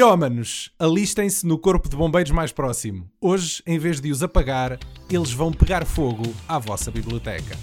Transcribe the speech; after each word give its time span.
Pirómanos, 0.00 0.72
alistem-se 0.78 1.46
no 1.46 1.58
corpo 1.58 1.86
de 1.86 1.94
bombeiros 1.94 2.32
mais 2.32 2.50
próximo. 2.50 3.06
Hoje, 3.20 3.62
em 3.66 3.78
vez 3.78 4.00
de 4.00 4.10
os 4.10 4.22
apagar, 4.22 4.78
eles 5.10 5.30
vão 5.30 5.52
pegar 5.52 5.84
fogo 5.84 6.22
à 6.48 6.58
vossa 6.58 6.90
biblioteca. 6.90 7.54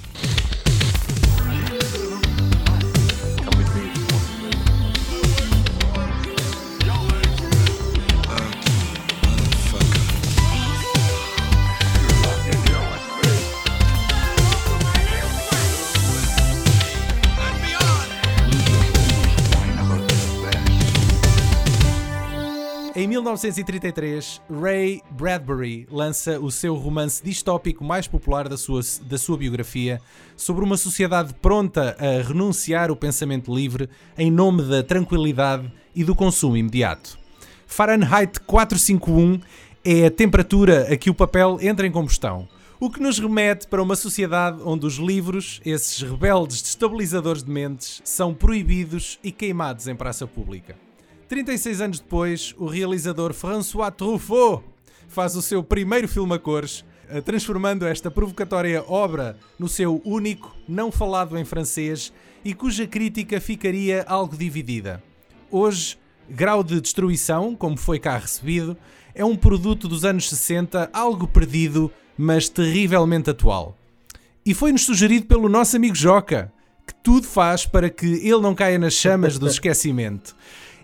1933, 23.28 24.42
Ray 24.50 25.02
Bradbury 25.12 25.86
lança 25.92 26.40
o 26.40 26.50
seu 26.50 26.76
romance 26.76 27.22
distópico 27.22 27.84
mais 27.84 28.08
popular 28.08 28.48
da 28.48 28.56
sua, 28.56 28.80
da 29.02 29.18
sua 29.18 29.38
biografia 29.38 30.00
sobre 30.38 30.64
uma 30.64 30.78
sociedade 30.78 31.34
pronta 31.34 31.98
a 32.00 32.26
renunciar 32.26 32.90
o 32.90 32.96
pensamento 32.96 33.54
livre 33.54 33.90
em 34.18 34.32
nome 34.32 34.64
da 34.64 34.82
tranquilidade 34.82 35.70
e 35.94 36.06
do 36.06 36.16
consumo 36.16 36.56
imediato. 36.56 37.20
Fahrenheit 37.66 38.40
451 38.40 39.42
é 39.84 40.06
a 40.06 40.12
temperatura 40.12 40.88
a 40.94 40.96
que 40.96 41.10
o 41.10 41.14
papel 41.14 41.58
entra 41.62 41.86
em 41.86 41.92
combustão, 41.92 42.48
o 42.80 42.90
que 42.90 43.02
nos 43.02 43.20
remete 43.20 43.68
para 43.68 43.84
uma 43.84 43.98
sociedade 43.98 44.62
onde 44.64 44.86
os 44.86 44.96
livros, 44.96 45.60
esses 45.66 46.02
rebeldes 46.02 46.62
destabilizadores 46.62 47.44
de 47.44 47.52
mentes, 47.52 48.02
são 48.06 48.34
proibidos 48.34 49.20
e 49.22 49.34
queimados 49.34 49.86
em 49.86 49.96
praça 49.96 50.26
pública. 50.26 50.87
36 51.28 51.82
anos 51.82 52.00
depois, 52.00 52.56
o 52.58 52.66
realizador 52.66 53.34
François 53.34 53.92
Truffaut 53.92 54.64
faz 55.10 55.36
o 55.36 55.42
seu 55.42 55.62
primeiro 55.62 56.08
filme 56.08 56.34
a 56.34 56.40
cores, 56.40 56.86
eh, 57.10 57.20
transformando 57.22 57.86
esta 57.86 58.10
provocatória 58.10 58.84
obra 58.88 59.38
no 59.60 59.68
seu 59.68 60.02
único, 60.06 60.56
não 60.68 60.92
falado 60.92 61.38
em 61.38 61.44
francês 61.44 62.14
e 62.46 62.54
cuja 62.54 62.88
crítica 62.88 63.42
ficaria 63.42 64.06
algo 64.08 64.38
dividida. 64.38 65.04
Hoje, 65.52 65.98
Grau 66.30 66.64
de 66.64 66.80
Destruição, 66.80 67.56
como 67.56 67.78
foi 67.78 68.00
cá 68.00 68.18
recebido, 68.18 68.78
é 69.14 69.26
um 69.26 69.36
produto 69.36 69.88
dos 69.88 70.06
anos 70.06 70.30
60, 70.30 70.90
algo 70.94 71.28
perdido, 71.28 71.92
mas 72.18 72.48
terrivelmente 72.48 73.30
atual. 73.30 73.78
E 74.46 74.54
foi-nos 74.54 74.84
sugerido 74.84 75.26
pelo 75.26 75.50
nosso 75.50 75.76
amigo 75.76 75.96
Joca, 75.96 76.54
que 76.86 76.94
tudo 76.96 77.28
faz 77.28 77.66
para 77.66 77.90
que 77.90 78.06
ele 78.06 78.40
não 78.40 78.56
caia 78.56 78.80
nas 78.80 78.94
chamas 78.94 79.38
do 79.38 79.48
esquecimento. 79.48 80.36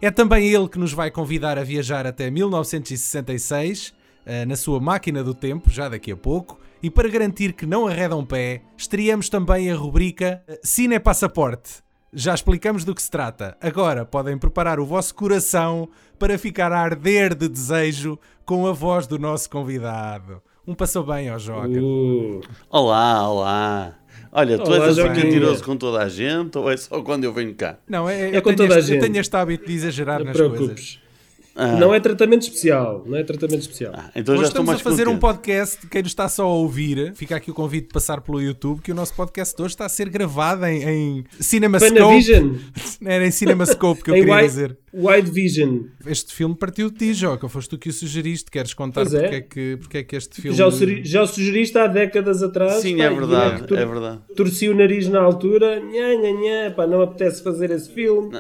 É 0.04 0.12
também 0.12 0.50
ele 0.50 0.68
que 0.68 0.78
nos 0.78 0.92
vai 0.92 1.10
convidar 1.10 1.58
a 1.58 1.64
viajar 1.64 2.06
até 2.06 2.30
1966, 2.30 3.94
eh, 4.26 4.44
na 4.44 4.58
sua 4.58 4.78
máquina 4.78 5.24
do 5.24 5.34
tempo, 5.34 5.70
já 5.70 5.88
daqui 5.88 6.12
a 6.12 6.18
pouco. 6.18 6.60
E 6.82 6.90
para 6.90 7.08
garantir 7.08 7.54
que 7.54 7.66
não 7.66 7.88
arredam 7.88 8.26
pé, 8.26 8.64
estreamos 8.76 9.30
também 9.30 9.72
a 9.72 9.76
rubrica 9.78 10.44
eh, 10.46 10.60
Cine 10.62 11.00
Passaporte. 11.00 11.82
Já 12.12 12.34
explicamos 12.34 12.84
do 12.84 12.94
que 12.94 13.02
se 13.02 13.10
trata. 13.10 13.56
Agora 13.62 14.04
podem 14.04 14.38
preparar 14.38 14.78
o 14.78 14.86
vosso 14.86 15.16
coração 15.16 15.88
para 16.20 16.38
ficar 16.38 16.74
a 16.74 16.82
arder 16.82 17.34
de 17.34 17.48
desejo 17.48 18.20
com 18.44 18.68
a 18.68 18.74
voz 18.74 19.08
do 19.08 19.18
nosso 19.18 19.50
convidado. 19.50 20.42
Um 20.68 20.76
passou 20.76 21.06
bem 21.06 21.30
ao 21.30 21.40
Joca. 21.40 21.82
Uh, 21.82 22.42
Olá, 22.70 23.30
olá. 23.30 23.96
Olha, 24.36 24.58
tu 24.58 24.64
Olá, 24.72 24.88
és 24.88 24.98
assim 24.98 25.10
mentiroso 25.10 25.64
com 25.64 25.78
toda 25.78 26.00
a 26.02 26.10
gente 26.10 26.58
ou 26.58 26.70
é 26.72 26.76
só 26.76 27.02
quando 27.02 27.24
eu 27.24 27.32
venho 27.34 27.54
cá? 27.54 27.78
Não, 27.88 28.10
é, 28.10 28.32
É 28.32 28.38
eu, 28.38 28.42
com 28.42 28.50
tenho 28.54 28.58
toda 28.68 28.76
a 28.76 28.80
este, 28.80 28.92
eu 28.92 28.96
gente. 29.00 29.12
tenho 29.12 29.22
este 29.22 29.36
hábito 29.36 29.66
de 29.68 29.74
exagerar 29.74 30.20
não 30.20 30.26
nas 30.26 30.36
te 30.36 30.40
coisas. 30.40 30.58
preocupes. 30.58 31.00
Ah, 31.56 31.68
Não 31.78 31.94
é 31.94 32.00
tratamento 32.00 32.42
especial. 32.42 33.04
Não 33.06 33.16
é 33.16 33.24
tratamento 33.24 33.62
especial. 33.62 33.94
ah, 33.96 34.10
então 34.16 34.34
Hoje 34.34 34.46
estamos 34.46 34.74
a 34.74 34.80
fazer 34.80 35.04
um 35.08 35.20
contente. 35.20 35.22
podcast. 35.22 35.88
Quem 35.88 36.02
nos 36.02 36.10
está 36.12 36.28
só 36.28 36.46
a 36.46 36.48
ouvir, 36.48 37.14
fica 37.16 37.36
aqui 37.36 37.52
o 37.52 37.54
convite 37.54 37.90
de 37.90 37.94
passar 37.94 38.22
pelo 38.22 38.42
YouTube, 38.42 38.82
que 38.82 38.92
o 38.92 38.96
nosso 38.96 39.14
podcast 39.14 39.56
de 39.56 39.62
hoje 39.62 39.76
está 39.76 39.86
a 39.86 39.90
ser 39.90 40.10
gravado 40.10 40.66
em, 40.66 40.82
em 40.84 41.26
CinemaScope. 41.40 41.94
Panavision. 41.94 42.56
Era 43.06 43.28
em 43.28 43.30
CinemaScope 43.32 44.02
que 44.04 44.10
eu 44.10 44.16
queria 44.16 44.42
dizer. 44.42 44.78
Wide 44.94 45.32
Vision. 45.32 45.86
Este 46.06 46.34
filme 46.34 46.56
partiu 46.56 46.90
de 46.92 46.98
ti, 46.98 47.14
Joca. 47.14 47.50
Foste 47.50 47.70
tu 47.72 47.78
que 47.78 47.90
o 47.90 47.94
sugeriste. 47.94 48.52
Queres 48.52 48.74
contar 48.74 49.02
Pois 49.02 49.14
é. 49.14 49.22
porque, 49.22 49.36
é 49.36 49.42
que, 49.42 49.78
porque 49.78 49.98
é 50.00 50.04
que 50.04 50.16
este 50.16 50.42
filme. 50.42 50.58
Já 50.58 50.68
o, 50.68 50.72
sugeri- 50.72 51.04
já 51.04 51.22
o 51.24 51.28
sugeriste 51.28 51.78
há 51.78 51.88
décadas 51.88 52.44
atrás. 52.44 52.76
Sim, 52.82 52.98
pá, 52.98 53.04
é 53.06 53.12
e 53.12 53.16
verdade, 53.16 53.62
que 53.62 53.68
tor- 53.68 53.78
é 53.78 53.86
verdade. 53.86 54.20
Torci 54.36 54.70
o 54.70 54.76
nariz 54.76 55.08
na 55.10 55.20
altura. 55.22 55.80
Nha, 55.80 56.16
nha, 56.16 56.32
nha, 56.32 56.72
pá, 56.76 56.86
não 56.86 57.02
apetece 57.02 57.44
fazer 57.44 57.72
esse 57.72 57.92
filme. 57.92 58.40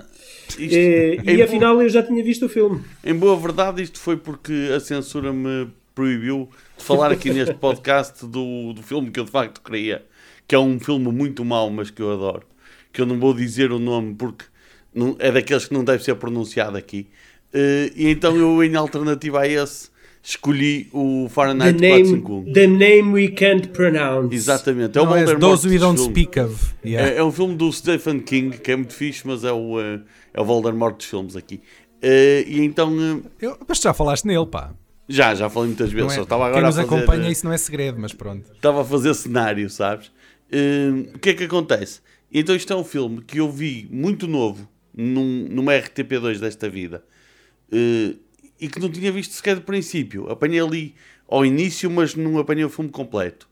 Isto- 0.49 0.61
Eh, 0.75 1.15
em, 1.25 1.29
e 1.33 1.37
bo- 1.37 1.43
afinal 1.43 1.81
eu 1.81 1.89
já 1.89 2.03
tinha 2.03 2.23
visto 2.23 2.45
o 2.45 2.49
filme. 2.49 2.81
em 3.03 3.15
boa 3.15 3.35
verdade, 3.37 3.81
isto 3.81 3.97
foi 3.99 4.17
porque 4.17 4.69
a 4.75 4.79
censura 4.79 5.33
me 5.33 5.67
proibiu 5.95 6.49
de 6.77 6.83
falar 6.83 7.11
aqui 7.11 7.31
neste 7.31 7.53
podcast 7.55 8.25
do, 8.25 8.73
do 8.73 8.81
filme 8.83 9.09
que 9.11 9.19
eu 9.19 9.23
de 9.25 9.31
facto 9.31 9.61
queria, 9.61 10.03
que 10.47 10.53
é 10.55 10.59
um 10.59 10.79
filme 10.79 11.11
muito 11.11 11.43
mau, 11.45 11.69
mas 11.69 11.89
que 11.89 12.01
eu 12.01 12.11
adoro. 12.11 12.43
Que 12.91 13.01
eu 13.01 13.05
não 13.05 13.19
vou 13.19 13.33
dizer 13.33 13.71
o 13.71 13.79
nome 13.79 14.13
porque 14.15 14.45
não- 14.93 15.15
é 15.19 15.31
daqueles 15.31 15.65
que 15.65 15.73
não 15.73 15.83
deve 15.83 16.03
ser 16.03 16.15
pronunciado 16.15 16.77
aqui. 16.77 17.07
Eh, 17.53 17.91
e 17.95 18.09
então 18.09 18.35
eu, 18.35 18.63
em 18.63 18.75
alternativa 18.75 19.41
a 19.41 19.47
esse, 19.47 19.89
escolhi 20.21 20.87
o 20.93 21.25
The 21.27 21.33
Fahrenheit 21.33 21.79
name, 21.79 22.03
451. 22.21 22.53
the 22.53 22.67
name 22.67 23.11
we 23.13 23.27
can't 23.27 23.67
pronounce. 23.69 24.33
Exatamente, 24.33 24.97
é 24.97 25.01
o 25.01 25.05
Não, 25.05 25.15
é 25.15 25.25
Voldemort 25.25 25.39
Those 25.41 25.67
We 25.67 25.73
dos 25.73 25.81
Don't 25.81 25.97
filmes. 26.01 26.19
Speak 26.23 26.39
of. 26.39 26.73
Yeah. 26.85 27.09
É, 27.11 27.17
é 27.17 27.23
um 27.23 27.31
filme 27.31 27.55
do 27.55 27.71
Stephen 27.71 28.19
King 28.19 28.57
que 28.57 28.71
é 28.71 28.75
muito 28.75 28.93
fixe, 28.93 29.21
mas 29.27 29.43
é 29.43 29.51
o, 29.51 29.79
eh, 29.81 29.99
é 30.33 30.41
o 30.41 30.45
Voldemort 30.45 30.95
dos 30.97 31.05
filmes 31.05 31.35
aqui. 31.35 31.61
Eh, 32.01 32.43
e 32.47 32.59
então, 32.61 32.91
eh, 32.99 33.45
Eu, 33.45 33.57
mas 33.67 33.79
tu 33.79 33.83
já 33.83 33.93
falaste 33.93 34.25
nele, 34.25 34.45
pá. 34.47 34.73
já, 35.07 35.35
já 35.35 35.49
falei 35.49 35.67
muitas 35.67 35.91
vezes, 35.91 36.13
é? 36.13 36.15
só 36.15 36.23
estava 36.23 36.43
Quem 36.43 36.49
agora 36.51 36.65
a 36.65 36.69
nos 36.69 36.75
fazer, 36.77 36.87
acompanha, 36.95 37.29
isso 37.29 37.45
não 37.45 37.53
é 37.53 37.57
segredo, 37.57 37.97
mas 37.99 38.13
pronto. 38.13 38.49
estava 38.53 38.81
a 38.81 38.85
fazer 38.85 39.13
cenário, 39.13 39.69
sabes? 39.69 40.11
O 41.15 41.19
que 41.19 41.29
é 41.29 41.33
que 41.33 41.43
acontece? 41.43 41.99
Então 42.31 42.55
isto 42.55 42.71
é 42.71 42.75
um 42.75 42.83
filme 42.83 43.21
que 43.21 43.39
eu 43.39 43.51
vi 43.51 43.87
muito 43.91 44.27
novo 44.27 44.67
num, 44.95 45.47
numa 45.49 45.73
RTP2 45.73 46.39
desta 46.39 46.69
vida 46.69 47.03
eh, 47.71 48.15
e 48.59 48.67
que 48.67 48.79
não 48.79 48.89
tinha 48.89 49.11
visto 49.11 49.31
sequer 49.33 49.55
de 49.55 49.61
princípio. 49.61 50.29
Apanhei 50.29 50.59
ali 50.59 50.95
ao 51.27 51.45
início, 51.45 51.89
mas 51.89 52.15
não 52.15 52.37
apanhei 52.37 52.63
o 52.65 52.69
filme 52.69 52.89
completo. 52.89 53.47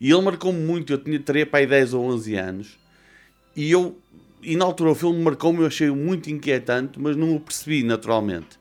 E 0.00 0.10
ele 0.10 0.20
marcou-me 0.22 0.58
muito, 0.60 0.92
eu 0.92 0.98
tinha, 0.98 1.18
teria 1.18 1.46
para 1.46 1.60
aí 1.60 1.66
10 1.66 1.94
ou 1.94 2.04
11 2.04 2.34
anos 2.36 2.78
e 3.56 3.70
eu 3.70 3.96
e 4.42 4.56
na 4.56 4.64
altura 4.66 4.90
o 4.90 4.94
filme 4.94 5.18
marcou-me, 5.22 5.60
eu 5.60 5.66
achei 5.66 5.88
muito 5.90 6.28
inquietante, 6.30 7.00
mas 7.00 7.16
não 7.16 7.34
o 7.34 7.40
percebi 7.40 7.82
naturalmente. 7.82 8.58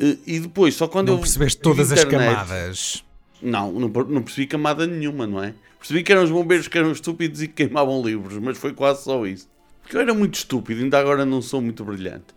Eh, 0.00 0.16
E 0.26 0.40
depois, 0.40 0.74
só 0.74 0.88
quando 0.88 1.08
Não 1.08 1.14
eu 1.14 1.20
percebeste 1.20 1.58
vi 1.58 1.62
todas 1.62 1.92
as 1.92 2.00
internet- 2.02 2.30
camadas. 2.34 3.04
não, 3.42 3.72
não, 3.72 3.88
não 3.88 4.22
percebi 4.22 4.46
camada 4.46 4.86
nenhuma, 4.86 5.26
não 5.26 5.42
é? 5.44 5.52
Percebi 5.78 6.02
que 6.02 6.10
eram 6.10 6.24
os 6.24 6.30
bombeiros 6.30 6.66
que 6.68 6.78
eram 6.78 6.90
estúpidos 6.92 7.42
e 7.42 7.48
que 7.48 7.54
queimavam 7.54 8.02
livros, 8.02 8.38
mas 8.38 8.56
foi 8.56 8.72
quase 8.72 9.04
só 9.04 9.26
isso. 9.26 9.46
Porque 9.86 9.96
eu 9.96 10.00
era 10.00 10.12
muito 10.12 10.34
estúpido, 10.34 10.82
ainda 10.82 10.98
agora 10.98 11.24
não 11.24 11.40
sou 11.40 11.62
muito 11.62 11.84
brilhante. 11.84 12.34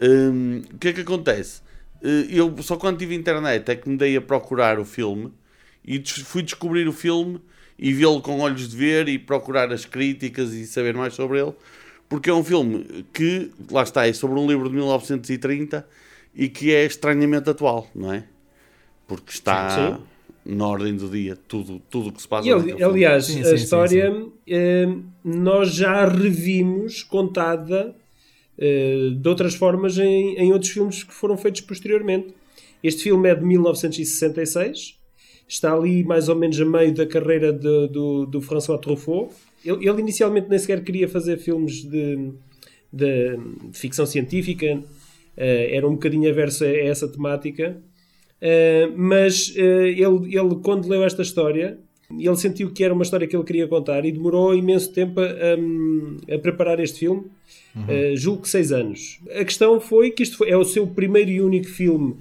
Hum, 0.00 0.62
o 0.72 0.78
que 0.78 0.88
é 0.88 0.92
que 0.92 1.00
acontece? 1.00 1.60
Eh, 2.00 2.26
Eu 2.30 2.56
só 2.62 2.76
quando 2.76 2.98
tive 2.98 3.16
internet 3.16 3.68
é 3.68 3.74
que 3.74 3.88
me 3.88 3.96
dei 3.96 4.16
a 4.16 4.20
procurar 4.20 4.78
o 4.78 4.84
filme 4.84 5.32
e 5.84 6.00
fui 6.22 6.40
descobrir 6.40 6.86
o 6.86 6.92
filme 6.92 7.40
e 7.76 7.92
vê-lo 7.92 8.22
com 8.22 8.38
olhos 8.38 8.68
de 8.68 8.76
ver 8.76 9.08
e 9.08 9.18
procurar 9.18 9.72
as 9.72 9.84
críticas 9.84 10.52
e 10.52 10.68
saber 10.68 10.94
mais 10.94 11.14
sobre 11.14 11.40
ele. 11.40 11.52
Porque 12.08 12.30
é 12.30 12.32
um 12.32 12.44
filme 12.44 13.04
que, 13.12 13.50
lá 13.72 13.82
está, 13.82 14.06
é 14.06 14.12
sobre 14.12 14.38
um 14.38 14.46
livro 14.46 14.68
de 14.68 14.76
1930 14.76 15.84
e 16.32 16.48
que 16.48 16.72
é 16.72 16.84
estranhamente 16.84 17.50
atual, 17.50 17.90
não 17.92 18.12
é? 18.12 18.22
Porque 19.08 19.32
está 19.32 19.96
Sim. 19.98 20.04
Na 20.44 20.66
ordem 20.66 20.94
do 20.96 21.08
dia 21.08 21.36
tudo 21.48 21.80
tudo 21.90 22.08
o 22.10 22.12
que 22.12 22.20
se 22.20 22.28
passa 22.28 22.48
E, 22.48 22.82
aliás, 22.82 23.26
Sim, 23.26 23.40
a 23.40 23.44
sim, 23.44 23.50
sim, 23.50 23.54
história 23.54 24.26
eh, 24.46 24.88
nós 25.24 25.74
já 25.74 26.02
a 26.04 26.08
revimos 26.08 27.02
contada 27.02 27.94
eh, 28.58 29.10
de 29.16 29.28
outras 29.28 29.54
formas 29.54 29.98
em, 29.98 30.36
em 30.36 30.52
outros 30.52 30.70
filmes 30.70 31.02
que 31.04 31.14
foram 31.14 31.36
feitos 31.36 31.60
posteriormente. 31.62 32.34
Este 32.82 33.04
filme 33.04 33.28
é 33.30 33.34
de 33.34 33.44
1966, 33.44 34.98
está 35.48 35.72
ali 35.74 36.04
mais 36.04 36.28
ou 36.28 36.36
menos 36.36 36.60
a 36.60 36.64
meio 36.64 36.92
da 36.94 37.06
carreira 37.06 37.52
de- 37.52 37.88
do, 37.88 38.26
do 38.26 38.40
François 38.40 38.78
Truffaut. 38.80 39.32
Ele, 39.64 39.88
ele 39.88 40.00
inicialmente 40.00 40.48
nem 40.50 40.58
sequer 40.58 40.84
queria 40.84 41.08
fazer 41.08 41.38
filmes 41.38 41.82
de, 41.84 42.32
de 42.92 43.38
ficção 43.72 44.06
científica, 44.06 44.82
eh, 45.36 45.74
era 45.76 45.88
um 45.88 45.92
bocadinho 45.92 46.28
averso 46.30 46.64
a 46.64 46.68
essa 46.68 47.08
temática. 47.08 47.76
Uh, 48.44 48.92
mas 48.94 49.48
uh, 49.56 49.60
ele, 49.60 50.36
ele, 50.36 50.56
quando 50.62 50.86
leu 50.86 51.02
esta 51.02 51.22
história, 51.22 51.78
ele 52.10 52.36
sentiu 52.36 52.70
que 52.70 52.84
era 52.84 52.92
uma 52.92 53.02
história 53.02 53.26
que 53.26 53.34
ele 53.34 53.44
queria 53.44 53.66
contar 53.66 54.04
e 54.04 54.12
demorou 54.12 54.54
imenso 54.54 54.92
tempo 54.92 55.18
a, 55.20 55.24
um, 55.58 56.18
a 56.30 56.38
preparar 56.38 56.78
este 56.78 56.98
filme, 56.98 57.22
uh, 57.74 58.14
julgo 58.16 58.42
que 58.42 58.48
seis 58.50 58.70
anos. 58.70 59.18
A 59.34 59.44
questão 59.44 59.80
foi 59.80 60.10
que 60.10 60.22
isto 60.22 60.36
foi, 60.36 60.50
é 60.50 60.56
o 60.56 60.64
seu 60.64 60.86
primeiro 60.86 61.30
e 61.30 61.40
único 61.40 61.68
filme 61.68 62.16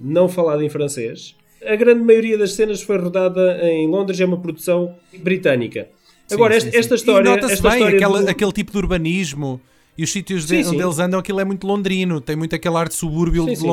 não 0.00 0.28
falado 0.28 0.62
em 0.62 0.68
francês. 0.68 1.34
A 1.66 1.74
grande 1.76 2.02
maioria 2.02 2.38
das 2.38 2.52
cenas 2.52 2.80
foi 2.80 2.96
rodada 2.96 3.58
em 3.68 3.86
Londres, 3.88 4.20
é 4.20 4.24
uma 4.24 4.38
produção 4.40 4.94
britânica. 5.18 5.88
Agora, 6.30 6.52
Sim, 6.52 6.68
esta, 6.68 6.70
sim, 6.70 6.78
esta 6.78 6.96
sim. 6.96 7.00
história. 7.00 7.28
E 7.28 7.30
nota-se 7.32 7.60
bem 7.62 7.72
história 7.72 7.96
aquela- 7.96 8.22
do- 8.22 8.28
aquele 8.28 8.52
tipo 8.52 8.70
de 8.72 8.78
urbanismo 8.78 9.60
E 9.98 10.04
os 10.04 10.12
sítios 10.12 10.44
Sim, 10.44 10.58
de- 10.58 10.64
sim. 10.64 10.70
onde 10.74 10.82
eles 10.82 10.98
andam, 10.98 11.18
aquilo 11.20 11.40
é 11.40 11.44
muito 11.44 11.66
londrino, 11.66 12.20
tem 12.20 12.34
muito 12.36 12.54
aquele 12.54 12.76
ar 12.76 12.88
de 12.88 12.94
subúrbio 12.94 13.42
Sim, 13.44 13.50
de 13.50 13.58
sim. 13.58 13.66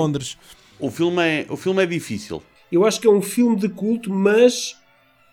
O 0.79 0.91
filme 0.91 1.21
é, 1.21 1.45
o 1.49 1.55
filme 1.55 1.83
é 1.83 1.85
difícil. 1.85 2.41
Eu 2.71 2.85
acho 2.85 2.99
que 2.99 3.07
é 3.07 3.11
um 3.11 3.21
filme 3.21 3.55
de 3.55 3.69
culto, 3.69 4.13
mas 4.13 4.75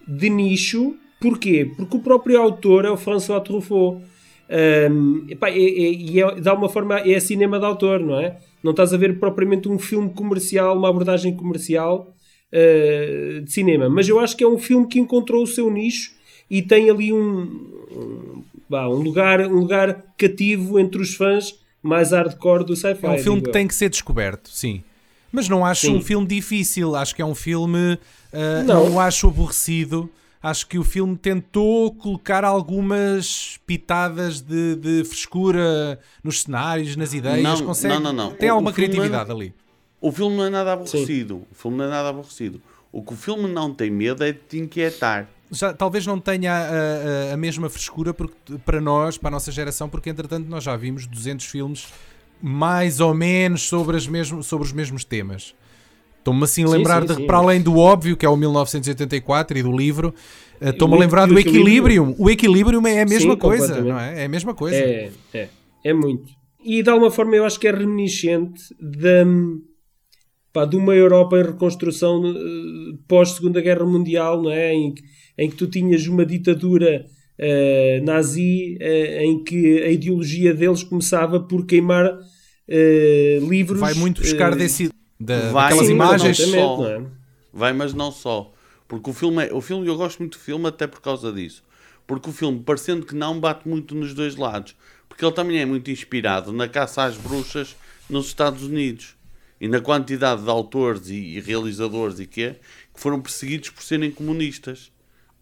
de 0.06 0.30
nicho. 0.30 0.96
Porquê? 1.20 1.70
Porque 1.76 1.96
o 1.96 2.00
próprio 2.00 2.40
autor 2.40 2.84
é 2.84 2.90
o 2.90 2.96
François 2.96 3.42
Truffaut. 3.42 4.02
Ahm, 4.48 5.26
epá, 5.28 5.48
é, 5.48 5.54
é, 5.54 5.92
e 5.92 6.20
é, 6.20 6.34
de 6.34 6.48
alguma 6.48 6.68
forma 6.68 7.00
é 7.00 7.18
cinema 7.18 7.58
de 7.58 7.64
autor, 7.64 8.00
não 8.00 8.20
é? 8.20 8.38
Não 8.62 8.70
estás 8.70 8.92
a 8.92 8.96
ver 8.96 9.18
propriamente 9.18 9.68
um 9.68 9.78
filme 9.78 10.10
comercial, 10.10 10.76
uma 10.76 10.88
abordagem 10.88 11.34
comercial 11.34 12.14
ah, 12.52 13.40
de 13.42 13.50
cinema. 13.50 13.88
Mas 13.88 14.08
eu 14.08 14.20
acho 14.20 14.36
que 14.36 14.44
é 14.44 14.48
um 14.48 14.58
filme 14.58 14.86
que 14.86 15.00
encontrou 15.00 15.42
o 15.42 15.46
seu 15.46 15.70
nicho 15.70 16.12
e 16.48 16.62
tem 16.62 16.88
ali 16.88 17.12
um, 17.12 17.40
um, 17.90 18.44
vá, 18.68 18.88
um 18.88 19.00
lugar, 19.00 19.40
um 19.40 19.58
lugar 19.60 20.04
cativo 20.16 20.78
entre 20.78 21.02
os 21.02 21.14
fãs 21.14 21.58
mais 21.82 22.12
hardcore 22.12 22.64
do 22.64 22.76
sci-fi. 22.76 23.06
É 23.06 23.10
um 23.10 23.18
filme 23.18 23.42
que 23.42 23.48
eu. 23.48 23.52
tem 23.52 23.66
que 23.66 23.74
ser 23.74 23.88
descoberto, 23.88 24.48
sim. 24.50 24.82
Mas 25.34 25.48
não 25.48 25.66
acho 25.66 25.86
Sim. 25.88 25.96
um 25.96 26.00
filme 26.00 26.26
difícil, 26.28 26.94
acho 26.94 27.12
que 27.12 27.20
é 27.20 27.26
um 27.26 27.34
filme. 27.34 27.98
ah, 28.32 28.62
Não. 28.62 28.84
não 28.88 28.94
o 28.94 29.00
acho 29.00 29.26
aborrecido. 29.26 30.08
Acho 30.40 30.66
que 30.68 30.78
o 30.78 30.84
filme 30.84 31.16
tentou 31.16 31.92
colocar 31.94 32.44
algumas 32.44 33.58
pitadas 33.66 34.40
de, 34.40 34.76
de 34.76 35.02
frescura 35.04 35.98
nos 36.22 36.42
cenários, 36.42 36.94
nas 36.96 37.12
ideias. 37.14 37.42
Não, 37.42 37.66
consegue, 37.66 37.94
não, 37.94 38.00
não, 38.00 38.12
não. 38.12 38.30
Tem 38.34 38.48
O- 38.50 38.52
alguma 38.54 38.70
o 38.70 38.74
filme 38.74 38.90
criatividade 38.90 39.30
ali. 39.32 39.54
O 40.00 40.12
filme 40.12 40.36
não 40.36 40.44
é 40.44 40.50
nada 40.50 40.72
aborrecido. 40.74 41.42
O 41.50 41.54
filme 41.54 41.78
não 41.78 41.84
é 41.86 41.88
nada 41.88 42.10
aborrecido. 42.10 42.60
O 42.92 43.02
que 43.02 43.14
o 43.14 43.16
filme 43.16 43.48
não 43.48 43.72
tem 43.74 43.90
medo 43.90 44.22
é 44.22 44.30
de 44.32 44.38
te 44.38 44.58
inquietar. 44.58 45.26
Já, 45.50 45.72
talvez 45.72 46.06
não 46.06 46.20
tenha 46.20 46.52
a, 46.52 47.30
a- 47.30 47.34
a 47.34 47.36
mesma 47.36 47.68
frescura 47.70 48.12
porque, 48.14 48.36
para 48.64 48.80
nós, 48.80 49.16
para 49.18 49.28
a 49.28 49.32
nossa 49.32 49.50
geração, 49.50 49.88
porque 49.88 50.10
entretanto 50.10 50.46
nós 50.48 50.62
já 50.62 50.76
vimos 50.76 51.06
200 51.06 51.44
filmes 51.46 51.88
mais 52.46 53.00
ou 53.00 53.14
menos 53.14 53.62
sobre, 53.62 53.96
as 53.96 54.06
mesmo, 54.06 54.42
sobre 54.42 54.66
os 54.66 54.72
mesmos 54.72 55.02
temas. 55.02 55.54
Estou-me 56.18 56.44
assim 56.44 56.64
a 56.64 56.66
Sim, 56.68 56.72
lembrar, 56.76 57.00
sim, 57.02 57.06
de, 57.08 57.14
sim. 57.14 57.26
para 57.26 57.38
além 57.38 57.62
do 57.62 57.78
óbvio, 57.78 58.16
que 58.18 58.26
é 58.26 58.28
o 58.28 58.36
1984 58.36 59.56
e 59.56 59.62
do 59.62 59.74
livro, 59.74 60.14
eh, 60.60 60.68
estou-me 60.68 60.94
a 60.94 60.98
lembrar 60.98 61.26
do 61.26 61.38
equilíbrio- 61.38 61.62
Equilibrium. 62.02 62.14
O 62.18 62.28
Equilibrium 62.28 62.86
é 62.86 63.00
a 63.00 63.06
mesma 63.06 63.32
Sim, 63.32 63.38
coisa, 63.38 63.82
não 63.82 63.98
é? 63.98 64.22
É 64.22 64.24
a 64.26 64.28
mesma 64.28 64.52
coisa. 64.54 64.76
É, 64.76 65.10
é, 65.32 65.48
é 65.84 65.92
muito. 65.94 66.30
E 66.62 66.82
de 66.82 66.90
alguma 66.90 67.10
forma 67.10 67.34
eu 67.34 67.44
acho 67.46 67.58
que 67.58 67.66
é 67.66 67.70
reminiscente 67.70 68.62
da, 68.78 69.24
pá, 70.52 70.64
de 70.64 70.76
uma 70.76 70.94
Europa 70.94 71.38
em 71.38 71.42
reconstrução 71.44 72.22
eh, 72.26 72.96
pós-Segunda 73.08 73.60
Guerra 73.62 73.84
Mundial, 73.86 74.42
não 74.42 74.50
é? 74.50 74.72
Em, 74.74 74.92
que- 74.94 75.02
em 75.38 75.48
que 75.50 75.56
tu 75.56 75.66
tinhas 75.66 76.06
uma 76.06 76.24
ditadura 76.26 77.04
eh, 77.38 78.00
nazi 78.04 78.76
eh, 78.80 79.24
em 79.24 79.42
que 79.42 79.82
a 79.82 79.88
ideologia 79.88 80.54
deles 80.54 80.82
começava 80.82 81.40
por 81.40 81.66
queimar 81.66 82.10
eh, 82.68 83.38
livros. 83.42 83.80
Vai 83.80 83.94
muito 83.94 84.20
buscar 84.22 84.52
eh, 84.52 84.56
desse, 84.56 84.90
da, 85.18 85.50
vai- 85.52 85.64
daquelas 85.64 85.86
Sim, 85.86 85.92
imagens. 85.94 86.36
só. 86.38 86.76
não 86.78 86.86
é? 86.86 87.02
Vai, 87.52 87.72
mas 87.72 87.94
não 87.94 88.10
só. 88.10 88.52
Porque 88.88 89.10
o 89.10 89.12
filme, 89.12 89.46
é, 89.46 89.52
o 89.54 89.60
filme, 89.60 89.86
eu 89.86 89.96
gosto 89.96 90.18
muito 90.18 90.36
do 90.38 90.42
filme 90.42 90.66
até 90.66 90.86
por 90.86 91.00
causa 91.00 91.32
disso. 91.32 91.62
Porque 92.06 92.28
o 92.28 92.32
filme, 92.32 92.60
parecendo 92.60 93.06
que 93.06 93.14
não, 93.14 93.38
bate 93.40 93.66
muito 93.68 93.94
nos 93.94 94.12
dois 94.12 94.36
lados. 94.36 94.74
Porque 95.08 95.24
ele 95.24 95.32
também 95.32 95.58
é 95.58 95.64
muito 95.64 95.90
inspirado 95.90 96.52
na 96.52 96.68
caça 96.68 97.04
às 97.04 97.16
bruxas 97.16 97.76
nos 98.10 98.26
Estados 98.26 98.62
Unidos. 98.64 99.14
E 99.60 99.68
na 99.68 99.80
quantidade 99.80 100.42
de 100.42 100.50
autores 100.50 101.08
e, 101.08 101.14
e 101.14 101.40
realizadores 101.40 102.18
e 102.18 102.26
quê, 102.26 102.56
que 102.92 103.00
foram 103.00 103.20
perseguidos 103.20 103.70
por 103.70 103.82
serem 103.82 104.10
comunistas. 104.10 104.92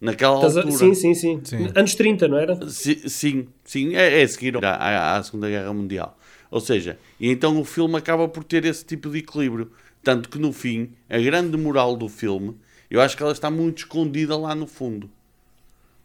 Naquela 0.01 0.37
Estás 0.37 0.57
a- 0.57 0.61
altura. 0.61 0.79
Sim, 0.79 0.95
sim, 0.95 1.15
sim, 1.15 1.41
Sim. 1.43 1.69
Anos 1.75 1.95
30, 1.95 2.29
não 2.29 2.37
era? 2.37 2.69
Si- 2.69 3.09
Sim, 3.09 3.49
sim, 3.65 3.95
é, 3.97 4.21
é 4.21 4.23
a 4.23 4.29
seguir 4.29 4.63
à, 4.65 4.71
à- 4.75 5.17
à 5.17 5.23
Segunda 5.23 5.49
Guerra 5.49 5.73
Mundial. 5.73 6.17
Ou 6.53 6.61
seja, 6.61 7.01
e 7.19 7.31
então 7.31 7.61
o 7.61 7.65
filme 7.65 7.97
acaba 7.97 8.29
por 8.29 8.45
ter 8.45 8.65
esse 8.67 8.85
tipo 8.85 9.11
de 9.11 9.19
equilíbrio. 9.21 9.73
Tanto 10.05 10.29
que 10.31 10.39
no 10.39 10.53
fim, 10.53 10.93
a 11.11 11.19
grande 11.19 11.57
moral 11.57 11.97
do 11.97 12.09
filme, 12.09 12.57
eu 12.91 13.01
acho 13.01 13.17
que 13.17 13.25
ela 13.25 13.33
está 13.33 13.51
muito 13.51 13.79
escondida 13.79 14.37
lá 14.39 14.55
no 14.55 14.69
fundo. 14.69 15.11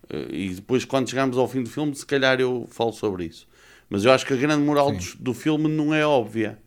Eh, 0.09 0.27
E 0.31 0.49
depois, 0.55 0.85
quando 0.85 1.09
chegamos 1.09 1.37
ao 1.37 1.47
fim 1.47 1.63
do 1.63 1.69
filme, 1.69 1.95
se 1.95 2.05
calhar 2.05 2.39
eu 2.39 2.67
falo 2.71 2.93
sobre 2.93 3.25
isso. 3.25 3.47
Mas 3.89 4.03
eu 4.05 4.11
acho 4.11 4.25
que 4.25 4.33
a 4.33 4.37
grande 4.37 4.63
moral 4.63 4.91
do, 4.91 5.03
do 5.19 5.33
filme 5.33 5.67
não 5.67 5.93
é 5.93 6.05
óbvia. 6.05 6.57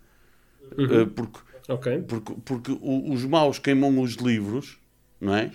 Eh, 0.73 1.07
Porque 1.15 1.41
Ok. 1.69 2.03
porque, 2.09 2.35
porque 2.45 2.79
os 2.83 3.25
maus 3.25 3.59
queimam 3.61 4.01
os 4.01 4.15
livros, 4.15 4.79
não 5.21 5.35
é? 5.37 5.53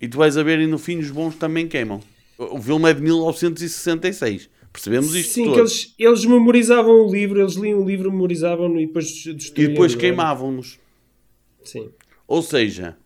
E 0.00 0.08
tu 0.08 0.18
vais 0.18 0.36
a 0.38 0.42
ver 0.42 0.60
e 0.60 0.66
no 0.66 0.78
fim 0.78 0.98
os 0.98 1.10
bons 1.10 1.36
também 1.36 1.68
queimam. 1.68 2.00
O 2.38 2.58
o 2.58 2.62
filme 2.62 2.90
é 2.90 2.94
de 2.94 3.02
1966. 3.02 4.48
Percebemos 4.72 5.14
isto 5.14 5.32
Sim, 5.32 5.44
todo. 5.44 5.54
que 5.54 5.60
eles, 5.60 5.94
eles 5.98 6.24
memorizavam 6.24 7.06
o 7.06 7.10
livro, 7.10 7.40
eles 7.40 7.54
liam 7.54 7.80
o 7.82 7.88
livro, 7.88 8.10
memorizavam 8.12 8.78
e 8.78 8.86
depois 8.86 9.26
E 9.26 9.32
depois 9.34 9.94
é? 9.94 9.96
queimavam-nos. 9.96 10.78
Sim. 11.64 11.90
Ou 12.26 12.42
seja, 12.42 12.96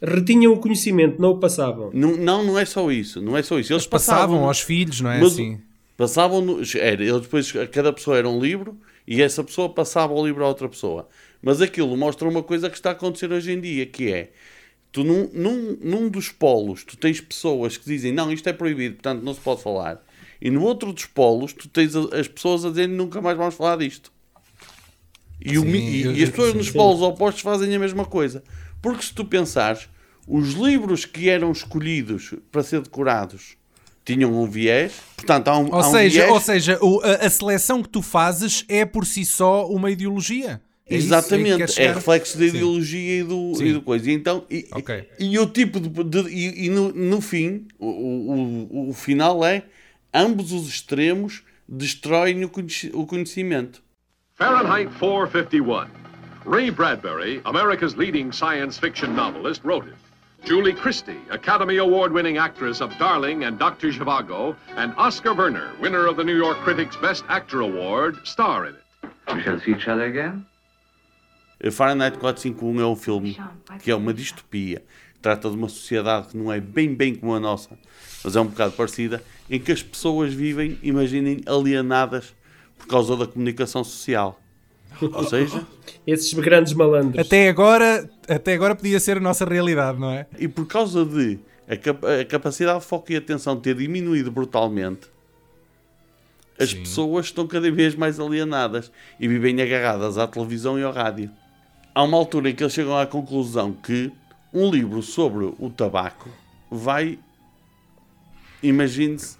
Retinham 0.00 0.52
o 0.52 0.58
conhecimento, 0.60 1.20
não 1.20 1.30
o 1.30 1.38
passavam. 1.40 1.90
não, 1.92 2.16
não, 2.16 2.44
não 2.44 2.58
é 2.58 2.64
só 2.64 2.90
isso. 2.90 3.20
Não 3.20 3.36
é 3.36 3.42
só 3.42 3.58
isso. 3.58 3.72
Eles 3.72 3.82
Eles 3.82 3.86
passavam 3.86 4.26
passavam 4.28 4.46
aos 4.48 4.60
filhos, 4.60 5.00
não 5.00 5.10
é 5.10 5.20
Mas- 5.20 5.32
assim? 5.32 5.60
Passavam 5.96 6.40
no, 6.40 6.60
era, 6.76 7.02
eles 7.02 7.22
depois, 7.22 7.50
cada 7.72 7.92
pessoa 7.92 8.16
era 8.16 8.28
um 8.28 8.38
livro 8.40 8.78
e 9.04 9.20
essa 9.20 9.42
pessoa 9.42 9.68
passava 9.68 10.12
o 10.12 10.24
livro 10.24 10.44
a 10.44 10.48
outra 10.48 10.68
pessoa. 10.68 11.08
Mas 11.42 11.60
aquilo 11.60 11.96
mostra 11.96 12.28
uma 12.28 12.40
coisa 12.44 12.70
que 12.70 12.76
está 12.76 12.90
a 12.90 12.92
acontecer 12.92 13.32
hoje 13.32 13.50
em 13.50 13.60
dia, 13.60 13.84
que 13.84 14.12
é 14.12 14.30
tu 14.92 15.02
num, 15.02 15.28
num, 15.32 15.76
num 15.82 16.08
dos 16.08 16.28
polos 16.30 16.84
tu 16.84 16.96
tens 16.96 17.20
pessoas 17.20 17.76
que 17.76 17.84
dizem 17.84 18.12
não, 18.12 18.30
isto 18.32 18.48
é 18.48 18.52
proibido, 18.52 18.94
portanto 18.94 19.24
não 19.24 19.34
se 19.34 19.40
pode 19.40 19.60
falar. 19.60 20.00
E 20.40 20.50
no 20.50 20.62
outro 20.62 20.92
dos 20.92 21.04
polos 21.06 21.52
tu 21.52 21.68
tens 21.68 21.94
as 21.96 22.28
pessoas 22.28 22.64
a 22.64 22.68
dizerem 22.68 22.94
nunca 22.94 23.20
mais 23.20 23.36
vamos 23.36 23.54
falar 23.54 23.76
disto. 23.78 24.12
E, 25.44 25.58
o 25.58 25.62
Sim, 25.62 25.68
e- 25.68 26.02
eu- 26.04 26.12
e 26.16 26.22
as 26.22 26.30
pessoas 26.30 26.52
sim, 26.52 26.58
nos 26.58 26.70
polos 26.70 27.00
opostos 27.02 27.42
fazem 27.42 27.74
a 27.74 27.78
mesma 27.78 28.04
coisa. 28.04 28.42
Porque 28.82 29.02
se 29.04 29.12
tu 29.12 29.24
pensares, 29.24 29.88
os 30.26 30.52
livros 30.54 31.04
que 31.04 31.28
eram 31.28 31.50
escolhidos 31.52 32.34
para 32.50 32.62
ser 32.62 32.80
decorados 32.80 33.56
tinham 34.04 34.32
um 34.32 34.46
viés, 34.48 34.92
portanto 35.16 35.48
há 35.48 35.58
um, 35.58 35.66
Ou 35.66 35.74
há 35.74 35.88
um 35.88 35.92
seja, 35.92 36.20
viés. 36.22 36.32
ou 36.32 36.40
seja 36.40 36.78
o- 36.82 37.00
a, 37.02 37.26
a 37.26 37.30
seleção 37.30 37.82
que 37.82 37.88
tu 37.88 38.00
fazes 38.02 38.64
é 38.68 38.84
por 38.84 39.04
si 39.06 39.24
só 39.24 39.68
uma 39.68 39.90
ideologia. 39.90 40.60
É 40.90 40.96
isso? 40.96 41.12
É 41.12 41.18
Exatamente, 41.18 41.62
é 41.62 41.66
chegar? 41.66 41.94
reflexo 41.96 42.38
da 42.38 42.44
Sim. 42.44 42.48
ideologia 42.56 43.20
e 43.20 43.22
do, 43.22 43.54
Sim. 43.54 43.64
e 43.66 43.72
do 43.74 43.82
coisa. 43.82 44.10
E, 44.10 44.14
então, 44.14 44.44
e, 44.50 44.66
Ok. 44.72 45.06
e, 45.20 45.24
e 45.34 45.38
o 45.38 45.46
tipo 45.46 45.78
de. 45.78 45.88
de- 46.04 46.30
e 46.64 46.70
no, 46.70 46.90
no 46.92 47.20
fim, 47.20 47.66
o, 47.78 47.86
o, 47.86 48.68
o, 48.86 48.88
o 48.88 48.92
final 48.94 49.44
é 49.44 49.64
ambos 50.12 50.52
os 50.52 50.68
extremos 50.68 51.42
destroem 51.68 52.44
o, 52.44 52.48
conheci- 52.48 52.90
o 52.94 53.06
conhecimento. 53.06 53.82
Fahrenheit 54.36 54.90
451. 54.98 55.88
Ray 56.46 56.70
Bradbury, 56.70 57.40
America's 57.44 57.94
leading 57.96 58.32
science 58.32 58.78
fiction 58.78 59.14
novelist, 59.14 59.62
wrote 59.64 59.86
it. 59.88 59.96
Julie 60.44 60.72
Christie, 60.72 61.18
Academy 61.30 61.78
Award 61.78 62.12
winning 62.12 62.38
actress 62.38 62.80
of 62.80 62.96
Darling 62.98 63.42
and 63.44 63.58
Dr. 63.58 63.90
Zhivago, 63.90 64.54
and 64.76 64.94
Oscar 64.96 65.34
Werner, 65.34 65.72
winner 65.80 66.06
of 66.06 66.16
the 66.16 66.22
New 66.24 66.36
York 66.36 66.56
Critics 66.62 66.96
Best 66.96 67.24
Actor 67.28 67.60
Award, 67.60 68.16
star 68.24 68.66
in 68.66 68.74
it. 68.76 69.34
We 69.34 69.42
shall 69.42 69.58
see 69.60 69.72
each 69.72 69.88
other 69.88 70.04
again? 70.04 70.46
Fahrenheit 71.72 72.16
451 72.18 72.80
é 72.80 72.86
um 72.86 72.94
filme 72.96 73.36
que 73.82 73.90
é 73.90 73.94
uma 73.96 74.14
distopia. 74.14 74.82
Trata 75.20 75.50
de 75.50 75.56
uma 75.56 75.68
sociedade 75.68 76.28
que 76.28 76.36
não 76.36 76.52
é 76.52 76.60
bem 76.60 76.94
bem 76.94 77.16
como 77.16 77.34
a 77.34 77.40
nossa, 77.40 77.76
mas 78.24 78.36
é 78.36 78.40
um 78.40 78.46
bocado 78.46 78.72
parecida, 78.74 79.20
em 79.50 79.58
que 79.58 79.72
as 79.72 79.82
pessoas 79.82 80.32
vivem, 80.32 80.78
imaginem, 80.82 81.40
alienadas 81.46 82.34
por 82.76 82.86
causa 82.86 83.16
da 83.16 83.26
comunicação 83.26 83.82
social. 83.82 84.40
Ou 85.00 85.24
seja, 85.24 85.66
Esses 86.06 86.32
grandes 86.34 86.72
malandros. 86.72 87.24
Até 87.24 87.48
agora, 87.48 88.10
até 88.28 88.54
agora 88.54 88.74
podia 88.74 88.98
ser 88.98 89.18
a 89.18 89.20
nossa 89.20 89.44
realidade, 89.44 89.98
não 89.98 90.10
é? 90.10 90.26
E 90.38 90.48
por 90.48 90.66
causa 90.66 91.04
de 91.04 91.38
a, 91.68 91.76
cap- 91.76 92.04
a 92.04 92.24
capacidade 92.24 92.80
de 92.80 92.86
foco 92.86 93.12
e 93.12 93.16
atenção 93.16 93.56
ter 93.56 93.76
diminuído 93.76 94.30
brutalmente, 94.30 95.06
as 96.58 96.70
Sim. 96.70 96.80
pessoas 96.80 97.26
estão 97.26 97.46
cada 97.46 97.70
vez 97.70 97.94
mais 97.94 98.18
alienadas 98.18 98.90
e 99.20 99.28
vivem 99.28 99.62
agarradas 99.62 100.18
à 100.18 100.26
televisão 100.26 100.76
e 100.78 100.82
ao 100.82 100.92
rádio. 100.92 101.30
Há 101.94 102.02
uma 102.02 102.16
altura 102.16 102.50
em 102.50 102.54
que 102.54 102.64
eles 102.64 102.72
chegam 102.72 102.96
à 102.98 103.06
conclusão 103.06 103.72
que 103.72 104.10
um 104.52 104.68
livro 104.68 105.00
sobre 105.00 105.44
o 105.44 105.70
tabaco 105.70 106.28
vai, 106.70 107.18
imagine-se, 108.60 109.37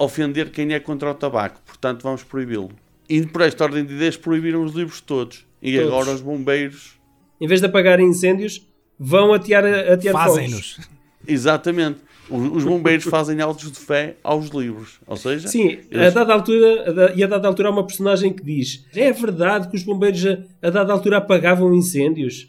ofender 0.00 0.50
quem 0.50 0.72
é 0.72 0.80
contra 0.80 1.10
o 1.10 1.14
tabaco. 1.14 1.60
Portanto, 1.64 2.02
vamos 2.02 2.22
proibi-lo. 2.22 2.70
E 3.08 3.24
por 3.26 3.42
esta 3.42 3.64
ordem 3.64 3.84
de 3.84 3.94
ideias 3.94 4.16
proibiram 4.16 4.62
os 4.64 4.72
livros 4.74 5.00
todos. 5.00 5.44
E 5.62 5.74
Todos. 5.76 5.88
agora 5.88 6.10
os 6.12 6.20
bombeiros 6.22 6.98
Em 7.40 7.46
vez 7.46 7.60
de 7.60 7.66
apagarem 7.66 8.08
incêndios, 8.08 8.66
vão 8.98 9.32
atear, 9.34 9.64
atear 9.64 10.14
fogos. 10.14 10.34
Fazem-nos. 10.36 10.80
Exatamente. 11.26 11.98
Os 12.30 12.62
bombeiros 12.64 13.04
fazem 13.04 13.40
autos 13.40 13.72
de 13.72 13.78
fé 13.78 14.16
aos 14.22 14.50
livros. 14.50 15.00
Ou 15.06 15.16
seja, 15.16 15.48
Sim, 15.48 15.78
a 15.92 15.94
eles- 15.96 16.14
dada 16.14 16.32
altura, 16.32 16.88
a 16.88 16.92
da- 16.92 17.12
e 17.14 17.24
a 17.24 17.26
dada 17.26 17.48
altura 17.48 17.68
há 17.68 17.72
uma 17.72 17.84
personagem 17.84 18.32
que 18.32 18.42
diz: 18.44 18.86
É 18.94 19.10
verdade 19.12 19.68
que 19.68 19.76
os 19.76 19.82
bombeiros 19.82 20.24
a, 20.24 20.38
a 20.62 20.70
dada 20.70 20.92
altura 20.92 21.16
apagavam 21.16 21.74
incêndios. 21.74 22.48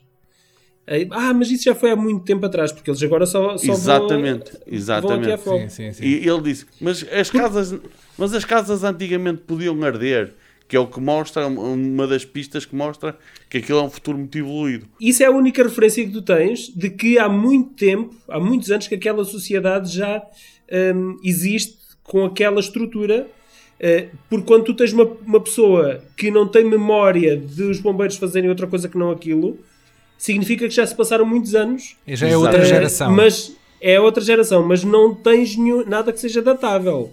Ah, 1.12 1.34
mas 1.34 1.50
isso 1.50 1.64
já 1.64 1.76
foi 1.76 1.92
há 1.92 1.96
muito 1.96 2.24
tempo 2.26 2.46
atrás, 2.46 2.72
porque 2.72 2.90
eles 2.90 3.02
agora 3.02 3.26
só, 3.26 3.58
só 3.58 3.72
Exatamente, 3.72 4.52
vão, 4.52 4.62
exatamente. 4.68 5.44
vão 5.44 5.56
aqui. 5.58 5.70
Sim, 5.70 5.92
sim, 5.92 5.94
sim. 5.94 6.06
E 6.06 6.28
ele 6.28 6.42
disse, 6.42 6.66
mas 6.80 7.06
as 7.12 7.30
casas, 7.30 7.80
mas 8.18 8.34
as 8.34 8.44
casas 8.44 8.84
antigamente 8.84 9.44
podiam 9.48 9.82
arder, 9.84 10.34
que 10.68 10.76
é 10.76 10.80
o 10.80 10.88
que 10.88 11.00
mostra, 11.00 11.48
uma 11.48 12.08
das 12.08 12.26
pistas 12.26 12.66
que 12.66 12.76
mostra 12.76 13.18
que 13.50 13.58
aquilo 13.58 13.80
é 13.80 13.84
um 13.84 13.90
futuro 13.90 14.18
muito 14.18 14.38
evoluído. 14.38 14.88
Isso 15.00 15.22
é 15.22 15.26
a 15.26 15.32
única 15.32 15.64
referência 15.64 16.06
que 16.06 16.12
tu 16.12 16.22
tens 16.22 16.70
de 16.74 16.90
que 16.90 17.18
há 17.18 17.28
muito 17.28 17.74
tempo, 17.74 18.16
há 18.30 18.40
muitos 18.40 18.72
anos, 18.72 18.88
que 18.88 18.96
aquela 18.96 19.24
sociedade 19.26 19.94
já 19.94 20.24
hum, 20.96 21.18
existe 21.24 21.78
com 22.04 22.26
aquela 22.26 22.60
estrutura. 22.60 23.28
Uh, 23.80 24.16
porque 24.30 24.46
quando 24.46 24.64
tu 24.64 24.74
tens 24.76 24.94
uma, 24.94 25.04
uma 25.04 25.42
pessoa 25.42 26.04
que 26.16 26.30
não 26.30 26.48
tem 26.48 26.64
memória 26.64 27.36
dos 27.36 27.80
bombeiros 27.80 28.16
fazerem 28.16 28.50
outra 28.50 28.68
coisa 28.68 28.88
que 28.88 28.98
não 28.98 29.10
aquilo, 29.10 29.58
significa 30.22 30.68
que 30.68 30.74
já 30.74 30.86
se 30.86 30.96
passaram 30.96 31.26
muitos 31.26 31.56
anos. 31.56 31.96
E 32.06 32.16
já 32.16 32.28
é 32.28 32.30
Exato. 32.30 32.44
outra 32.46 32.66
geração. 32.66 33.12
Mas 33.12 33.56
é 33.82 34.00
outra 34.00 34.24
geração, 34.24 34.64
mas 34.66 34.84
não 34.84 35.14
tens 35.16 35.56
nenhum- 35.58 35.84
nada 35.86 36.14
que 36.14 36.20
seja 36.20 36.42
datável. 36.42 37.12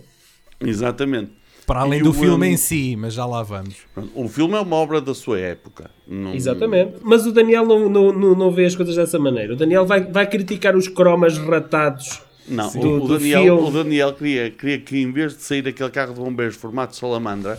Exatamente. 0.61 1.33
Para 1.67 1.81
além 1.81 2.00
E 2.00 2.03
do 2.03 2.11
o, 2.11 2.15
filme 2.15 2.47
um, 2.47 2.50
em 2.50 2.57
si, 2.57 2.97
mas 2.97 3.12
já 3.15 3.27
lá 3.27 3.43
vamos. 3.43 3.77
O 4.15 4.27
filme 4.29 4.55
é 4.55 4.61
uma 4.61 4.77
obra 4.77 5.00
da 5.03 5.15
sua 5.15 5.38
época. 5.38 5.91
Não- 6.07 6.35
Exatamente. 6.35 6.95
Mas 7.03 7.27
o 7.27 7.33
Daniel 7.33 7.67
não, 7.67 7.88
não, 7.91 8.12
não, 8.12 8.35
não 8.35 8.50
vê 8.50 8.65
as 8.65 8.75
coisas 8.75 8.97
dessa 8.97 9.19
maneira. 9.19 9.53
O 9.53 9.57
Daniel 9.57 9.85
vai, 9.87 10.03
vai 10.03 10.27
criticar 10.27 10.75
os 10.75 10.88
cromas 10.88 11.37
ratados. 11.37 12.23
Não, 12.49 12.71
Sim. 12.71 12.79
o, 12.79 12.83
Do- 12.83 13.05
o 13.05 13.09
do 13.09 13.19
Daniel, 13.19 13.43
filme. 13.59 13.69
o 13.69 13.71
Daniel 13.71 14.12
queria, 14.15 14.50
queria 14.50 14.79
que 14.81 14.97
em 14.99 15.12
vez 15.12 15.37
de 15.37 15.43
sair 15.43 15.69
aquele 15.69 15.91
carro 15.91 16.15
de 16.15 16.21
bombeiros 16.21 16.57
formato 16.57 16.97
salamandra, 16.97 17.59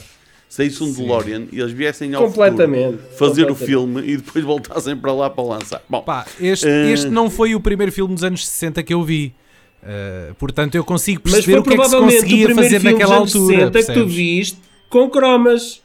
saísse 0.50 0.84
um 0.84 0.92
DeLorean 0.92 1.46
e 1.52 1.60
eles 1.60 1.72
viessem 1.72 2.14
ao 2.16 2.26
Completamente, 2.26 2.98
futuro 2.98 3.16
fazer 3.18 3.44
o 3.44 3.48
completamente. 3.50 3.66
filme 3.68 4.02
e 4.12 4.18
depois 4.18 4.44
voltassem 4.44 4.98
para 4.98 5.14
lá 5.14 5.30
para 5.30 5.44
lançar. 5.44 5.82
Bom, 5.88 6.02
Pá, 6.02 6.26
este, 6.42 6.68
Eh. 6.68 6.92
este 6.92 7.08
não 7.08 7.30
foi 7.30 7.54
o 7.56 7.60
primeiro 7.62 7.92
filme 7.92 8.14
dos 8.16 8.24
anos 8.24 8.46
60 8.48 8.82
que 8.84 8.94
eu 8.94 9.04
vi. 9.04 9.34
Uh, 9.82 10.34
portanto, 10.36 10.76
eu 10.76 10.84
consigo 10.84 11.22
Mas 11.24 11.36
perceber 11.36 11.60
o 11.60 11.64
que 11.64 11.70
é 11.70 11.78
que 11.78 11.84
se 11.84 11.90
provavelmente 11.90 12.18
o 12.18 12.22
conseguia 12.22 12.46
primeiro 12.48 12.64
fazer 12.70 12.80
filme 12.82 12.94
naquela 13.00 13.20
dos 13.22 13.36
anos 13.36 13.36
altura. 13.36 13.58
60 13.58 13.72
que 13.80 13.84
tu 13.84 13.86
percebes? 13.94 14.14
viste 14.16 14.58
com 14.90 15.10
cromas. 15.10 15.82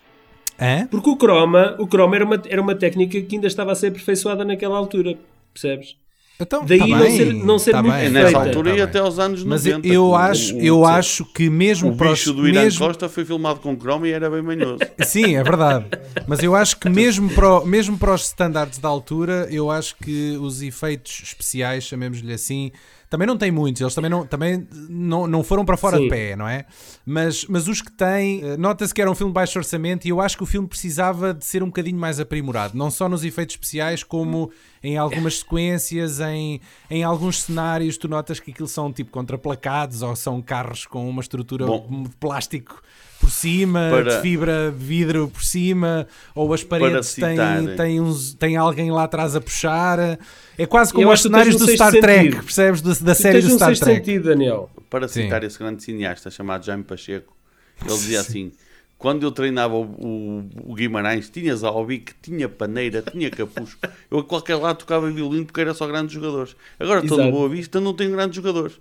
Hã? 0.61 0.87
Porque 0.91 1.11
o 1.11 1.17
croma, 1.17 1.77
o 1.79 1.87
croma 1.87 2.17
era, 2.17 2.25
uma, 2.25 2.43
era 2.49 2.63
uma 2.63 2.75
técnica 2.75 3.21
que 3.21 3.35
ainda 3.37 3.47
estava 3.47 3.71
a 3.71 3.75
ser 3.75 3.89
aperfeiçoada 3.89 4.45
naquela 4.45 4.77
altura. 4.79 5.17
Percebes? 5.53 5.97
Então, 6.41 6.65
Daí 6.65 6.81
tá 6.81 6.87
não 6.89 6.99
bem, 6.99 7.17
ser- 7.17 7.33
não 7.33 7.59
ser 7.61 7.71
tá 7.71 7.83
muito 7.83 7.95
bem, 7.95 8.07
é 8.07 8.11
nessa 8.11 8.39
altura 8.39 8.71
tá 8.71 8.71
e 8.71 8.73
bem. 8.79 8.83
até 8.83 8.99
aos 8.99 9.19
anos 9.21 9.45
Mas 9.45 9.65
90. 9.67 9.87
eu 9.87 10.11
que 10.11 10.17
acho, 10.17 10.57
o- 10.57 10.61
eu 10.61 10.79
o- 10.81 10.85
acho 10.87 11.25
que 11.27 11.49
mesmo 11.49 11.91
O 11.93 11.97
para 11.97 12.11
os- 12.11 12.19
bicho 12.19 12.33
do 12.33 12.49
Irã 12.49 12.63
mesmo- 12.65 12.85
Costa 12.87 13.09
foi 13.09 13.25
filmado 13.25 13.61
com 13.61 13.77
chroma 13.79 14.09
e 14.09 14.11
era 14.11 14.29
bem 14.29 14.43
manhoso. 14.43 14.79
Sim, 15.07 15.37
é 15.37 15.43
verdade. 15.45 15.87
Mas 16.27 16.43
eu 16.43 16.57
acho 16.57 16.77
que 16.79 16.89
mesmo 16.89 17.31
para, 17.31 17.61
o- 17.61 17.65
mesmo 17.67 17.97
para 17.97 18.13
os 18.13 18.25
standards 18.27 18.79
da 18.79 18.89
altura, 18.89 19.47
eu 19.49 19.71
acho 19.71 19.95
que 20.03 20.37
os 20.41 20.61
efeitos 20.61 21.21
especiais, 21.23 21.85
chamemos-lhe 21.85 22.33
assim, 22.33 22.73
também 23.15 23.29
não 23.29 23.39
têm 23.39 23.53
muitos. 23.53 23.81
Eles 23.81 23.95
também 23.95 24.11
não, 24.11 24.27
também 24.27 24.67
não, 24.89 25.29
não 25.29 25.45
foram 25.45 25.65
para 25.65 25.77
fora 25.77 25.99
Sim. 25.99 26.03
de 26.03 26.09
pé, 26.09 26.35
não 26.35 26.49
é? 26.49 26.67
Mas, 27.07 27.45
mas 27.47 27.69
os 27.69 27.81
que 27.81 27.93
têm, 27.93 28.43
eh, 28.43 28.57
nota-se 28.57 28.93
que 28.93 29.01
era 29.01 29.09
um 29.09 29.15
filme 29.15 29.31
de 29.31 29.35
baixo 29.35 29.57
orçamento 29.57 30.05
e 30.05 30.09
eu 30.09 30.21
acho 30.21 30.37
que 30.37 30.43
o 30.43 30.47
filme 30.47 30.67
precisava 30.67 31.33
de 31.33 31.45
ser 31.45 31.63
um 31.63 31.67
bocadinho 31.67 31.97
mais 31.97 32.19
aprimorado. 32.19 32.77
Não 32.77 32.91
só 32.91 33.09
nos 33.09 33.23
efeitos 33.23 33.55
especiais, 33.55 34.03
como 34.03 34.51
em 34.83 34.99
algumas 34.99 35.39
sequências, 35.39 36.19
em, 36.19 36.61
em 36.91 37.05
alguns 37.05 37.43
cenários, 37.43 37.97
tu 37.97 38.09
notas 38.09 38.41
que 38.41 38.51
aquilo 38.51 38.67
são 38.67 38.93
tipo 38.93 39.13
contraplacados 39.13 40.03
ou 40.03 40.17
são 40.17 40.43
carros 40.43 40.85
com 40.85 41.09
uma 41.09 41.23
estrutura 41.23 41.67
Bom. 41.67 42.03
de 42.03 42.17
plástico 42.17 42.83
por 43.25 43.31
cima, 43.31 43.89
Para- 43.91 44.17
de 44.17 44.23
fibra 44.23 44.71
de 44.77 44.85
vidro 44.85 45.29
por 45.29 45.43
cima, 45.43 46.07
ou 46.35 46.53
as 46.53 46.63
paredes 46.63 47.15
têm, 47.15 47.31
citar- 47.31 47.77
têm, 47.77 48.01
uns, 48.01 48.35
têm 48.35 48.57
alguém 48.57 48.91
lá 48.91 49.05
atrás 49.05 49.35
a 49.35 49.41
puxar. 49.41 50.19
É 50.59 50.67
quase 50.67 50.93
como 50.93 51.11
os 51.11 51.21
que 51.21 51.23
cenários 51.23 51.57
do 51.57 51.67
Star 51.71 51.91
Trek, 51.93 52.25
sentido. 52.25 52.43
percebes? 52.45 52.81
Da 52.83 53.15
Tu 53.15 53.21
série 53.23 53.41
do 53.41 53.51
Star 53.51 53.77
Trek. 53.79 53.97
sentido, 54.07 54.29
Daniel. 54.29 54.71
Para 54.91 55.09
Sim. 55.09 55.23
citar 55.23 55.43
esse 55.43 55.59
grande 55.59 55.83
cineasta 55.83 56.31
chamado 56.31 56.65
Jaime 56.65 56.85
Pacheco, 56.85 57.33
ele 57.81 57.89
dizia 57.97 58.21
assim: 58.21 58.53
quando 58.99 59.25
eu 59.25 59.33
treinava 59.33 59.75
o, 59.75 59.83
o- 59.83 60.49
o 60.67 60.75
Guimarães, 60.75 61.29
tinha 61.29 61.55
Zalbique, 61.57 62.13
tinha 62.23 62.49
paneira, 62.49 63.03
tinha 63.03 63.31
capucho. 63.31 63.77
Eu 64.11 64.19
a 64.21 64.25
qualquer 64.25 64.55
lado 64.57 64.79
tocava 64.79 65.11
violino 65.11 65.45
porque 65.47 65.61
era 65.61 65.75
só 65.75 65.87
grandes 65.87 66.15
jogadores. 66.15 66.55
Agora 66.79 67.01
estou 67.01 67.19
no. 67.19 67.31
Boa 67.33 67.49
Vista, 67.49 67.81
não 67.81 67.93
tenho 67.95 68.13
grandes 68.13 68.37
jogadores. 68.37 68.79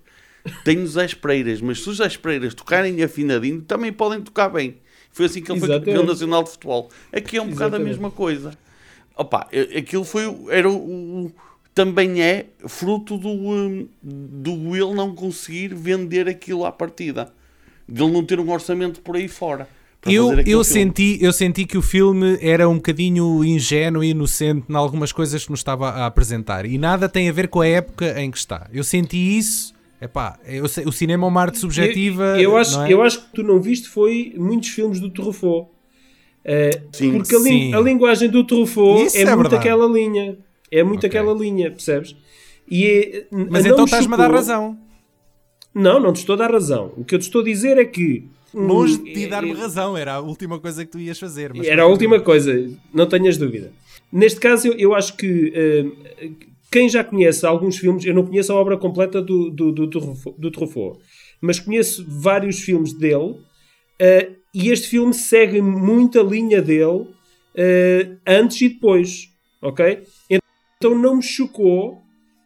Tenho 0.64 0.86
Zé 0.88 1.06
Espreiras, 1.06 1.62
mas 1.62 1.82
se 1.82 1.90
os 1.90 2.00
Espreiras 2.00 2.54
tocarem 2.54 3.02
afinadinho, 3.02 3.62
também 3.62 3.94
podem 3.94 4.22
tocar 4.22 4.50
bem. 4.50 4.76
Foi 5.12 5.26
assim 5.28 5.42
que 5.42 5.52
ele 5.52 5.60
foi 5.60 5.70
Exatamente. 5.70 5.94
campeão 5.96 6.06
nacional 6.06 6.44
de 6.44 6.50
futebol. 6.52 6.90
Aqui 7.12 7.38
é 7.38 7.42
um 7.42 7.46
bocado 7.46 7.76
a 7.76 7.80
Exatamente. 7.80 7.90
mesma 7.90 8.12
coisa. 8.12 8.58
Opa, 9.16 9.48
aquilo 9.78 10.04
foi, 10.04 10.24
era 10.50 10.68
o, 10.70 11.26
o- 11.26 11.32
também 11.74 12.22
é 12.22 12.48
fruto 12.68 13.18
do, 13.18 13.30
hum, 13.30 13.88
do 14.02 14.54
Will 14.70 14.94
não 14.94 15.14
conseguir 15.16 15.74
vender 15.74 16.28
aquilo 16.28 16.66
à 16.66 16.72
partida. 16.72 17.32
De 17.88 18.02
ele 18.02 18.12
não 18.12 18.24
ter 18.24 18.40
um 18.40 18.50
orçamento 18.50 19.02
por 19.02 19.16
aí 19.16 19.28
fora. 19.28 19.68
Eu, 20.06 20.32
eu, 20.40 20.44
filme. 20.44 20.66
senti, 20.66 21.18
eu 21.22 21.32
senti 21.32 21.66
que 21.66 21.78
o 21.78 21.82
filme 21.82 22.38
era 22.42 22.68
um 22.68 22.76
bocadinho 22.76 23.44
ingênuo 23.46 24.04
e 24.04 24.10
inocente 24.10 24.66
em 24.70 24.76
algumas 24.76 25.12
coisas 25.14 25.46
que 25.46 25.52
nos 25.52 25.62
estava 25.62 25.90
a 25.90 26.06
apresentar 26.06 26.66
e 26.66 26.78
nada 26.78 27.08
tem 27.08 27.30
a 27.30 27.32
ver 27.32 27.48
com 27.48 27.62
a 27.62 27.68
época 27.68 28.20
em 28.22 28.30
que 28.30 28.38
está. 28.38 28.68
Eu 28.74 28.84
senti 28.84 29.38
isso. 29.38 29.73
Epá, 30.04 30.38
eu 30.46 30.68
sei- 30.68 30.86
o 30.86 30.92
cinema 30.92 31.26
é 31.26 31.30
uma 31.30 31.42
arte 31.42 31.58
subjetiva. 31.60 32.36
Eu, 32.38 32.52
eu 32.52 32.58
acho, 32.58 32.76
não 32.78 32.86
é? 32.86 32.94
eu 32.94 33.02
acho 33.02 33.22
que 33.26 33.34
tu 33.36 33.44
não 33.44 33.62
viste 33.62 33.88
foi 33.88 34.34
muitos 34.38 34.70
filmes 34.70 35.00
do 35.00 35.10
Truffaut. 35.10 35.70
Eh, 36.44 36.82
Sim. 36.92 37.14
porque 37.14 37.34
a, 37.36 37.40
Sim. 37.40 37.74
a 37.74 37.80
linguagem 37.80 38.30
do 38.30 38.44
Truffaut 38.44 39.06
Isso 39.06 39.18
é, 39.18 39.22
é 39.22 39.26
muito 39.28 39.50
verdade. 39.50 39.56
aquela 39.56 39.86
linha. 39.88 40.38
É 40.70 40.84
muito 40.84 41.06
Ok. 41.06 41.10
aquela 41.10 41.34
linha, 41.34 41.72
percebes? 41.72 42.16
E 42.70 42.86
é- 42.86 43.26
Mas 43.50 43.66
então 43.66 43.78
me 43.80 43.84
estás-me 43.86 44.14
a 44.14 44.18
dar 44.18 44.32
razão. 44.32 44.78
Não, 45.74 46.00
não 46.00 46.12
te 46.12 46.18
estou 46.18 46.34
a 46.34 46.38
dar 46.38 46.52
razão. 46.52 46.92
O 46.98 47.04
que 47.06 47.16
eu 47.16 47.20
te 47.20 47.24
estou 47.24 47.42
a 47.42 47.44
dizer 47.46 47.78
é 47.78 47.86
que. 47.86 48.28
Longe 48.54 48.98
de 48.98 49.14
ti 49.14 49.26
dar-me 49.28 49.52
é- 49.52 49.56
razão, 49.56 49.98
era 49.98 50.14
a 50.16 50.20
última 50.20 50.60
coisa 50.60 50.86
que 50.86 50.92
tu 50.92 51.00
ias 51.00 51.18
fazer. 51.18 51.52
mas 51.56 51.66
Era 51.66 51.84
a 51.84 51.88
última 51.88 52.20
coisa, 52.20 52.70
não 52.94 53.08
tenhas 53.08 53.36
dúvida. 53.38 53.72
Neste 54.12 54.40
caso, 54.40 54.68
eu, 54.68 54.74
eu 54.78 54.94
acho 54.94 55.16
que 55.18 55.52
eh, 55.56 56.30
quem 56.74 56.90
já 56.90 57.04
conhece 57.04 57.46
alguns 57.46 57.78
filmes, 57.78 58.04
eu 58.04 58.16
não 58.16 58.26
conheço 58.26 58.52
a 58.52 58.56
obra 58.56 58.76
completa 58.78 59.22
do, 59.22 59.52
do, 59.52 59.72
do, 59.72 59.86
do 59.86 60.52
Truffaut, 60.52 61.00
mas 61.40 61.60
conheço 61.60 62.04
vários 62.10 62.60
filmes 62.60 62.94
dele 62.94 63.36
eh, 64.00 64.32
e 64.54 64.70
este 64.72 64.88
filme 64.88 65.14
segue 65.14 65.62
muito 65.62 66.20
a 66.20 66.24
linha 66.24 66.62
dele 66.64 67.08
eh, 67.56 68.18
antes 68.26 68.60
e 68.62 68.70
depois, 68.70 69.30
ok? 69.62 70.02
Então 70.78 70.98
não 70.98 71.18
me 71.18 71.22
chocou 71.24 72.02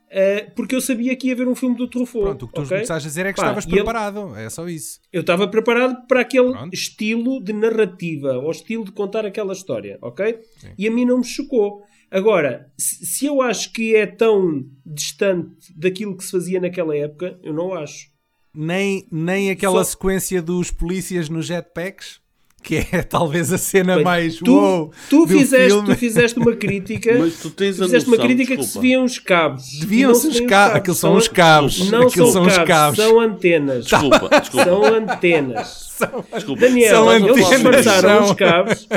eh, 0.10 0.52
porque 0.56 0.76
eu 0.76 0.82
sabia 0.82 1.16
que 1.16 1.28
ia 1.28 1.34
haver 1.34 1.48
um 1.48 1.56
filme 1.56 1.76
do 1.78 1.88
Truffaut. 1.88 2.26
Pronto, 2.26 2.44
o 2.44 2.48
que 2.50 2.54
tu 2.56 2.62
ok? 2.62 2.70
começaste 2.78 3.08
a 3.08 3.10
dizer 3.10 3.26
é 3.28 3.32
que 3.34 3.38
Pá, 3.38 3.44
estavas 3.44 3.64
e 3.66 3.68
ele- 3.70 3.76
preparado. 3.78 4.36
É 4.36 4.50
só 4.50 4.68
isso. 4.68 5.00
eu 5.14 5.22
estava 5.22 5.48
preparado 5.48 6.06
para 6.08 6.20
aquele 6.22 6.52
Pronto. 6.52 6.74
estilo 6.74 7.42
de 7.44 7.54
narrativa, 7.54 8.34
ou 8.38 8.52
estilo 8.52 8.84
de 8.84 8.92
contar 8.92 9.26
aquela 9.26 9.54
história, 9.54 9.98
ok? 10.02 10.38
E 10.78 10.86
a 10.88 10.92
mim 10.92 11.06
não 11.06 11.20
me 11.20 11.24
chocou. 11.26 11.82
Agora, 12.10 12.72
se 12.78 13.26
eu 13.26 13.42
acho 13.42 13.72
que 13.74 13.96
é 13.96 14.06
tão 14.06 14.66
distante 14.86 15.74
daquilo 15.76 16.16
que 16.16 16.24
se 16.24 16.32
fazia 16.32 16.60
naquela 16.62 16.96
época, 16.96 17.38
eu 17.44 17.54
não 17.54 17.74
acho. 17.74 18.08
Nem, 18.54 19.06
nem 19.12 19.52
aquela 19.52 19.84
Só- 19.84 19.92
sequência 19.92 20.42
dos 20.42 20.72
polícias 20.72 21.30
nos 21.30 21.46
jetpacks, 21.46 22.20
que 22.68 22.76
é 22.92 23.02
talvez 23.08 23.54
a 23.54 23.58
cena 23.58 23.96
Bem, 23.96 24.04
mais 24.04 24.36
tu, 24.36 24.54
wow 24.54 24.92
tu, 25.10 25.26
do 25.26 25.28
fizeste, 25.40 25.68
filme. 25.70 25.88
tu 25.88 25.96
fizeste 25.96 26.40
uma 26.40 26.54
crítica. 26.56 27.14
Mas 27.18 27.40
tu 27.40 27.50
tens 27.50 27.78
tu 27.78 27.84
a 27.84 27.86
fizeste 27.86 28.10
uma 28.10 28.18
noção, 28.18 28.28
crítica 28.28 28.56
que 28.58 28.62
se 28.62 28.68
desculpa. 28.68 28.88
viam 28.88 29.04
os 29.06 29.20
cabos. 29.20 29.80
Deviam-se 29.80 30.28
os 30.28 30.40
cabos. 30.42 30.76
Aquilo 30.76 30.96
são 30.96 31.16
os 31.16 31.28
cabos. 31.30 31.90
Não 31.90 32.08
Aquilo 32.08 32.26
são, 32.26 32.34
são 32.34 32.42
os 32.46 32.54
cabos, 32.58 32.68
cabos. 32.68 32.98
são 32.98 33.20
antenas. 33.22 33.86
Desculpa, 33.86 34.30
desculpa. 34.42 34.64
São 34.66 34.84
antenas. 34.86 35.94
desculpa. 36.34 36.62
Daniel, 36.62 36.96
São 36.96 37.14
eles 37.14 37.30
antenas, 37.32 37.50
disfarçaram 37.54 38.10
são. 38.10 38.24
os 38.26 38.32
cabos. 38.34 38.88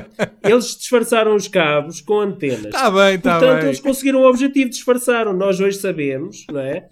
Eles 0.45 0.77
disfarçaram 0.77 1.35
os 1.37 1.49
cabos 1.49 2.01
com 2.01 2.21
antenas. 2.21 2.67
Está 2.67 2.91
bem, 2.91 3.15
está 3.15 3.39
Portanto, 3.39 3.59
bem. 3.59 3.67
eles 3.69 3.81
conseguiram 3.81 4.21
o 4.23 4.29
objetivo, 4.29 4.71
disfarçaram. 4.71 5.33
Nós 5.33 5.61
hoje 5.61 5.79
sabemos, 5.79 6.45
não 6.51 6.61
é? 6.61 6.85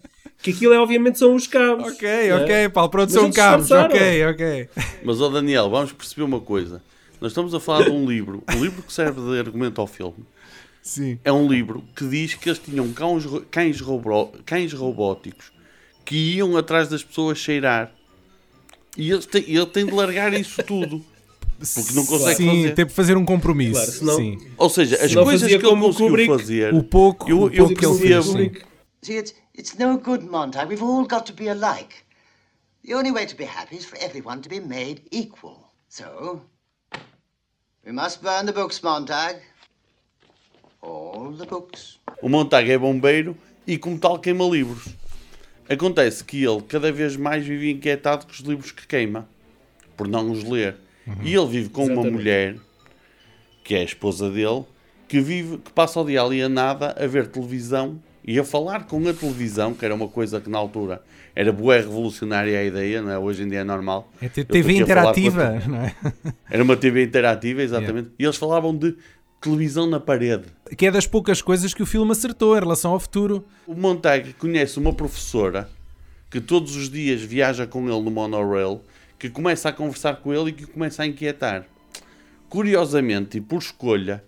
Que 0.43 0.51
aquilo 0.51 0.73
é, 0.73 0.79
obviamente 0.79 1.19
são 1.19 1.35
os 1.35 1.47
cabos. 1.47 1.93
Ok, 1.93 2.09
é? 2.09 2.35
ok, 2.35 2.69
Paulo, 2.69 2.91
pronto, 2.91 3.13
são 3.13 3.31
cabos. 3.31 3.71
Ok, 3.71 4.25
ok. 4.27 4.69
Mas, 5.03 5.21
ó 5.21 5.29
Daniel, 5.29 5.69
vamos 5.69 5.93
perceber 5.93 6.23
uma 6.23 6.41
coisa. 6.41 6.81
Nós 7.21 7.33
estamos 7.33 7.53
a 7.55 7.59
falar 7.61 7.85
de 7.87 7.91
um 7.91 8.07
livro, 8.09 8.45
um 8.55 8.63
livro 8.63 8.83
que 8.83 8.93
serve 8.93 9.21
de 9.21 9.39
argumento 9.39 9.81
ao 9.81 9.87
filme. 9.89 10.25
Sim. 10.81 11.19
É 11.25 11.33
um 11.33 11.49
livro 11.49 11.83
que 11.97 12.07
diz 12.07 12.35
que 12.35 12.49
eles 12.49 12.61
tinham 12.61 12.91
cães, 12.93 13.25
cães, 13.51 13.81
robó- 13.81 14.31
cães 14.47 14.73
robóticos 14.73 15.51
que 16.05 16.17
iam 16.37 16.57
atrás 16.57 16.89
das 16.89 17.03
pessoas 17.03 17.37
cheirar. 17.39 17.93
E 18.97 19.11
ele 19.11 19.23
tem, 19.23 19.43
ele 19.49 19.67
tem 19.67 19.85
de 19.85 19.93
largar 19.93 20.33
isso 20.33 20.63
tudo. 20.63 21.05
Porque 21.75 21.93
não 21.93 22.07
consegue 22.07 22.37
Sim, 22.37 22.47
fazer. 22.63 22.75
teve 22.75 22.89
de 22.91 22.95
fazer 22.95 23.17
um 23.17 23.25
compromisso. 23.25 23.73
Claro, 23.75 23.91
senão- 23.91 24.17
Sim. 24.17 24.39
Ou 24.57 24.71
seja, 24.71 24.95
as 25.05 25.13
coisas 25.13 25.49
que 25.49 25.55
ele 25.57 25.63
conseguiu 25.77 26.07
Kubrick. 26.07 26.29
fazer. 26.39 26.73
O 26.73 26.83
pouco, 26.85 27.29
Eu- 27.29 27.39
o 27.41 27.47
eu 27.49 27.67
pouco 27.67 27.75
que 27.75 27.85
ele 27.85 27.99
percebo. 27.99 28.23
fez. 28.39 28.53
Sim. 28.55 28.61
See, 29.03 29.17
it's, 29.17 29.33
it's 29.55 29.79
no 29.79 29.97
good, 29.97 30.25
Montag. 30.25 30.69
We've 30.69 30.83
all 30.83 31.05
got 31.05 31.25
to 31.27 31.33
be 31.33 31.49
alike. 31.49 32.05
The 32.85 32.95
only 32.95 33.13
way 33.13 33.27
to 33.27 33.37
be 33.37 33.45
happy 33.45 33.77
is 33.77 33.85
for 33.85 33.97
everyone 34.01 34.43
to 34.43 34.49
be 34.49 34.61
made 34.61 35.03
equal. 35.11 35.71
So, 35.89 36.43
we 37.85 37.93
must 37.93 38.23
burn 38.23 38.47
the 38.47 38.53
books, 38.53 38.83
Montag. 38.83 39.37
All 40.83 41.31
the 41.31 41.47
books. 41.47 41.99
O 42.23 42.29
Montag 42.29 42.71
é 42.71 42.79
bombeiro 42.79 43.37
e, 43.67 43.79
como 43.79 43.99
tal, 43.99 44.19
queima 44.19 44.45
livros. 44.45 44.89
Acontece 45.69 46.25
que 46.25 46.45
ele 46.45 46.63
cada 46.63 46.91
vez 46.91 47.17
mais 47.17 47.47
vive 47.47 47.71
inquietado 47.71 48.27
com 48.27 48.33
os 48.33 48.41
livros 48.41 48.73
que 48.73 48.87
queima, 48.87 49.29
por 49.97 50.09
não 50.09 50.31
os 50.31 50.43
ler. 50.43 50.77
E 51.23 51.35
ele 51.35 51.47
vive 51.47 51.69
com 51.69 51.85
uma 51.85 51.93
Exatamente. 51.93 52.15
mulher, 52.15 52.57
que 53.63 53.75
é 53.75 53.81
a 53.81 53.85
esposa 53.85 54.31
dele, 54.31 54.65
que 55.07 55.21
vive, 55.21 55.59
que 55.59 55.73
passa 55.73 56.01
o 56.01 56.05
dia 56.05 56.23
ali 56.23 56.43
a 56.43 56.49
nada 56.49 56.95
a 56.99 57.07
ver 57.07 57.29
televisão 57.29 58.03
e 58.29 58.39
a 58.39 58.45
falar 58.45 58.85
com 58.85 59.09
a 59.09 59.15
televisão, 59.15 59.73
que 59.73 59.83
era 59.83 59.95
uma 59.95 60.07
coisa 60.07 60.39
que 60.39 60.51
na 60.51 60.59
altura 60.59 61.01
era 61.35 61.51
bué 61.51 61.79
revolucionária 61.79 62.59
a 62.59 62.63
ideia, 62.63 63.01
não 63.01 63.11
é? 63.11 63.19
hoje 63.19 63.43
em 63.43 63.49
dia 63.49 63.61
é 63.61 63.65
normal. 63.65 64.13
É 64.21 64.29
TV 64.29 64.75
interativa, 64.75 65.59
não 65.67 65.79
é? 65.79 65.95
Era 66.51 66.63
uma 66.63 66.77
TV 66.77 67.05
interativa, 67.05 67.63
exatamente. 67.63 68.11
E 68.19 68.25
eles 68.25 68.37
falavam 68.37 68.77
de 68.77 68.95
televisão 69.41 69.87
na 69.87 69.99
parede. 69.99 70.45
Que 70.77 70.89
é 70.89 70.91
das 70.91 71.07
poucas 71.07 71.41
coisas 71.41 71.73
que 71.73 71.83
o 71.83 71.87
filme 71.87 72.13
acertou 72.13 72.55
em 72.55 72.61
relação 72.61 72.93
ao 72.93 73.01
futuro. 73.01 73.47
O 73.67 73.75
Montag 73.75 74.35
conhece 74.35 74.79
uma 74.79 74.93
professora 74.93 75.67
que 76.31 76.39
todos 76.39 76.77
os 76.77 76.91
dias 76.91 77.23
viaja 77.23 77.67
com 77.67 77.89
ele 77.89 78.03
no 78.03 78.11
monorail, 78.11 78.83
que 79.19 79.31
começa 79.31 79.71
a 79.71 79.73
conversar 79.73 80.17
com 80.17 80.35
ele 80.35 80.51
e 80.51 80.53
que 80.53 80.67
começa 80.67 81.03
a 81.03 81.07
inquietar. 81.07 81.65
Curiosamente 82.51 83.39
e 83.39 83.41
por 83.41 83.57
escolha, 83.57 84.23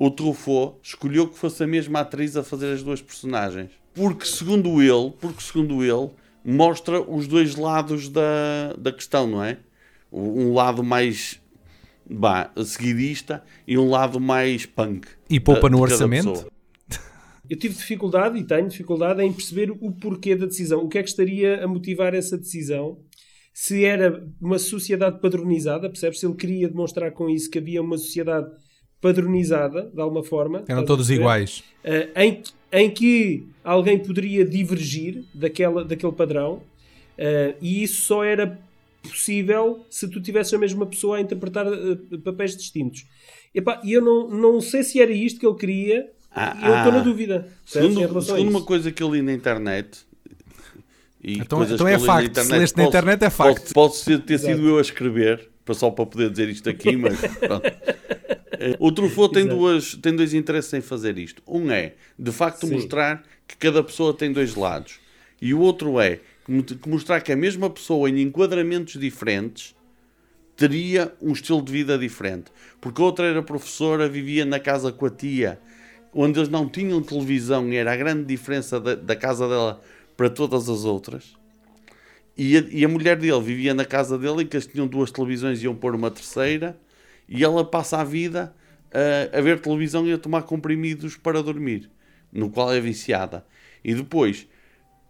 o 0.00 0.10
Truffaut 0.10 0.78
escolheu 0.82 1.28
que 1.28 1.36
fosse 1.36 1.62
a 1.62 1.66
mesma 1.66 2.00
atriz 2.00 2.34
a 2.34 2.42
fazer 2.42 2.72
as 2.72 2.82
duas 2.82 3.02
personagens. 3.02 3.70
Porque 3.92 4.24
segundo 4.24 4.80
ele, 4.80 5.12
porque 5.20 5.42
segundo 5.42 5.84
ele, 5.84 6.08
mostra 6.42 7.02
os 7.02 7.28
dois 7.28 7.54
lados 7.54 8.08
da, 8.08 8.72
da 8.78 8.90
questão, 8.90 9.26
não 9.26 9.44
é? 9.44 9.58
Um 10.10 10.54
lado 10.54 10.82
mais 10.82 11.38
bah, 12.08 12.50
seguidista 12.64 13.44
e 13.68 13.76
um 13.76 13.90
lado 13.90 14.18
mais 14.18 14.64
punk. 14.64 15.06
E 15.28 15.38
poupa 15.38 15.68
no 15.68 15.78
orçamento. 15.78 16.32
pessoa. 16.32 16.50
Eu 17.50 17.58
tive 17.58 17.74
dificuldade 17.74 18.38
e 18.38 18.44
tenho 18.44 18.68
dificuldade 18.68 19.22
em 19.22 19.30
perceber 19.30 19.70
o 19.70 19.92
porquê 19.92 20.34
da 20.34 20.46
decisão. 20.46 20.82
O 20.82 20.88
que 20.88 20.96
é 20.96 21.02
que 21.02 21.10
estaria 21.10 21.62
a 21.62 21.68
motivar 21.68 22.14
essa 22.14 22.38
decisão? 22.38 22.98
Se 23.52 23.84
era 23.84 24.26
uma 24.40 24.58
sociedade 24.58 25.20
padronizada, 25.20 25.90
percebes? 25.90 26.20
Se 26.20 26.26
ele 26.26 26.36
queria 26.36 26.68
demonstrar 26.68 27.12
com 27.12 27.28
isso 27.28 27.50
que 27.50 27.58
havia 27.58 27.82
uma 27.82 27.98
sociedade 27.98 28.50
padronizada, 29.00 29.90
de 29.94 30.00
alguma 30.00 30.22
forma. 30.22 30.62
Eram 30.68 30.84
todos 30.84 31.06
perceber? 31.06 31.22
iguais. 31.22 31.64
Eh, 31.82 32.08
em, 32.16 32.42
em 32.72 32.90
que 32.90 33.44
alguém 33.64 33.98
poderia 33.98 34.44
divergir 34.44 35.24
daquela, 35.34 35.84
daquele 35.84 36.12
padrão 36.12 36.62
eh, 37.16 37.54
e 37.60 37.82
isso 37.82 38.02
só 38.02 38.22
era 38.24 38.58
possível 39.02 39.84
se 39.88 40.06
tu 40.08 40.20
tivesses 40.20 40.52
a 40.52 40.58
mesma 40.58 40.84
pessoa 40.86 41.16
a 41.16 41.20
interpretar 41.20 41.66
eh, 41.66 42.16
papéis 42.24 42.56
distintos. 42.56 43.06
Epá, 43.54 43.80
E 43.82 43.92
eu 43.94 44.02
não, 44.02 44.28
não 44.28 44.60
sei 44.60 44.82
se 44.82 45.00
era 45.00 45.10
isto 45.12 45.40
que 45.40 45.46
ele 45.46 45.56
queria 45.56 46.10
Ah, 46.30 46.50
eu 46.62 46.76
estou 46.76 46.92
ah. 46.92 46.96
na 46.96 47.00
dúvida. 47.00 47.48
Segundo, 47.66 48.22
segundo 48.22 48.48
uma 48.50 48.62
coisa 48.62 48.92
que 48.92 49.02
eu 49.02 49.12
li 49.12 49.22
na 49.22 49.32
internet. 49.32 49.98
E 51.22 51.38
Então- 51.38 51.62
então 51.64 51.88
é 51.88 51.94
eu 51.94 51.98
li 51.98 52.04
facto. 52.06 52.40
Se 52.40 52.52
leste 52.52 52.76
na 52.76 52.84
internet, 52.84 53.24
é 53.24 53.30
facto. 53.30 53.74
Pode, 53.74 53.74
pode 53.74 53.96
ser- 53.96 54.20
ter 54.20 54.38
sido 54.38 54.50
Exato. 54.52 54.68
eu 54.68 54.78
a 54.78 54.80
escrever, 54.80 55.48
só 55.72 55.90
para 55.90 56.06
poder 56.06 56.30
dizer 56.30 56.48
isto 56.48 56.68
aqui, 56.70 56.96
mas 56.96 57.18
pronto. 57.38 57.62
O 58.78 58.92
Truffaut 58.92 59.32
tem, 59.32 59.46
duas, 59.46 59.94
tem 59.94 60.14
dois 60.14 60.34
interesses 60.34 60.72
em 60.74 60.80
fazer 60.80 61.16
isto. 61.18 61.42
Um 61.46 61.70
é, 61.70 61.94
de 62.18 62.30
facto, 62.30 62.66
Sim. 62.66 62.74
mostrar 62.74 63.22
que 63.46 63.56
cada 63.56 63.82
pessoa 63.82 64.12
tem 64.12 64.32
dois 64.32 64.54
lados. 64.54 64.98
E 65.40 65.54
o 65.54 65.60
outro 65.60 65.98
é 65.98 66.20
mostrar 66.86 67.20
que 67.20 67.32
a 67.32 67.36
mesma 67.36 67.70
pessoa, 67.70 68.10
em 68.10 68.20
enquadramentos 68.20 69.00
diferentes, 69.00 69.74
teria 70.56 71.12
um 71.22 71.32
estilo 71.32 71.62
de 71.62 71.72
vida 71.72 71.96
diferente. 71.96 72.50
Porque 72.80 73.00
a 73.00 73.04
outra 73.04 73.26
era 73.26 73.42
professora, 73.42 74.08
vivia 74.08 74.44
na 74.44 74.60
casa 74.60 74.92
com 74.92 75.06
a 75.06 75.10
tia, 75.10 75.58
onde 76.12 76.38
eles 76.38 76.50
não 76.50 76.68
tinham 76.68 77.00
televisão 77.00 77.68
e 77.68 77.76
era 77.76 77.92
a 77.92 77.96
grande 77.96 78.24
diferença 78.24 78.78
da, 78.78 78.94
da 78.94 79.16
casa 79.16 79.48
dela 79.48 79.80
para 80.16 80.28
todas 80.28 80.68
as 80.68 80.84
outras. 80.84 81.34
E 82.36 82.56
a, 82.56 82.64
e 82.70 82.84
a 82.84 82.88
mulher 82.88 83.16
dele 83.16 83.40
vivia 83.40 83.72
na 83.72 83.84
casa 83.84 84.18
dele 84.18 84.42
em 84.42 84.46
que 84.46 84.56
eles 84.56 84.66
tinham 84.66 84.86
duas 84.86 85.10
televisões 85.10 85.60
e 85.60 85.64
iam 85.64 85.74
pôr 85.74 85.94
uma 85.94 86.10
terceira. 86.10 86.78
E 87.30 87.44
ela 87.44 87.64
passa 87.64 87.98
a 87.98 88.04
vida 88.04 88.52
a, 88.92 89.38
a 89.38 89.40
ver 89.40 89.60
televisão 89.60 90.06
e 90.06 90.12
a 90.12 90.18
tomar 90.18 90.42
comprimidos 90.42 91.16
para 91.16 91.42
dormir, 91.42 91.88
no 92.32 92.50
qual 92.50 92.72
é 92.72 92.80
viciada. 92.80 93.46
E 93.84 93.94
depois, 93.94 94.48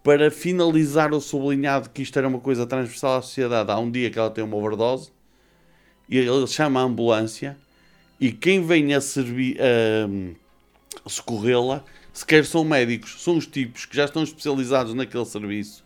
para 0.05 0.31
finalizar 0.31 1.13
o 1.13 1.21
sublinhado 1.21 1.89
que 1.91 2.03
isto 2.03 2.19
era 2.19 2.29
uma 2.29 2.39
coisa 2.41 2.67
transversal 2.67 3.19
à 3.19 3.23
sociedade, 3.23 3.71
há 3.71 3.79
um 3.79 3.91
dia 3.91 4.11
que 4.11 4.19
ela 4.19 4.31
tem 4.31 4.45
uma 4.45 4.57
overdose 4.57 5.11
e 6.09 6.19
ele 6.19 6.47
chama 6.47 6.81
a 6.81 6.85
ambulância 6.85 7.57
e 8.21 8.31
quem 8.31 8.65
vem 8.65 8.95
a 8.95 9.01
servir 9.01 9.59
a 11.05 11.09
socorrê-la 11.09 11.83
sequer 12.13 12.45
são 12.45 12.65
médicos, 12.65 13.23
são 13.23 13.37
os 13.37 13.47
tipos 13.47 13.87
que 13.87 13.97
já 13.97 14.05
estão 14.05 14.23
especializados 14.23 14.93
naquele 14.95 15.25
serviço. 15.25 15.85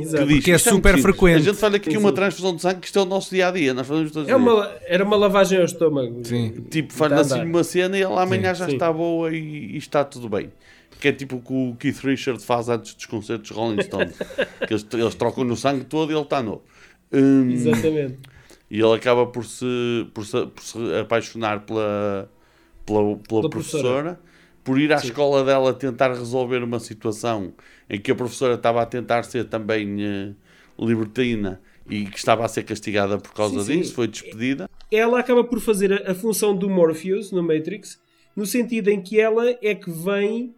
Exato. 0.00 0.26
Que 0.26 0.34
diz, 0.40 0.48
é 0.48 0.56
"Isto 0.56 0.70
muito 0.70 0.76
super 0.76 0.94
simples. 0.96 1.02
frequente." 1.02 1.36
A 1.36 1.38
gente 1.50 1.56
faz 1.58 1.74
aqui 1.74 1.90
Sim, 1.90 1.96
uma 1.98 2.08
sim. 2.10 2.14
transfusão 2.14 2.56
de 2.56 2.62
sangue, 2.62 2.80
que 2.80 2.86
isto 2.86 2.98
é 2.98 3.02
o 3.02 3.04
nosso 3.04 3.30
dia 3.30 3.48
a 3.48 3.50
dia. 3.50 3.74
Nós 3.74 3.86
fazemos 3.86 4.10
todos 4.12 4.28
É 4.28 4.36
uma, 4.36 4.70
era 4.86 5.04
uma 5.04 5.16
lavagem 5.16 5.58
ao 5.58 5.64
estômago. 5.64 6.20
Sim. 6.24 6.50
Tipo, 6.70 6.92
faz 6.92 7.12
Está 7.12 7.34
a 7.36 7.38
assim 7.40 7.48
uma 7.48 7.64
cena 7.64 7.98
e 7.98 8.02
ela 8.02 8.22
amanhã 8.22 8.54
já 8.54 8.66
sim. 8.66 8.72
está 8.74 8.92
boa 8.92 9.32
e, 9.32 9.36
e 9.74 9.76
está 9.76 10.04
tudo 10.04 10.28
bem. 10.28 10.50
Que 11.00 11.08
é 11.08 11.12
tipo 11.12 11.36
o 11.36 11.40
que 11.40 11.52
o 11.52 11.76
Keith 11.78 11.98
Richard 12.04 12.42
faz 12.44 12.68
antes 12.68 12.94
dos 12.94 13.06
concertos 13.06 13.48
de 13.48 13.54
Rolling 13.54 13.82
Stones. 13.82 14.16
que 14.66 14.72
eles, 14.72 14.86
eles 14.92 15.14
trocam 15.16 15.42
no 15.44 15.56
sangue 15.56 15.84
todo 15.84 16.12
e 16.12 16.14
ele 16.14 16.22
está 16.22 16.42
novo. 16.42 16.62
Hum, 17.12 17.50
Exatamente. 17.50 18.18
e 18.70 18.80
ele 18.80 18.94
acaba 18.94 19.26
por 19.26 19.44
se, 19.44 20.06
por 20.14 20.24
se, 20.24 20.46
por 20.46 20.62
se 20.62 20.78
apaixonar 21.00 21.60
pela, 21.60 22.30
pela, 22.86 23.00
pela 23.02 23.18
Pela 23.40 23.50
professora, 23.50 23.82
professora. 23.82 24.20
Por 24.64 24.78
ir 24.80 24.92
à 24.92 24.96
escola 24.96 25.44
dela 25.44 25.74
tentar 25.74 26.08
resolver 26.10 26.62
uma 26.62 26.78
situação 26.80 27.52
em 27.90 28.00
que 28.00 28.10
a 28.10 28.14
professora 28.14 28.54
estava 28.54 28.80
a 28.82 28.86
tentar 28.86 29.24
ser 29.24 29.44
também 29.48 29.96
eh, 30.02 30.32
libertina 30.78 31.60
e 31.88 32.06
que 32.06 32.16
estava 32.16 32.44
a 32.44 32.48
ser 32.48 32.62
castigada 32.64 33.18
por 33.18 33.32
causa 33.34 33.60
Sim, 33.60 33.66
sim. 33.72 33.78
disso, 33.80 33.94
foi 33.94 34.06
despedida. 34.08 34.68
ela 34.90 35.18
acaba 35.18 35.42
por 35.44 35.60
fazer 35.60 35.92
a, 35.92 36.12
a 36.12 36.14
função 36.14 36.56
do 36.56 36.70
Morpheus 36.70 37.32
no 37.32 37.42
Matrix, 37.42 38.00
no 38.36 38.46
sentido 38.46 38.88
em 38.88 39.00
que 39.02 39.20
ela 39.20 39.50
é 39.60 39.74
que 39.74 39.90
vem. 39.90 40.54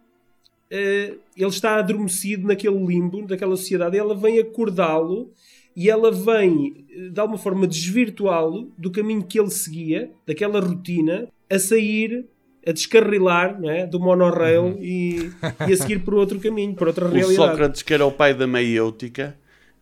eh, 0.69 1.15
ele 1.35 1.49
está 1.49 1.77
adormecido 1.77 2.47
naquele 2.47 2.77
limbo, 2.85 3.25
daquela 3.27 3.55
sociedade, 3.57 3.95
e 3.95 3.99
ela 3.99 4.15
vem 4.15 4.39
acordá-lo 4.39 5.31
e 5.75 5.89
ela 5.89 6.11
vem, 6.11 6.85
eh, 6.89 7.09
de 7.09 7.19
alguma 7.19 7.37
forma, 7.37 7.67
desvirtuá-lo 7.67 8.71
do 8.77 8.91
caminho 8.91 9.23
que 9.23 9.39
ele 9.39 9.49
seguia, 9.51 10.11
daquela 10.25 10.59
rotina, 10.59 11.27
a 11.49 11.59
sair, 11.59 12.25
a 12.67 12.71
descarrilar 12.71 13.59
não 13.61 13.69
é? 13.69 13.85
do 13.85 13.99
monorail 13.99 14.77
e, 14.79 15.31
e 15.67 15.73
a 15.73 15.77
seguir 15.77 15.99
por 15.99 16.13
outro 16.15 16.39
caminho, 16.39 16.73
por 16.75 16.87
outra 16.87 17.05
Uhum. 17.05 17.11
O 17.11 17.13
realidade. 17.15 17.49
Sócrates, 17.51 17.81
que 17.81 17.93
era 17.93 18.05
o 18.05 18.11
pai 18.11 18.33
da 18.33 18.47
meiêutica, 18.47 19.35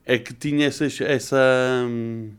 é 0.05 0.17
que 0.17 0.33
tinha 0.33 0.67
essa. 0.67 0.85
essa 1.03 1.37
hum, 1.87 2.29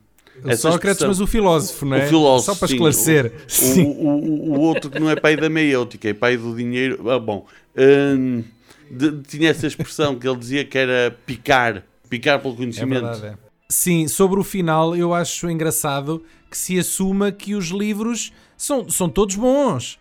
O 0.44 0.48
essa 0.50 0.62
Sócrates, 0.70 1.00
expressão. 1.00 1.09
mas 1.09 1.20
o 1.20 1.26
filósofo, 1.26 1.87
não 1.87 1.96
é? 1.96 2.04
O 2.04 2.09
filósofo, 2.09 2.52
Só 2.52 2.59
para 2.59 2.68
sim. 2.68 2.74
esclarecer. 2.74 3.33
O, 3.46 3.50
Sim. 3.50 3.85
o, 3.85 4.09
o, 4.09 4.52
o 4.57 4.61
outro 4.61 4.90
que 4.90 4.98
não 4.98 5.09
é 5.09 5.16
pai 5.16 5.37
da 5.37 5.48
meiêutica, 5.48 6.09
é 6.09 6.12
pai 6.14 6.37
do 6.37 6.54
dinheiro. 6.54 7.09
Ah, 7.11 7.18
bom, 7.18 7.46
hum, 7.76 8.42
de- 8.90 9.22
tinha 9.22 9.50
essa 9.50 9.66
expressão 9.66 10.16
que 10.18 10.28
ele 10.28 10.37
dizia 10.37 10.64
que 10.64 10.76
era 10.76 11.16
picar, 11.24 11.83
picar 12.11 12.38
pelo 12.40 12.54
É 12.54 12.57
conhecimento. 12.59 13.02
verdade, 13.07 13.26
é. 13.26 13.35
Sim, 13.68 14.07
sobre 14.09 14.38
o 14.38 14.44
final, 14.44 14.94
eu 14.94 15.14
acho 15.14 15.48
engraçado 15.48 16.22
que 16.50 16.57
se 16.59 16.78
assuma 16.78 17.33
que 17.33 17.54
os 17.54 17.68
livros 17.68 18.30
são, 18.57 18.88
são 18.90 19.09
todos 19.09 19.37
bons. 19.37 19.98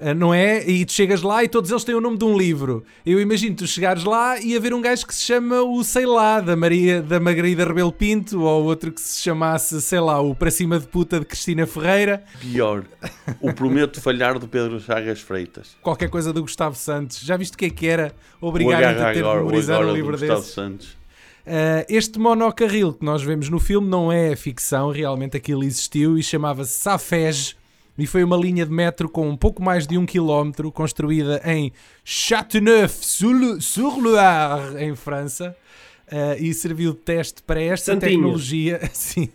Ah, 0.00 0.14
Não 0.14 0.32
é? 0.32 0.66
E 0.66 0.84
tu 0.86 0.92
chegas 0.92 1.20
lá 1.22 1.44
e 1.44 1.48
todos 1.48 1.70
eles 1.70 1.84
têm 1.84 1.94
o 1.94 2.00
nome 2.00 2.16
de 2.16 2.24
um 2.24 2.36
livro. 2.36 2.82
Eu 3.04 3.20
imagino 3.20 3.54
tu 3.54 3.66
chegares 3.66 4.02
lá 4.04 4.40
e 4.40 4.56
haver 4.56 4.72
um 4.72 4.80
gajo 4.80 5.06
que 5.06 5.14
se 5.14 5.22
chama 5.22 5.60
o, 5.62 5.84
sei 5.84 6.06
lá, 6.06 6.40
da 6.40 6.56
Maria 6.56 7.02
da 7.02 7.20
Margarida 7.20 7.64
Rebelo 7.64 7.92
Pinto, 7.92 8.40
ou 8.42 8.64
outro 8.64 8.90
que 8.92 9.00
se 9.00 9.20
chamasse, 9.20 9.80
sei 9.82 10.00
lá, 10.00 10.18
o 10.20 10.34
Para 10.34 10.50
Cima 10.50 10.78
de 10.80 10.86
Puta 10.86 11.20
de 11.20 11.26
Cristina 11.26 11.66
Ferreira, 11.66 12.24
Pior, 12.40 12.84
o 13.40 13.52
Prometo 13.52 14.00
Falhar 14.00 14.38
do 14.38 14.48
Pedro 14.48 14.80
Chagas 14.80 15.20
Freitas. 15.20 15.76
qualquer 15.82 16.08
coisa 16.08 16.32
do 16.32 16.40
Gustavo 16.40 16.76
Santos. 16.76 17.20
Já 17.20 17.36
viste 17.36 17.54
o 17.54 17.58
que 17.58 17.66
é 17.66 17.70
que 17.70 17.86
era? 17.86 18.14
O 18.40 18.48
agarra 18.48 19.10
a 19.10 19.12
ter 19.12 19.18
agora, 19.20 19.40
o 19.42 19.46
memorizar 19.46 19.76
agora 19.76 19.88
um 19.88 19.92
do 19.92 19.96
livro 19.96 20.12
Gustavo 20.12 20.40
desse. 20.40 20.52
Santos. 20.54 21.00
Uh, 21.46 21.84
este 21.88 22.18
monocarril 22.18 22.92
que 22.92 23.04
nós 23.04 23.22
vemos 23.22 23.48
no 23.48 23.58
filme 23.58 23.88
não 23.88 24.12
é 24.12 24.36
ficção, 24.36 24.90
realmente 24.90 25.36
aquilo 25.36 25.64
existiu 25.64 26.16
e 26.16 26.22
chamava-se 26.22 26.78
Safej 26.78 27.56
e 28.00 28.06
foi 28.06 28.24
uma 28.24 28.36
linha 28.36 28.66
de 28.66 28.72
metro 28.72 29.08
com 29.08 29.28
um 29.28 29.36
pouco 29.36 29.62
mais 29.62 29.86
de 29.86 29.96
um 29.98 30.06
quilómetro 30.06 30.72
construída 30.72 31.40
em 31.44 31.72
Châteauneuf-sur-Loire, 32.04 34.82
em 34.82 34.96
França. 34.96 35.54
uh, 36.10 36.36
e 36.38 36.52
serviu 36.52 36.92
de 36.92 36.98
teste 36.98 37.42
para 37.42 37.60
esta 37.60 37.92
Santinho. 37.92 38.12
tecnologia. 38.12 38.80
Sim. 38.92 39.28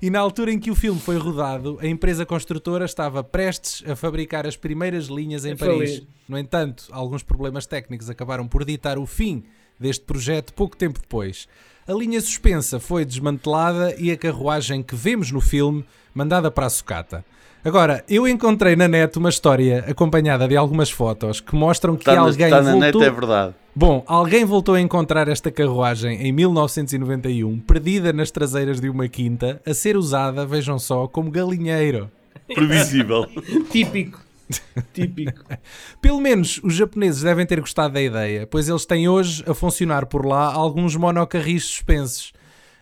E 0.00 0.10
na 0.10 0.20
altura 0.20 0.52
em 0.52 0.58
que 0.58 0.70
o 0.70 0.74
filme 0.74 1.00
foi 1.00 1.16
rodado, 1.16 1.78
a 1.80 1.86
empresa 1.86 2.26
construtora 2.26 2.84
estava 2.84 3.24
prestes 3.24 3.82
a 3.88 3.96
fabricar 3.96 4.46
as 4.46 4.56
primeiras 4.56 5.06
linhas 5.06 5.44
em 5.44 5.52
A 5.52 5.56
Paris. 5.56 6.02
No 6.28 6.38
entanto, 6.38 6.84
alguns 6.90 7.22
problemas 7.22 7.66
técnicos 7.66 8.10
acabaram 8.10 8.46
por 8.46 8.64
ditar 8.64 8.98
o 8.98 9.06
fim 9.06 9.44
deste 9.78 10.04
projeto 10.04 10.52
pouco 10.52 10.76
tempo 10.76 11.00
depois. 11.00 11.48
A 11.88 11.92
linha 11.92 12.20
suspensa 12.20 12.78
foi 12.78 13.04
desmantelada 13.04 13.94
e 13.98 14.10
a 14.10 14.16
carruagem 14.16 14.82
que 14.82 14.94
vemos 14.94 15.32
no 15.32 15.40
filme 15.40 15.84
mandada 16.14 16.50
para 16.50 16.66
a 16.66 16.70
sucata. 16.70 17.24
Agora, 17.62 18.02
eu 18.08 18.26
encontrei 18.26 18.74
na 18.74 18.88
net 18.88 19.18
uma 19.18 19.28
história 19.28 19.84
acompanhada 19.86 20.48
de 20.48 20.56
algumas 20.56 20.90
fotos 20.90 21.40
que 21.40 21.54
mostram 21.54 21.94
que 21.94 22.02
Está 22.02 22.14
na, 22.14 22.20
alguém 22.22 22.46
está 22.46 22.62
na 22.62 22.72
voltou... 22.72 23.00
net, 23.00 23.10
é 23.10 23.10
verdade. 23.10 23.54
Bom, 23.74 24.02
alguém 24.06 24.44
voltou 24.46 24.74
a 24.74 24.80
encontrar 24.80 25.28
esta 25.28 25.50
carruagem 25.50 26.26
em 26.26 26.32
1991, 26.32 27.60
perdida 27.60 28.12
nas 28.12 28.30
traseiras 28.30 28.80
de 28.80 28.88
uma 28.88 29.08
quinta, 29.08 29.60
a 29.66 29.74
ser 29.74 29.96
usada, 29.96 30.46
vejam 30.46 30.78
só, 30.78 31.06
como 31.06 31.30
galinheiro. 31.30 32.10
Previsível. 32.54 33.26
Típico. 33.70 34.20
Típico. 34.92 35.44
Pelo 36.00 36.20
menos 36.20 36.60
os 36.64 36.74
japoneses 36.74 37.22
devem 37.22 37.46
ter 37.46 37.60
gostado 37.60 37.94
da 37.94 38.02
ideia, 38.02 38.46
pois 38.46 38.68
eles 38.68 38.86
têm 38.86 39.08
hoje 39.08 39.44
a 39.46 39.54
funcionar 39.54 40.06
por 40.06 40.26
lá 40.26 40.52
alguns 40.52 40.96
monocarris 40.96 41.64
suspensos. 41.64 42.32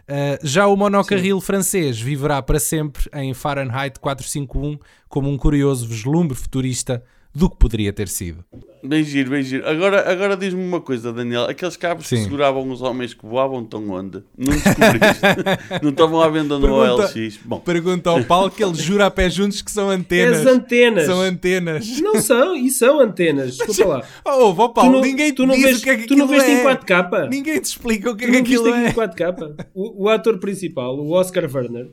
Uh, 0.09 0.39
já 0.43 0.67
o 0.67 0.75
monocarril 0.75 1.39
francês 1.39 2.01
viverá 2.01 2.41
para 2.41 2.59
sempre 2.59 3.11
em 3.13 3.35
Fahrenheit 3.35 4.01
451 4.01 4.79
como 5.07 5.29
um 5.29 5.37
curioso 5.37 5.87
vislumbre 5.87 6.35
futurista 6.35 7.05
do 7.35 7.49
que 7.49 7.57
poderia 7.57 7.93
ter 7.93 8.09
sido. 8.09 8.45
Bem 8.83 9.03
giro, 9.05 9.31
bem 9.31 9.43
giro. 9.43 9.69
Agora, 9.69 10.11
agora 10.11 10.37
diz-me 10.37 10.63
uma 10.63 10.81
coisa, 10.81 11.13
Daniel. 11.13 11.45
Aqueles 11.45 11.77
cabos 11.77 12.07
Sim. 12.07 12.17
que 12.17 12.23
seguravam 12.25 12.69
os 12.71 12.81
homens 12.81 13.13
que 13.13 13.25
voavam 13.27 13.63
estão 13.63 13.89
onde? 13.91 14.23
Não 14.37 14.53
descobriste? 14.53 15.81
não 15.83 15.91
estavam 15.91 16.21
à 16.21 16.29
venda 16.29 16.59
no 16.59 16.67
Pergunta- 16.67 17.13
OLX? 17.15 17.39
Bom, 17.45 17.61
Pergunta 17.61 18.11
ao 18.11 18.25
Paulo 18.25 18.51
que 18.51 18.63
ele 18.65 18.75
jura 18.75 19.07
a 19.07 19.11
pé 19.11 19.29
juntos 19.29 19.63
que 19.63 19.71
são 19.71 19.91
antenas. 19.91 20.39
As 20.41 20.47
antenas. 20.47 21.07
São 21.07 21.21
antenas. 21.21 22.01
Não 22.01 22.21
são, 22.21 22.57
e 22.57 22.71
são 22.71 23.01
antenas. 23.01 23.57
Desculpa 23.57 23.85
lá. 23.85 24.03
Oh, 24.25 24.53
vó 24.55 24.69
Paulo, 24.69 24.91
Tu 24.91 24.95
não- 24.97 25.01
ninguém 25.03 25.35
tu 25.35 25.47
não 25.47 25.55
diz 25.55 25.65
vês- 25.65 25.79
o 25.81 25.83
que 25.83 25.91
é 25.91 25.97
que 25.97 26.07
tu 26.07 26.15
não 26.17 26.25
aquilo 26.27 26.41
veste 26.41 26.55
em 26.55 26.61
é. 26.61 26.65
4K? 26.77 27.29
Ninguém 27.31 27.61
te 27.61 27.65
explica 27.65 28.11
o 28.11 28.17
que 28.17 28.25
é 28.25 28.27
Tu 28.29 28.33
que 28.33 28.39
não 28.39 28.45
viste 28.45 28.59
aquilo 28.69 28.75
aqui 28.75 28.87
é. 28.87 28.91
em 28.91 28.95
4K? 28.95 29.67
O, 29.75 30.05
o 30.05 30.09
ator 30.09 30.39
principal, 30.39 30.97
o 30.99 31.11
Oscar 31.13 31.45
Werner, 31.53 31.89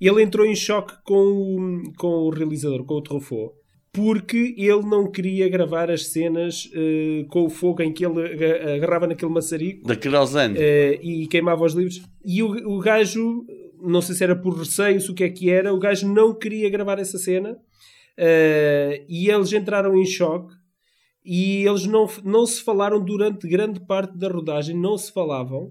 ele 0.00 0.22
entrou 0.22 0.44
em 0.44 0.54
choque 0.56 0.94
com 1.04 1.14
o, 1.14 1.92
com 1.96 2.08
o 2.08 2.30
realizador, 2.30 2.84
com 2.84 2.94
o 2.94 3.02
Truffaut, 3.02 3.52
porque 3.94 4.54
ele 4.58 4.82
não 4.82 5.08
queria 5.10 5.48
gravar 5.48 5.88
as 5.88 6.08
cenas 6.08 6.68
eh, 6.74 7.24
com 7.28 7.44
o 7.44 7.48
fogo 7.48 7.80
em 7.80 7.92
que 7.92 8.04
ele 8.04 8.20
aga- 8.26 8.74
agarrava 8.74 9.06
naquele 9.06 9.30
maçarico 9.32 9.86
da 9.86 9.94
querosene. 9.94 10.56
eh, 10.58 10.98
e 11.00 11.26
queimava 11.28 11.64
os 11.64 11.74
livros. 11.74 12.02
E 12.24 12.42
o, 12.42 12.48
o 12.76 12.80
gajo, 12.80 13.46
não 13.80 14.02
sei 14.02 14.16
se 14.16 14.24
era 14.24 14.34
por 14.34 14.58
receio, 14.58 15.00
se 15.00 15.10
o 15.10 15.14
que 15.14 15.22
é 15.22 15.28
que 15.30 15.48
era, 15.48 15.72
o 15.72 15.78
gajo 15.78 16.08
não 16.12 16.34
queria 16.34 16.68
gravar 16.68 16.98
essa 16.98 17.16
cena 17.18 17.56
eh, 18.18 19.04
e 19.08 19.30
eles 19.30 19.52
entraram 19.52 19.96
em 19.96 20.04
choque 20.04 20.52
e 21.24 21.64
eles 21.66 21.86
não, 21.86 22.08
não 22.24 22.44
se 22.46 22.62
falaram 22.62 23.02
durante 23.02 23.48
grande 23.48 23.80
parte 23.80 24.18
da 24.18 24.28
rodagem, 24.28 24.76
não 24.76 24.98
se 24.98 25.12
falavam. 25.12 25.70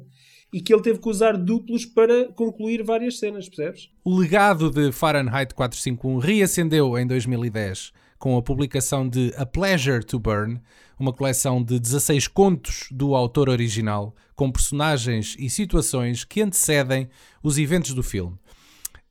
E 0.51 0.61
que 0.61 0.71
ele 0.73 0.83
teve 0.83 0.99
que 0.99 1.09
usar 1.09 1.35
duplos 1.35 1.83
para 1.83 2.25
concluir 2.33 2.83
várias 2.83 3.17
cenas, 3.17 3.49
percebes? 3.49 3.89
O 4.05 4.15
legado 4.17 4.69
de 4.69 4.91
Fahrenheit 4.91 5.53
451 5.55 6.19
reacendeu 6.19 6.95
em 6.97 7.07
2010 7.07 7.91
com 8.23 8.37
a 8.37 8.41
publicação 8.41 9.05
de 9.05 9.33
A 9.35 9.45
Pleasure 9.45 10.01
to 10.01 10.17
Burn, 10.17 10.57
uma 10.97 11.11
coleção 11.11 11.61
de 11.61 11.77
16 11.77 12.29
contos 12.29 12.87
do 12.89 13.15
autor 13.15 13.49
original, 13.49 14.15
com 14.33 14.49
personagens 14.49 15.35
e 15.37 15.49
situações 15.49 16.23
que 16.23 16.41
antecedem 16.41 17.09
os 17.43 17.57
eventos 17.57 17.93
do 17.93 18.01
filme. 18.01 18.39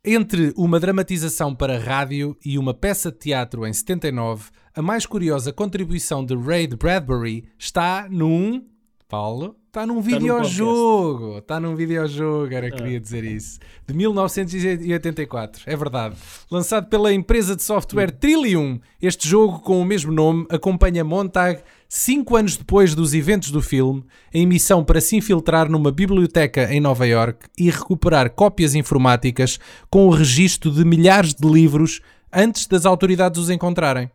Entre 0.02 0.54
uma 0.56 0.80
dramatização 0.80 1.54
para 1.54 1.78
rádio 1.78 2.34
e 2.42 2.56
uma 2.58 2.72
peça 2.72 3.12
de 3.12 3.18
teatro 3.18 3.66
em 3.66 3.72
79, 3.74 4.50
a 4.74 4.80
mais 4.80 5.04
curiosa 5.04 5.52
contribuição 5.52 6.24
de 6.24 6.34
Ray 6.34 6.66
Bradbury 6.66 7.44
está 7.58 8.08
num. 8.08 8.66
Paulo? 9.06 9.61
Está 9.72 9.86
num 9.86 9.94
num 9.94 10.00
videojogo. 10.02 11.38
Está 11.38 11.58
num 11.58 11.74
videojogo, 11.74 12.52
era 12.52 12.70
queria 12.70 13.00
dizer 13.00 13.24
isso. 13.24 13.58
De 13.86 13.94
1984, 13.94 15.62
é 15.64 15.74
verdade. 15.74 16.14
Lançado 16.50 16.90
pela 16.90 17.10
empresa 17.10 17.56
de 17.56 17.62
software 17.62 18.10
Trillium, 18.10 18.78
este 19.00 19.26
jogo 19.26 19.60
com 19.60 19.80
o 19.80 19.84
mesmo 19.86 20.12
nome 20.12 20.46
acompanha 20.50 21.02
Montag 21.02 21.62
cinco 21.88 22.36
anos 22.36 22.58
depois 22.58 22.94
dos 22.94 23.14
eventos 23.14 23.50
do 23.50 23.62
filme, 23.62 24.04
em 24.30 24.44
missão 24.44 24.84
para 24.84 25.00
se 25.00 25.16
infiltrar 25.16 25.70
numa 25.70 25.90
biblioteca 25.90 26.70
em 26.70 26.78
Nova 26.78 27.06
York 27.06 27.46
e 27.56 27.70
recuperar 27.70 28.28
cópias 28.28 28.74
informáticas 28.74 29.58
com 29.88 30.06
o 30.06 30.10
registro 30.10 30.70
de 30.70 30.84
milhares 30.84 31.32
de 31.32 31.48
livros 31.48 32.02
antes 32.30 32.66
das 32.66 32.84
autoridades 32.84 33.40
os 33.40 33.48
encontrarem. 33.48 34.10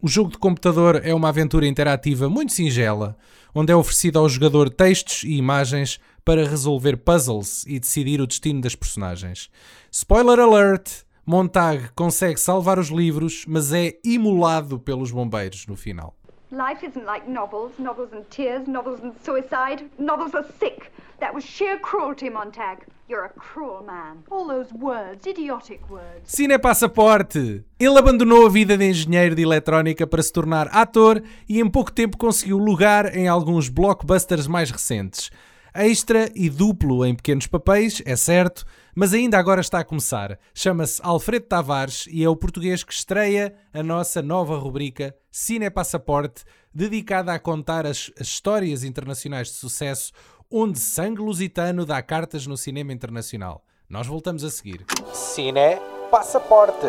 O 0.00 0.06
jogo 0.06 0.30
de 0.30 0.38
computador 0.38 1.00
é 1.04 1.12
uma 1.12 1.28
aventura 1.28 1.66
interativa 1.66 2.28
muito 2.28 2.52
singela, 2.52 3.16
onde 3.52 3.72
é 3.72 3.76
oferecido 3.76 4.18
ao 4.18 4.28
jogador 4.28 4.70
textos 4.70 5.24
e 5.24 5.32
imagens 5.32 5.98
para 6.24 6.48
resolver 6.48 6.96
puzzles 6.98 7.64
e 7.66 7.80
decidir 7.80 8.20
o 8.20 8.26
destino 8.26 8.60
das 8.60 8.76
personagens. 8.76 9.50
Spoiler 9.90 10.38
alert! 10.38 11.02
Montag 11.26 11.90
consegue 11.94 12.38
salvar 12.40 12.78
os 12.78 12.88
livros, 12.88 13.44
mas 13.46 13.72
é 13.72 13.94
imolado 14.04 14.78
pelos 14.78 15.10
bombeiros 15.10 15.66
no 15.66 15.76
final. 15.76 16.17
Life 16.50 16.82
isn't 16.82 17.04
like 17.04 17.28
novels, 17.28 17.72
novels 17.78 18.08
and 18.10 18.24
tears, 18.30 18.66
novels 18.66 19.00
and 19.02 19.12
suicide. 19.22 19.84
Novels 19.98 20.34
are 20.34 20.46
sick. 20.58 20.90
That 21.20 21.34
was 21.34 21.44
sheer 21.44 21.78
cruelty, 21.78 22.30
Montag. 22.30 22.86
You're 23.06 23.26
a 23.26 23.28
cruel 23.28 23.84
man. 23.84 24.24
All 24.30 24.46
those 24.46 24.72
words, 24.72 25.26
idiotic 25.26 25.80
words. 25.90 26.24
Cine 26.24 26.58
Passaporte! 26.58 27.64
Ele 27.78 27.98
abandonou 27.98 28.46
a 28.46 28.48
vida 28.48 28.78
de 28.78 28.88
engenheiro 28.88 29.34
de 29.34 29.42
eletrónica 29.42 30.06
para 30.06 30.22
se 30.22 30.32
tornar 30.32 30.68
ator 30.68 31.22
e 31.46 31.60
em 31.60 31.68
pouco 31.68 31.92
tempo 31.92 32.16
conseguiu 32.16 32.56
lugar 32.56 33.14
em 33.14 33.28
alguns 33.28 33.68
blockbusters 33.68 34.46
mais 34.46 34.70
recentes. 34.70 35.30
Extra 35.74 36.30
e 36.34 36.48
duplo 36.48 37.04
em 37.04 37.14
pequenos 37.14 37.46
papéis, 37.46 38.02
é 38.06 38.16
certo, 38.16 38.64
mas 38.94 39.12
ainda 39.12 39.38
agora 39.38 39.60
está 39.60 39.80
a 39.80 39.84
começar. 39.84 40.38
Chama-se 40.54 40.98
Alfredo 41.04 41.46
Tavares 41.46 42.08
e 42.10 42.24
é 42.24 42.28
o 42.28 42.34
português 42.34 42.82
que 42.82 42.92
estreia 42.92 43.54
a 43.72 43.82
nossa 43.82 44.22
nova 44.22 44.56
rubrica 44.56 45.14
Cine 45.40 45.70
Passaporte, 45.70 46.42
dedicada 46.74 47.32
a 47.32 47.38
contar 47.38 47.86
as, 47.86 48.10
as 48.20 48.26
histórias 48.26 48.82
internacionais 48.82 49.46
de 49.46 49.54
sucesso 49.54 50.10
onde 50.50 50.80
sangue 50.80 51.22
lusitano 51.22 51.86
dá 51.86 52.02
cartas 52.02 52.44
no 52.44 52.56
cinema 52.56 52.92
internacional. 52.92 53.64
Nós 53.88 54.08
voltamos 54.08 54.42
a 54.42 54.50
seguir. 54.50 54.84
Cine 55.12 55.78
Passaporte. 56.10 56.88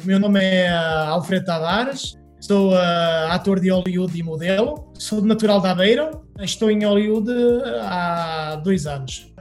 O 0.00 0.06
meu 0.06 0.20
nome 0.20 0.44
é 0.44 0.70
uh, 0.70 1.10
Alfredo 1.10 1.46
Tavares, 1.46 2.16
sou 2.40 2.72
uh, 2.72 3.30
ator 3.30 3.58
de 3.58 3.68
Hollywood 3.68 4.16
e 4.16 4.22
modelo, 4.22 4.92
sou 4.96 5.20
de 5.20 5.26
natural 5.26 5.60
de 5.60 5.66
Aveiro, 5.66 6.24
estou 6.38 6.70
em 6.70 6.84
Hollywood 6.84 7.28
uh, 7.32 7.62
há 7.82 8.60
dois 8.62 8.86
anos. 8.86 9.33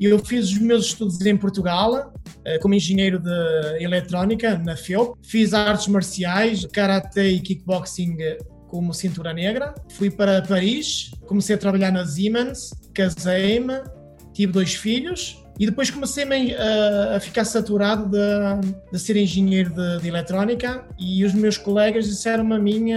Eu 0.00 0.18
fiz 0.18 0.50
os 0.50 0.58
meus 0.58 0.86
estudos 0.86 1.20
em 1.24 1.36
Portugal, 1.36 2.12
uh, 2.26 2.60
como 2.60 2.74
engenheiro 2.74 3.18
de 3.18 3.82
eletrónica 3.82 4.58
na 4.58 4.76
FEUP, 4.76 5.18
fiz 5.22 5.54
artes 5.54 5.88
marciais, 5.88 6.66
karate 6.66 7.20
e 7.20 7.40
kickboxing 7.40 8.16
como 8.68 8.92
cintura 8.92 9.32
negra. 9.32 9.74
Fui 9.92 10.10
para 10.10 10.42
Paris, 10.42 11.12
comecei 11.26 11.54
a 11.54 11.58
trabalhar 11.58 11.92
na 11.92 12.04
Siemens, 12.04 12.70
casei-me, 12.92 13.82
tive 14.32 14.52
dois 14.52 14.74
filhos 14.74 15.44
e 15.58 15.66
depois 15.66 15.90
comecei 15.90 16.24
a, 16.56 17.16
a 17.16 17.20
ficar 17.20 17.44
saturado 17.44 18.08
de, 18.08 18.72
de 18.90 18.98
ser 18.98 19.16
engenheiro 19.16 19.70
de, 19.70 20.00
de, 20.00 20.08
eletrónica 20.08 20.84
e 20.98 21.24
os 21.24 21.32
meus 21.32 21.56
colegas 21.56 22.06
disseram-me 22.06 22.54
a 22.54 22.58
mim 22.58 22.90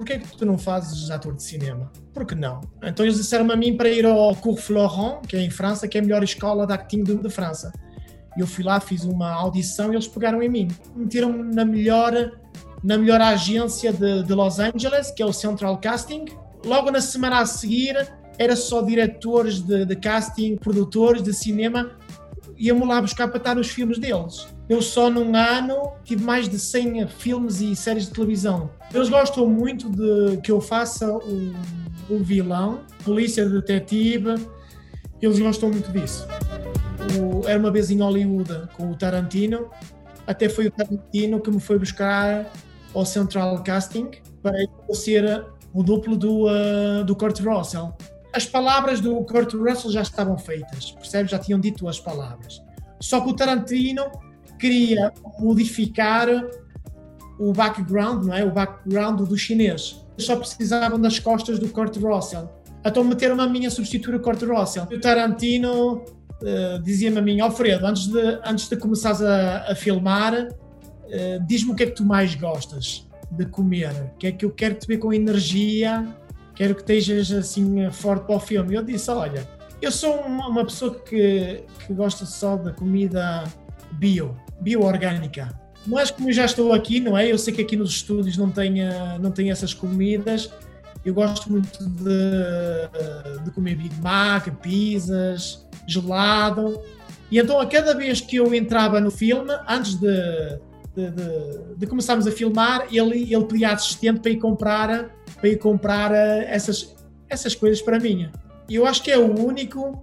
porquê 0.00 0.14
é 0.14 0.18
que 0.18 0.34
tu 0.34 0.46
não 0.46 0.56
fazes 0.56 1.10
ator 1.10 1.34
de 1.34 1.42
cinema? 1.42 1.92
Por 2.14 2.24
que 2.24 2.34
não? 2.34 2.62
Então 2.82 3.04
eles 3.04 3.18
disseram-me 3.18 3.52
a 3.52 3.56
mim 3.56 3.76
para 3.76 3.90
ir 3.90 4.06
ao 4.06 4.34
Cours 4.34 4.62
Florent, 4.64 5.26
que 5.26 5.36
é 5.36 5.42
em 5.42 5.50
França, 5.50 5.86
que 5.86 5.98
é 5.98 6.00
a 6.00 6.02
melhor 6.02 6.24
escola 6.24 6.66
de 6.66 6.72
acting 6.72 7.04
de, 7.04 7.16
de 7.16 7.28
França. 7.28 7.70
Eu 8.38 8.46
fui 8.46 8.64
lá, 8.64 8.80
fiz 8.80 9.04
uma 9.04 9.30
audição 9.30 9.92
e 9.92 9.96
eles 9.96 10.08
pegaram 10.08 10.42
em 10.42 10.48
mim. 10.48 10.68
Meteram-me 10.96 11.54
na 11.54 11.66
melhor, 11.66 12.32
na 12.82 12.96
melhor 12.96 13.20
agência 13.20 13.92
de, 13.92 14.22
de 14.22 14.32
Los 14.32 14.58
Angeles, 14.58 15.10
que 15.10 15.22
é 15.22 15.26
o 15.26 15.34
Central 15.34 15.76
Casting. 15.76 16.24
Logo 16.64 16.90
na 16.90 17.02
semana 17.02 17.40
a 17.40 17.44
seguir, 17.44 17.94
era 18.38 18.56
só 18.56 18.80
diretores 18.80 19.60
de, 19.60 19.84
de 19.84 19.96
casting, 19.96 20.56
produtores 20.56 21.22
de 21.22 21.34
cinema, 21.34 21.90
iam 22.60 22.84
lá 22.84 23.00
buscar 23.00 23.26
para 23.28 23.38
estar 23.38 23.54
nos 23.54 23.70
filmes 23.70 23.98
deles. 23.98 24.46
Eu 24.68 24.82
só 24.82 25.08
num 25.08 25.34
ano 25.34 25.92
tive 26.04 26.22
mais 26.22 26.46
de 26.46 26.58
100 26.58 27.08
filmes 27.08 27.60
e 27.62 27.74
séries 27.74 28.04
de 28.04 28.12
televisão. 28.12 28.70
Eles 28.92 29.08
gostam 29.08 29.48
muito 29.48 29.88
de 29.88 30.36
que 30.42 30.52
eu 30.52 30.60
faça 30.60 31.10
o, 31.10 31.54
o 32.10 32.18
vilão, 32.18 32.80
polícia 33.02 33.48
detetive, 33.48 34.34
eles 35.22 35.38
gostam 35.38 35.70
muito 35.70 35.90
disso. 35.90 36.28
O, 37.18 37.48
era 37.48 37.58
uma 37.58 37.70
vez 37.70 37.90
em 37.90 38.00
Hollywood 38.00 38.68
com 38.76 38.90
o 38.90 38.94
Tarantino, 38.94 39.70
até 40.26 40.48
foi 40.48 40.66
o 40.66 40.70
Tarantino 40.70 41.40
que 41.40 41.50
me 41.50 41.60
foi 41.60 41.78
buscar 41.78 42.52
ao 42.94 43.06
Central 43.06 43.62
Casting 43.62 44.10
para 44.42 44.54
eu 44.88 44.94
ser 44.94 45.46
o 45.72 45.82
duplo 45.82 46.16
do, 46.16 46.46
uh, 46.46 47.04
do 47.04 47.16
Kurt 47.16 47.40
Russell 47.40 47.96
as 48.32 48.46
palavras 48.46 49.00
do 49.00 49.22
Kurt 49.24 49.52
Russell 49.54 49.90
já 49.90 50.02
estavam 50.02 50.38
feitas, 50.38 50.92
percebes? 50.92 51.30
Já 51.30 51.38
tinham 51.38 51.58
dito 51.58 51.88
as 51.88 51.98
palavras. 51.98 52.62
Só 53.00 53.20
que 53.20 53.30
o 53.30 53.34
Tarantino 53.34 54.04
queria 54.58 55.12
modificar 55.38 56.28
o 57.38 57.52
background, 57.52 58.26
não 58.26 58.34
é? 58.34 58.44
O 58.44 58.52
background 58.52 59.20
do 59.20 59.36
chinês. 59.36 60.04
Só 60.18 60.36
precisavam 60.36 61.00
das 61.00 61.18
costas 61.18 61.58
do 61.58 61.68
Kurt 61.68 61.96
Russell. 61.96 62.48
Então 62.84 63.02
meteram-me 63.02 63.42
a 63.42 63.46
minha 63.46 63.70
substituta 63.70 64.18
Kurt 64.18 64.42
Russell. 64.42 64.84
O 64.84 65.00
Tarantino 65.00 65.96
uh, 65.96 66.82
dizia-me 66.82 67.18
a 67.18 67.22
mim, 67.22 67.40
Alfredo, 67.40 67.86
antes 67.86 68.06
de, 68.06 68.38
antes 68.44 68.68
de 68.68 68.76
começares 68.76 69.22
a, 69.22 69.72
a 69.72 69.74
filmar, 69.74 70.34
uh, 70.34 71.46
diz-me 71.46 71.72
o 71.72 71.74
que 71.74 71.84
é 71.84 71.86
que 71.86 71.92
tu 71.92 72.04
mais 72.04 72.34
gostas 72.34 73.08
de 73.30 73.46
comer. 73.46 73.90
O 74.14 74.18
que 74.18 74.26
é 74.26 74.32
que 74.32 74.44
eu 74.44 74.50
quero 74.50 74.74
te 74.74 74.86
ver 74.86 74.98
com 74.98 75.12
energia, 75.12 76.06
quero 76.60 76.74
que 76.74 76.82
estejas 76.82 77.32
assim 77.32 77.90
forte 77.90 78.26
para 78.26 78.36
o 78.36 78.38
filme. 78.38 78.74
Eu 78.74 78.82
disse, 78.82 79.10
olha, 79.10 79.48
eu 79.80 79.90
sou 79.90 80.14
uma, 80.20 80.46
uma 80.46 80.62
pessoa 80.62 80.94
que, 80.94 81.64
que 81.86 81.94
gosta 81.94 82.26
só 82.26 82.54
de 82.54 82.70
comida 82.74 83.44
bio, 83.92 84.36
bio-orgânica. 84.60 85.58
Mas 85.86 86.10
como 86.10 86.28
eu 86.28 86.34
já 86.34 86.44
estou 86.44 86.74
aqui, 86.74 87.00
não 87.00 87.16
é? 87.16 87.32
Eu 87.32 87.38
sei 87.38 87.54
que 87.54 87.62
aqui 87.62 87.76
nos 87.76 87.92
estúdios 87.92 88.36
não 88.36 88.50
tem, 88.50 88.74
não 89.18 89.30
tem 89.30 89.50
essas 89.50 89.72
comidas. 89.72 90.50
Eu 91.02 91.14
gosto 91.14 91.50
muito 91.50 91.82
de, 91.82 93.42
de 93.42 93.50
comer 93.52 93.76
Big 93.76 93.94
Mac, 94.02 94.46
pizzas, 94.60 95.66
gelado. 95.86 96.78
E 97.30 97.38
então, 97.38 97.58
a 97.58 97.64
cada 97.64 97.94
vez 97.94 98.20
que 98.20 98.36
eu 98.36 98.54
entrava 98.54 99.00
no 99.00 99.10
filme, 99.10 99.50
antes 99.66 99.94
de, 99.94 100.58
de, 100.94 101.10
de, 101.10 101.74
de 101.78 101.86
começarmos 101.86 102.26
a 102.26 102.30
filmar, 102.30 102.86
ele, 102.92 103.32
ele 103.34 103.44
pedia 103.46 103.70
assistente 103.70 104.20
para 104.20 104.30
ir 104.30 104.36
comprar, 104.36 105.08
para 105.40 105.48
ir 105.48 105.58
comprar 105.58 106.12
eh, 106.12 106.46
essas, 106.48 106.94
essas 107.28 107.54
coisas 107.54 107.80
para 107.80 107.98
mim. 107.98 108.30
Eu 108.68 108.86
acho 108.86 109.02
que 109.02 109.10
é 109.10 109.18
o 109.18 109.38
único 109.38 110.00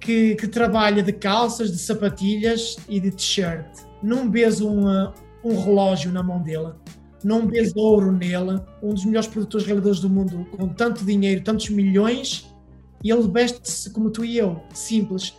que, 0.00 0.34
que 0.34 0.48
trabalha 0.48 1.02
de 1.02 1.12
calças, 1.12 1.70
de 1.70 1.78
sapatilhas 1.78 2.76
e 2.88 2.98
de 2.98 3.10
t-shirt. 3.10 3.66
Não 4.02 4.30
vês 4.30 4.60
um, 4.60 4.88
um 5.44 5.60
relógio 5.60 6.10
na 6.10 6.22
mão 6.22 6.42
dele, 6.42 6.72
não 7.24 7.46
vês 7.46 7.74
ouro 7.76 8.12
nele. 8.12 8.60
Um 8.82 8.92
dos 8.92 9.04
melhores 9.04 9.28
produtores 9.28 9.66
realizadores 9.66 10.00
do 10.00 10.10
mundo, 10.10 10.46
com 10.56 10.68
tanto 10.68 11.04
dinheiro, 11.04 11.42
tantos 11.42 11.68
milhões, 11.70 12.52
e 13.02 13.10
ele 13.10 13.28
veste-se 13.28 13.90
como 13.90 14.10
tu 14.10 14.24
e 14.24 14.38
eu, 14.38 14.60
simples. 14.72 15.36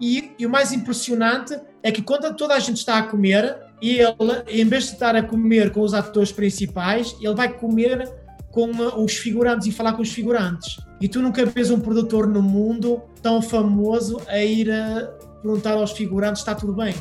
E, 0.00 0.32
e, 0.38 0.46
o 0.46 0.50
mais 0.50 0.72
impressionante 0.72 1.58
é 1.82 1.90
que 1.90 2.02
quando 2.02 2.34
toda 2.34 2.54
a 2.54 2.58
gente 2.58 2.76
está 2.78 2.98
a 2.98 3.02
comer, 3.02 3.58
ele, 3.80 4.02
em 4.48 4.64
vez 4.64 4.84
de 4.84 4.92
estar 4.92 5.16
a 5.16 5.22
comer 5.22 5.72
com 5.72 5.80
os 5.80 5.94
atores 5.94 6.32
principais, 6.32 7.16
ele 7.20 7.34
vai 7.34 7.52
comer 7.52 8.12
com 8.56 8.70
os 9.04 9.18
figurantes 9.18 9.66
e 9.66 9.70
falar 9.70 9.92
com 9.92 10.00
os 10.00 10.10
figurantes. 10.10 10.80
E 10.98 11.06
tu 11.06 11.20
nunca 11.20 11.44
vês 11.44 11.70
um 11.70 11.78
produtor 11.78 12.26
no 12.26 12.40
mundo 12.40 13.02
tão 13.20 13.42
famoso 13.42 14.18
a 14.26 14.42
ir 14.42 14.70
a 14.70 15.12
perguntar 15.42 15.74
aos 15.74 15.92
figurantes: 15.92 16.40
está 16.40 16.54
tudo 16.54 16.72
bem? 16.72 16.94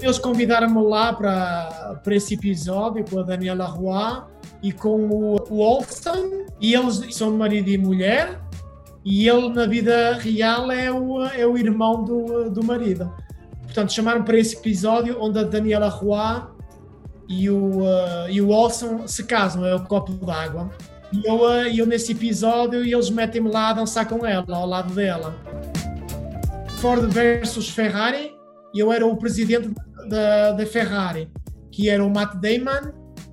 Eles 0.00 0.20
convidaram-me 0.20 0.80
lá 0.80 1.12
para, 1.12 2.00
para 2.04 2.14
esse 2.14 2.34
episódio 2.34 3.04
com 3.10 3.18
a 3.18 3.24
Daniela 3.24 3.64
Roy 3.64 4.22
e 4.62 4.70
com 4.70 5.08
o, 5.08 5.34
o 5.50 5.58
Olsen, 5.58 6.46
e 6.60 6.74
eles 6.74 7.02
são 7.16 7.36
marido 7.36 7.68
e 7.68 7.76
mulher, 7.76 8.40
e 9.04 9.28
ele 9.28 9.48
na 9.48 9.66
vida 9.66 10.14
real 10.18 10.70
é 10.70 10.92
o, 10.92 11.24
é 11.24 11.44
o 11.44 11.58
irmão 11.58 12.04
do, 12.04 12.48
do 12.48 12.62
marido. 12.62 13.12
Portanto, 13.62 13.92
chamaram 13.92 14.22
para 14.22 14.38
esse 14.38 14.54
episódio 14.54 15.16
onde 15.20 15.40
a 15.40 15.42
Daniela 15.42 15.88
Roy 15.88 16.55
e 17.28 17.50
o, 17.50 17.80
uh, 17.80 18.28
e 18.30 18.40
o 18.40 18.50
Olsen 18.50 19.06
se 19.06 19.24
casam, 19.24 19.64
é 19.64 19.74
o 19.74 19.84
copo 19.84 20.12
d'água. 20.12 20.70
E 21.12 21.26
eu, 21.26 21.40
uh, 21.40 21.66
eu 21.74 21.86
nesse 21.86 22.12
episódio 22.12 22.80
eles 22.84 23.10
metem-me 23.10 23.50
lá 23.50 23.70
a 23.70 23.72
dançar 23.74 24.06
com 24.08 24.24
ela, 24.24 24.44
ao 24.56 24.66
lado 24.66 24.94
dela. 24.94 25.34
Ford 26.78 27.10
versus 27.10 27.68
Ferrari, 27.68 28.32
eu 28.74 28.92
era 28.92 29.06
o 29.06 29.16
presidente 29.16 29.70
da, 30.08 30.52
da 30.52 30.66
Ferrari, 30.66 31.30
que 31.70 31.88
era 31.88 32.04
o 32.04 32.10
Matt 32.10 32.36
Damon 32.36 32.92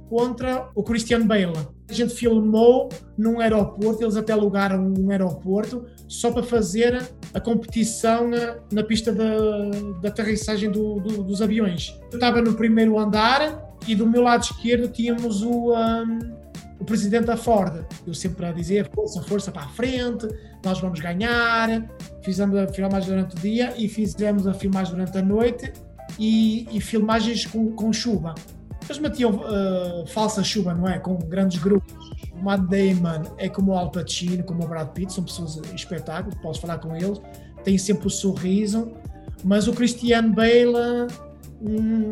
contra 0.10 0.70
o 0.76 0.84
Christian 0.84 1.26
Bale. 1.26 1.54
A 1.90 1.94
gente 1.94 2.14
filmou 2.16 2.90
num 3.18 3.40
aeroporto, 3.40 4.04
eles 4.04 4.16
até 4.16 4.34
alugaram 4.34 4.94
um 4.98 5.12
aeroporto 5.12 5.86
só 6.08 6.32
para 6.32 6.42
fazer 6.42 7.04
a 7.34 7.40
competição 7.40 8.28
na, 8.28 8.56
na 8.72 8.84
pista 8.84 9.12
da 9.12 10.08
aterrissagem 10.08 10.72
do, 10.72 11.00
do, 11.00 11.24
dos 11.24 11.42
aviões. 11.42 12.00
Eu 12.12 12.18
estava 12.18 12.42
no 12.42 12.54
primeiro 12.54 12.98
andar 12.98 13.63
e 13.88 13.96
do 13.96 14.08
meu 14.08 14.22
lado 14.22 14.44
esquerdo 14.44 14.88
tínhamos 14.88 15.42
o, 15.42 15.74
um, 15.74 16.20
o 16.80 16.86
presidente 16.86 17.26
da 17.26 17.38
Ford. 17.38 17.86
Eu 18.06 18.14
sempre 18.14 18.46
a 18.46 18.52
dizer 18.52 18.90
força, 18.94 19.22
força 19.24 19.52
para 19.52 19.64
a 19.64 19.70
frente, 19.70 20.28
nós 20.64 20.80
vamos 20.80 21.00
ganhar. 21.00 21.84
Fizemos 22.22 22.58
a 22.58 22.68
filmagem 22.68 23.10
durante 23.10 23.36
o 23.36 23.40
dia 23.40 23.74
e 23.78 23.88
fizemos 23.88 24.48
a 24.48 24.54
filmagem 24.54 24.94
durante 24.94 25.18
a 25.18 25.22
noite 25.22 25.74
e, 26.20 26.68
e 26.72 26.82
filmagens 26.82 27.46
com, 27.46 27.72
com 27.72 27.92
chuva. 27.92 28.36
Eles 28.86 29.00
metiam 29.00 29.32
uh, 29.32 30.06
falsa 30.08 30.44
chuva, 30.44 30.74
não 30.74 30.88
é? 30.88 31.00
Com 31.00 31.18
grandes 31.18 31.62
grupos. 31.62 31.94
O 32.34 32.44
Matt 32.44 32.62
Damon 32.62 33.34
é 33.38 33.48
como 33.48 33.72
o 33.72 33.78
Al 33.78 33.90
Pacino, 33.90 34.44
como 34.44 34.64
o 34.66 34.68
Brad 34.68 34.90
Pitt, 34.90 35.14
são 35.14 35.24
pessoas 35.24 35.56
espetáculo, 35.74 36.36
posso 36.42 36.60
falar 36.60 36.80
com 36.80 36.96
eles, 36.96 37.22
têm 37.64 37.78
sempre 37.78 38.08
o 38.08 38.10
sorriso. 38.10 38.92
Mas 39.44 39.68
o 39.68 39.74
Christian 39.74 40.32
Bale 40.32 41.08
hum, 41.62 42.10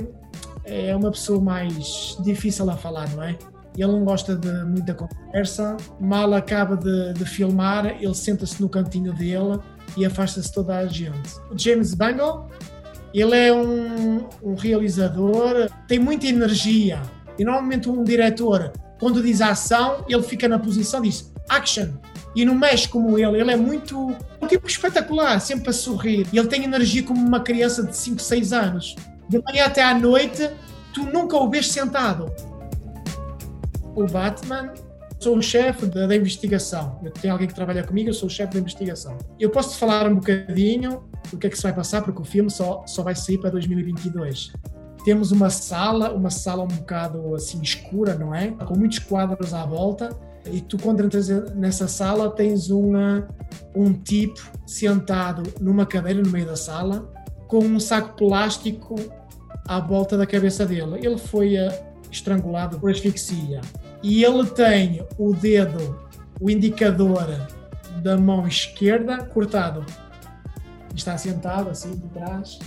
é 0.66 0.96
uma 0.96 1.12
pessoa 1.12 1.42
mais 1.42 2.18
difícil 2.24 2.70
a 2.70 2.78
falar, 2.78 3.10
não 3.10 3.24
é? 3.24 3.38
Ele 3.78 3.92
não 3.92 4.04
gosta 4.04 4.36
de 4.36 4.52
muita 4.66 4.94
conversa. 4.94 5.78
Mal 6.00 6.34
acaba 6.34 6.76
de, 6.76 7.14
de 7.14 7.26
filmar, 7.26 7.86
ele 7.86 8.14
senta-se 8.14 8.62
no 8.62 8.68
cantinho 8.68 9.14
dele 9.14 9.60
e 9.96 10.06
afasta-se 10.06 10.52
toda 10.52 10.78
a 10.78 10.88
gente. 10.88 11.36
O 11.50 11.58
James 11.58 11.94
Bangle 11.94 12.50
ele 13.14 13.36
é 13.36 13.54
um, 13.54 14.28
um 14.42 14.56
realizador, 14.56 15.70
tem 15.88 16.00
muita 16.00 16.28
energia. 16.28 17.02
E 17.38 17.44
normalmente 17.44 17.90
um 17.90 18.04
diretor, 18.04 18.72
quando 19.00 19.22
diz 19.22 19.42
ação, 19.42 20.06
ele 20.08 20.24
fica 20.24 20.48
na 20.48 20.58
posição, 20.58 21.02
diz 21.02 21.34
action. 21.50 21.90
E 22.34 22.46
não 22.46 22.56
mexe 22.56 22.88
como 22.88 23.18
ele, 23.18 23.42
ele 23.42 23.52
é 23.52 23.58
muito. 23.58 24.16
um 24.42 24.48
tipo 24.48 24.66
espetacular, 24.66 25.40
sempre 25.42 25.70
a 25.70 25.74
sorrir. 25.74 26.26
Ele 26.32 26.48
tem 26.48 26.64
energia 26.64 27.04
como 27.04 27.20
uma 27.20 27.42
criança 27.42 27.84
de 27.84 27.96
5, 27.96 28.22
6 28.22 28.54
anos. 28.54 28.96
De 29.32 29.42
manhã 29.42 29.68
até 29.68 29.82
à 29.82 29.98
noite, 29.98 30.50
tu 30.94 31.06
nunca 31.06 31.38
o 31.38 31.50
vês 31.50 31.72
sentado. 31.72 32.30
O 33.96 34.06
Batman 34.06 34.74
sou 35.22 35.38
o 35.38 35.42
chefe 35.42 35.86
da, 35.86 36.06
da, 36.06 36.14
investigação. 36.18 37.00
Eu 37.02 37.12
tenho 37.12 37.32
alguém 37.32 37.48
que 37.48 37.56
trabalha 37.56 37.82
comigo, 37.82 38.10
eu 38.10 38.14
sou 38.14 38.28
o 38.28 38.30
chefe 38.30 38.56
da 38.56 38.60
investigação. 38.60 39.18
Eu 39.40 39.50
posso 39.50 39.72
te 39.72 39.78
falar 39.78 40.06
um 40.06 40.16
bocadinho 40.16 41.02
do 41.32 41.38
que 41.38 41.48
é 41.48 41.50
que 41.50 41.56
se 41.56 41.64
vai 41.64 41.72
passar, 41.72 42.02
porque 42.02 42.22
o 42.22 42.26
filme 42.26 42.52
só, 42.52 42.84
só 42.86 43.04
vai 43.04 43.16
sair 43.16 43.38
para 43.38 43.52
2022. 43.52 44.52
Temos 45.06 45.32
uma 45.32 45.50
sala, 45.50 46.12
uma 46.12 46.30
sala 46.30 46.64
um 46.64 46.68
bocado 46.68 47.34
assim 47.34 47.62
escura, 47.62 48.16
não 48.16 48.36
é? 48.36 48.50
Com 48.50 48.78
muitos 48.78 49.00
quadros 49.00 49.54
à 49.54 49.66
volta. 49.66 50.10
E 50.52 50.60
tu, 50.60 50.78
quando 50.78 51.06
entras 51.06 51.30
nessa 51.56 51.88
sala, 51.88 52.30
tens 52.32 52.70
uma, 52.70 53.30
um 53.74 53.94
tipo 53.94 54.42
sentado 54.68 55.44
numa 55.62 55.86
cadeira 55.86 56.22
no 56.22 56.30
meio 56.30 56.48
da 56.48 56.58
sala, 56.58 57.10
com 57.48 57.60
um 57.60 57.80
saco 57.80 58.18
plástico 58.18 58.96
à 59.68 59.80
volta 59.80 60.18
da 60.18 60.26
cabeça 60.26 60.66
dele. 60.66 61.00
Ele 61.02 61.18
foi 61.18 61.56
uh, 61.56 61.72
estrangulado 62.12 62.80
por 62.80 62.92
asfixia 62.92 63.62
e 64.04 64.24
ele 64.24 64.46
tem 64.48 65.06
o 65.18 65.34
dedo, 65.34 66.00
o 66.40 66.50
indicador 66.50 67.28
da 68.02 68.18
mão 68.18 68.48
esquerda 68.48 69.18
cortado. 69.26 69.86
Está 70.96 71.18
sentado 71.18 71.70
assim 71.70 71.96
de 71.96 72.08
trás. 72.10 72.60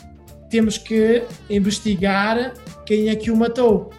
Temos 0.48 0.78
que 0.78 1.24
investigar 1.50 2.54
quem 2.86 3.08
é 3.08 3.16
que 3.16 3.30
o 3.30 3.36
matou. 3.36 3.90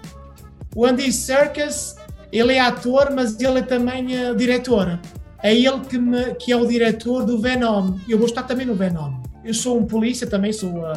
O 0.76 0.86
Andy 0.86 1.12
Serkis, 1.12 1.96
ele 2.32 2.54
é 2.54 2.60
ator, 2.60 3.12
mas 3.14 3.40
ele 3.40 3.60
é 3.60 3.62
também 3.62 4.30
uh, 4.30 4.36
diretor. 4.36 5.00
É 5.44 5.54
ele 5.54 5.82
que, 5.82 5.98
me, 5.98 6.34
que 6.36 6.52
é 6.52 6.56
o 6.56 6.66
diretor 6.66 7.24
do 7.26 7.40
Venom. 7.40 7.98
Eu 8.08 8.18
vou 8.18 8.28
estar 8.28 8.44
também 8.44 8.66
no 8.66 8.74
Venom. 8.74 9.22
Eu 9.44 9.54
sou 9.54 9.78
um 9.78 9.86
polícia 9.86 10.26
também, 10.26 10.52
sou, 10.52 10.72
uh, 10.72 10.94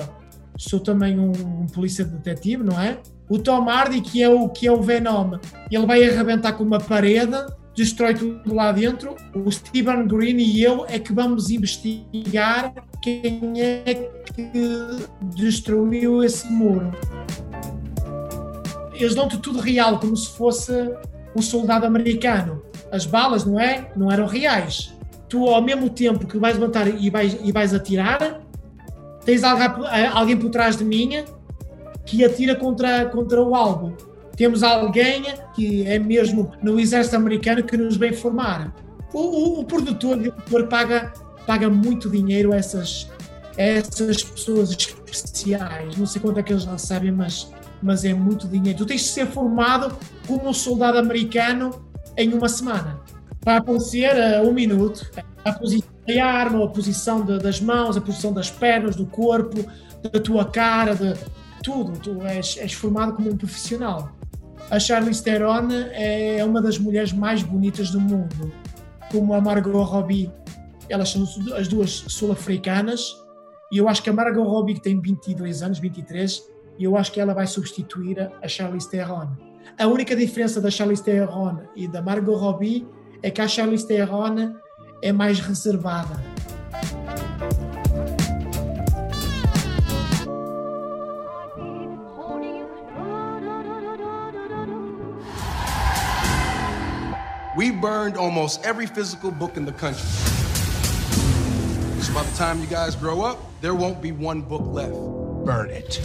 sou 0.58 0.80
também 0.80 1.18
um, 1.18 1.30
um 1.30 1.66
polícia 1.66 2.04
detetive, 2.04 2.64
não 2.64 2.78
é? 2.78 2.98
O 3.30 3.38
Tom 3.38 3.68
Hardy, 3.68 4.00
que 4.00 4.22
é 4.22 4.28
o, 4.28 4.48
que 4.48 4.66
é 4.66 4.72
o 4.72 4.82
Venom, 4.82 5.38
ele 5.70 5.86
vai 5.86 6.02
arrebentar 6.02 6.54
com 6.54 6.64
uma 6.64 6.80
parede, 6.80 7.36
destrói 7.76 8.14
tudo 8.14 8.54
lá 8.54 8.72
dentro. 8.72 9.14
O 9.34 9.50
Steven 9.50 10.06
Green 10.08 10.38
e 10.38 10.62
eu 10.62 10.84
é 10.88 10.98
que 10.98 11.12
vamos 11.12 11.48
investigar 11.50 12.74
quem 13.00 13.52
é 13.60 14.10
que 14.34 14.50
destruiu 15.36 16.24
esse 16.24 16.50
muro. 16.50 16.90
Eles 18.94 19.14
dão-te 19.14 19.38
tudo 19.38 19.60
real, 19.60 20.00
como 20.00 20.16
se 20.16 20.30
fosse 20.30 20.72
um 21.36 21.42
soldado 21.42 21.86
americano. 21.86 22.62
As 22.90 23.06
balas, 23.06 23.44
não 23.44 23.60
é? 23.60 23.92
Não 23.94 24.10
eram 24.10 24.26
reais. 24.26 24.92
Tu, 25.28 25.46
ao 25.46 25.62
mesmo 25.62 25.88
tempo 25.90 26.26
que 26.26 26.38
vais 26.38 26.58
levantar 26.58 26.88
e 26.88 27.10
vais, 27.10 27.38
e 27.44 27.52
vais 27.52 27.72
atirar, 27.74 28.40
tens 29.28 29.44
alguém, 29.44 30.38
por 30.38 30.48
trás 30.48 30.74
de 30.74 30.82
mim 30.82 31.22
que 32.06 32.24
atira 32.24 32.56
contra, 32.56 33.04
contra 33.04 33.42
o 33.42 33.54
alvo. 33.54 33.94
Temos 34.34 34.62
alguém 34.62 35.22
que 35.54 35.86
é 35.86 35.98
mesmo 35.98 36.50
no 36.62 36.80
exército 36.80 37.16
americano 37.16 37.62
que 37.62 37.76
nos 37.76 37.98
vem 37.98 38.10
formar. 38.10 38.74
O, 39.12 39.18
o, 39.18 39.60
o 39.60 39.64
produtor, 39.66 40.16
o 40.16 40.32
produtor 40.32 40.66
paga, 40.68 41.12
paga 41.46 41.68
muito 41.68 42.08
dinheiro 42.08 42.54
a 42.54 42.56
essas, 42.56 43.10
a 43.58 43.62
essas 43.62 44.22
pessoas 44.22 44.70
especiais. 44.70 45.94
Não 45.98 46.06
sei 46.06 46.22
quanto 46.22 46.40
é 46.40 46.42
que 46.42 46.54
eles 46.54 46.64
recebem, 46.64 47.12
mas, 47.12 47.52
mas 47.82 48.06
é 48.06 48.14
muito 48.14 48.48
dinheiro. 48.48 48.78
Tu 48.78 48.86
tens 48.86 49.02
de 49.02 49.08
ser 49.08 49.26
formado 49.26 49.94
como 50.26 50.48
um 50.48 50.54
soldado 50.54 50.96
americano 50.96 51.84
em 52.16 52.32
uma 52.32 52.48
semana. 52.48 52.98
vai 53.44 53.58
aparecer 53.58 54.10
uh, 54.40 54.48
um 54.48 54.54
minuto. 54.54 55.06
A 55.44 55.52
posição 55.52 55.97
da 56.08 56.24
arma, 56.24 56.64
a 56.64 56.68
posição 56.68 57.24
de, 57.24 57.38
das 57.38 57.60
mãos, 57.60 57.96
a 57.96 58.00
posição 58.00 58.32
das 58.32 58.50
pernas, 58.50 58.96
do 58.96 59.06
corpo, 59.06 59.64
da 60.02 60.18
tua 60.18 60.44
cara, 60.46 60.94
de 60.94 61.14
tudo. 61.62 61.98
Tu 61.98 62.22
és, 62.22 62.56
és 62.56 62.72
formado 62.72 63.12
como 63.12 63.30
um 63.30 63.36
profissional. 63.36 64.10
A 64.70 64.78
Charlize 64.78 65.22
Theron 65.22 65.68
é 65.92 66.44
uma 66.44 66.60
das 66.60 66.78
mulheres 66.78 67.12
mais 67.12 67.42
bonitas 67.42 67.90
do 67.90 68.00
mundo, 68.00 68.52
como 69.10 69.34
a 69.34 69.40
Margot 69.40 69.82
Robbie. 69.82 70.30
Elas 70.88 71.10
são 71.10 71.24
as 71.56 71.68
duas 71.68 71.90
sul-africanas 71.90 73.14
e 73.70 73.76
eu 73.76 73.88
acho 73.88 74.02
que 74.02 74.08
a 74.08 74.12
Margot 74.12 74.42
Robbie, 74.42 74.74
que 74.74 74.82
tem 74.82 74.98
22 74.98 75.62
anos, 75.62 75.78
23, 75.78 76.42
eu 76.80 76.96
acho 76.96 77.12
que 77.12 77.20
ela 77.20 77.34
vai 77.34 77.46
substituir 77.46 78.30
a 78.42 78.48
Charlize 78.48 78.90
Theron. 78.90 79.28
A 79.78 79.86
única 79.86 80.16
diferença 80.16 80.60
da 80.60 80.70
Charlize 80.70 81.02
Theron 81.02 81.58
e 81.76 81.86
da 81.86 82.00
Margot 82.00 82.34
Robbie 82.34 82.86
é 83.22 83.30
que 83.30 83.40
a 83.40 83.48
Charlize 83.48 83.86
Theron 83.86 84.54
é 85.02 85.12
mais 85.12 85.40
reservada. 85.40 86.20
We 97.56 97.72
burned 97.72 98.16
almost 98.16 98.64
every 98.64 98.86
physical 98.86 99.32
book 99.32 99.56
in 99.56 99.64
the 99.64 99.72
country. 99.72 100.06
So 102.00 102.14
by 102.14 102.22
the 102.22 102.36
time 102.36 102.60
you 102.60 102.66
guys 102.66 102.94
grow 102.94 103.22
up, 103.22 103.38
there 103.60 103.74
won't 103.74 104.00
be 104.00 104.12
one 104.12 104.42
book 104.42 104.62
left. 104.64 104.94
Burn 105.44 105.70
it. 105.70 106.00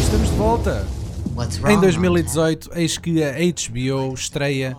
Estamos 0.00 0.30
de 0.30 0.36
volta. 0.36 0.86
What's 1.34 1.58
wrong? 1.58 1.72
Em 1.72 1.80
2018, 1.80 2.70
eis 2.74 2.98
que 2.98 3.22
a 3.24 3.32
HBO 3.32 4.14
estreia 4.14 4.76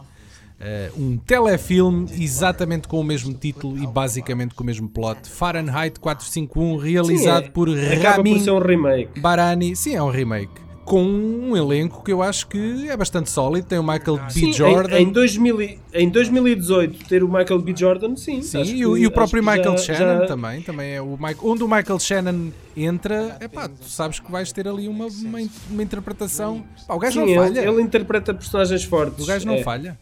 uh, 0.62 1.02
um 1.02 1.18
telefilme 1.18 2.08
exatamente 2.20 2.88
com 2.88 3.00
o 3.00 3.04
mesmo 3.04 3.34
título 3.34 3.78
e 3.78 3.86
basicamente 3.88 4.54
com 4.56 4.64
o 4.64 4.66
mesmo 4.66 4.88
plot. 4.90 5.28
Fahrenheit 5.30 6.00
451, 6.00 6.78
realizado 6.78 7.44
Sim, 7.44 7.48
é. 7.48 7.52
por 7.52 7.70
Ramin 7.70 8.34
por 8.36 8.44
ser 8.44 8.52
um 8.52 8.60
remake. 8.60 9.20
Barani. 9.20 9.76
Sim, 9.76 9.96
é 9.96 10.04
um 10.04 10.10
remake. 10.10 10.52
Com 10.84 11.04
um 11.04 11.56
elenco 11.56 12.04
que 12.04 12.12
eu 12.12 12.22
acho 12.24 12.48
que 12.48 12.90
é 12.90 12.98
bastante 12.98 13.30
sólido. 13.30 13.68
Tem 13.68 13.78
o 13.80 13.84
Michael 13.84 14.18
B. 14.18 14.30
Sim, 14.32 14.52
Jordan. 14.52 14.98
Em, 14.98 15.04
em, 15.04 15.12
2000, 15.12 15.62
e- 15.62 15.80
em 15.94 16.10
2018 16.10 17.06
ter 17.08 17.24
o 17.24 17.28
Michael 17.32 17.60
B. 17.62 17.74
Jordan, 17.78 18.16
sim. 18.16 18.42
Sim, 18.42 18.64
e, 18.64 18.86
o, 18.86 18.96
que- 18.96 19.02
e 19.02 19.08
o 19.08 19.12
próprio 19.12 19.42
Michael 19.44 19.78
já- 19.78 19.94
Shannon 19.96 20.20
já- 20.22 20.26
também, 20.26 20.62
também 20.64 20.92
é 20.96 21.02
o 21.02 21.12
Michael, 21.12 21.38
onde 21.44 21.64
o 21.64 21.68
Michael 21.68 22.00
Shannon 22.00 22.50
entra, 22.76 23.38
é 23.40 23.48
pá, 23.48 23.70
tu 23.70 23.88
sabes 23.88 24.20
que 24.20 24.30
vais 24.32 24.52
ter 24.52 24.68
ali 24.68 24.88
uma, 24.88 25.06
uma, 25.06 25.40
uma 25.70 25.84
interpretação. 25.84 26.64
Pá, 26.88 26.96
o 26.96 27.00
gajo 27.00 27.14
Sim, 27.14 27.20
não 27.36 27.44
ele, 27.46 27.56
falha. 27.56 27.70
ele 27.70 27.82
interpreta 27.82 28.34
personagens 28.34 28.84
fortes. 28.84 29.24
O 29.24 29.28
gajo 29.28 29.46
não 29.48 29.54
é. 29.56 29.64
falha. 29.64 29.98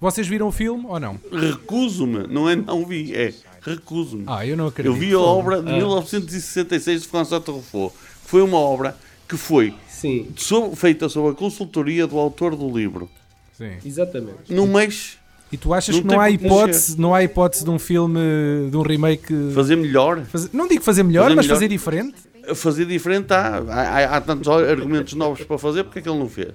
Vocês 0.00 0.26
viram 0.26 0.48
o 0.48 0.52
filme 0.52 0.86
ou 0.88 0.98
não? 0.98 1.18
Recuso-me, 1.30 2.26
não 2.26 2.48
é 2.48 2.56
não 2.56 2.86
vi, 2.86 3.14
é 3.14 3.32
recuso-me. 3.60 4.24
Ah, 4.26 4.46
eu 4.46 4.56
não 4.56 4.68
acredito. 4.68 4.94
Eu 4.94 4.98
vi 4.98 5.12
a 5.12 5.18
obra 5.18 5.62
de 5.62 5.70
Ah. 5.70 5.76
1966 5.76 7.02
de 7.02 7.08
François 7.08 7.40
Truffaut, 7.42 7.94
que 8.24 8.30
foi 8.30 8.40
uma 8.42 8.58
obra 8.58 8.96
que 9.28 9.36
foi 9.36 9.74
Sim, 9.88 10.28
sob- 10.36 10.74
feita 10.74 11.08
sob 11.08 11.28
a 11.30 11.34
consultoria 11.34 12.06
do 12.06 12.18
autor 12.18 12.56
do 12.56 12.68
livro. 12.76 13.10
Sim. 13.56 13.72
exatamente. 13.84 14.50
No 14.52 14.66
mês, 14.66 15.18
E 15.52 15.56
tu 15.56 15.74
achas 15.74 15.96
Não 15.96 16.02
que 16.02 16.08
não 16.08 16.20
há 16.20 16.30
hipótese, 16.30 16.98
não 16.98 17.12
há 17.14 17.24
hipótese 17.24 17.64
de 17.64 17.70
um 17.70 17.78
filme, 17.78 18.20
de 18.70 18.76
um 18.76 18.82
remake, 18.82 19.34
fazer 19.52 19.74
melhor, 19.76 20.24
fazer- 20.26 20.48
não 20.52 20.68
digo 20.68 20.80
fazer 20.82 21.02
melhor, 21.02 21.24
Fazer 21.24 21.34
mas 21.34 21.44
melhor. 21.46 21.54
fazer 21.56 21.68
diferente? 21.68 22.14
fazer 22.54 22.84
diferente, 22.86 23.32
há, 23.32 23.58
há, 23.68 24.16
há 24.16 24.20
tantos 24.20 24.46
argumentos 24.48 25.12
novos 25.14 25.42
para 25.44 25.58
fazer, 25.58 25.82
porque 25.84 25.98
é 25.98 26.02
que 26.02 26.08
ele 26.08 26.18
não 26.20 26.28
fez? 26.28 26.50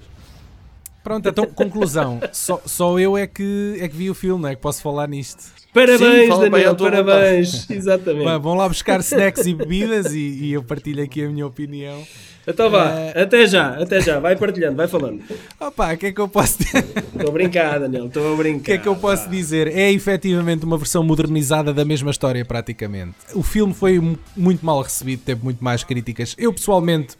Pronto, 1.06 1.28
então 1.28 1.46
conclusão. 1.46 2.18
Só, 2.32 2.60
só 2.66 2.98
eu 2.98 3.16
é 3.16 3.28
que, 3.28 3.76
é 3.80 3.86
que 3.86 3.94
vi 3.96 4.10
o 4.10 4.14
filme, 4.14 4.42
não 4.42 4.48
é 4.48 4.56
que 4.56 4.60
posso 4.60 4.82
falar 4.82 5.06
nisto. 5.06 5.40
Parabéns, 5.72 6.00
bem 6.36 6.50
Daniel, 6.50 6.74
parabéns. 6.74 7.64
Exatamente. 7.70 8.40
Vão 8.40 8.54
lá 8.54 8.68
buscar 8.68 8.98
snacks 8.98 9.46
e 9.46 9.54
bebidas 9.54 10.12
e, 10.12 10.18
e 10.18 10.52
eu 10.52 10.64
partilho 10.64 11.04
aqui 11.04 11.22
a 11.22 11.28
minha 11.28 11.46
opinião. 11.46 12.02
Então 12.44 12.68
vá, 12.68 12.90
Eh, 13.14 13.22
até 13.22 13.46
já, 13.46 13.80
até 13.80 14.00
já. 14.00 14.18
Vai 14.18 14.34
partilhando, 14.34 14.74
vai 14.76 14.88
falando. 14.88 15.20
Opa, 15.60 15.94
o 15.94 15.96
que 15.96 16.06
é 16.06 16.12
que 16.12 16.20
eu 16.20 16.26
posso 16.26 16.58
dizer? 16.58 16.84
Estou 17.14 17.28
a 17.28 17.32
brincar, 17.32 17.78
Daniel, 17.78 18.06
estou 18.06 18.34
a 18.34 18.36
brincar. 18.36 18.58
O 18.60 18.64
que 18.64 18.72
é 18.72 18.78
que 18.78 18.88
eu 18.88 18.96
posso 18.96 19.30
dizer? 19.30 19.68
É 19.68 19.92
efetivamente 19.92 20.64
uma 20.64 20.76
versão 20.76 21.04
modernizada 21.04 21.72
da 21.72 21.84
mesma 21.84 22.10
história, 22.10 22.44
praticamente. 22.44 23.14
O 23.32 23.44
filme 23.44 23.72
foi 23.72 24.00
mu- 24.00 24.18
muito 24.36 24.66
mal 24.66 24.82
recebido, 24.82 25.22
teve 25.24 25.44
muito 25.44 25.62
mais 25.62 25.84
críticas. 25.84 26.34
Eu, 26.36 26.52
pessoalmente, 26.52 27.16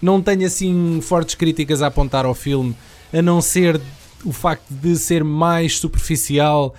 não 0.00 0.20
tenho 0.22 0.46
assim 0.46 0.98
fortes 1.02 1.34
críticas 1.34 1.82
a 1.82 1.88
apontar 1.88 2.24
ao 2.24 2.34
filme, 2.34 2.74
a 3.12 3.22
não 3.22 3.40
ser 3.40 3.80
o 4.24 4.32
facto 4.32 4.70
de 4.70 4.96
ser 4.96 5.24
mais 5.24 5.78
superficial 5.78 6.74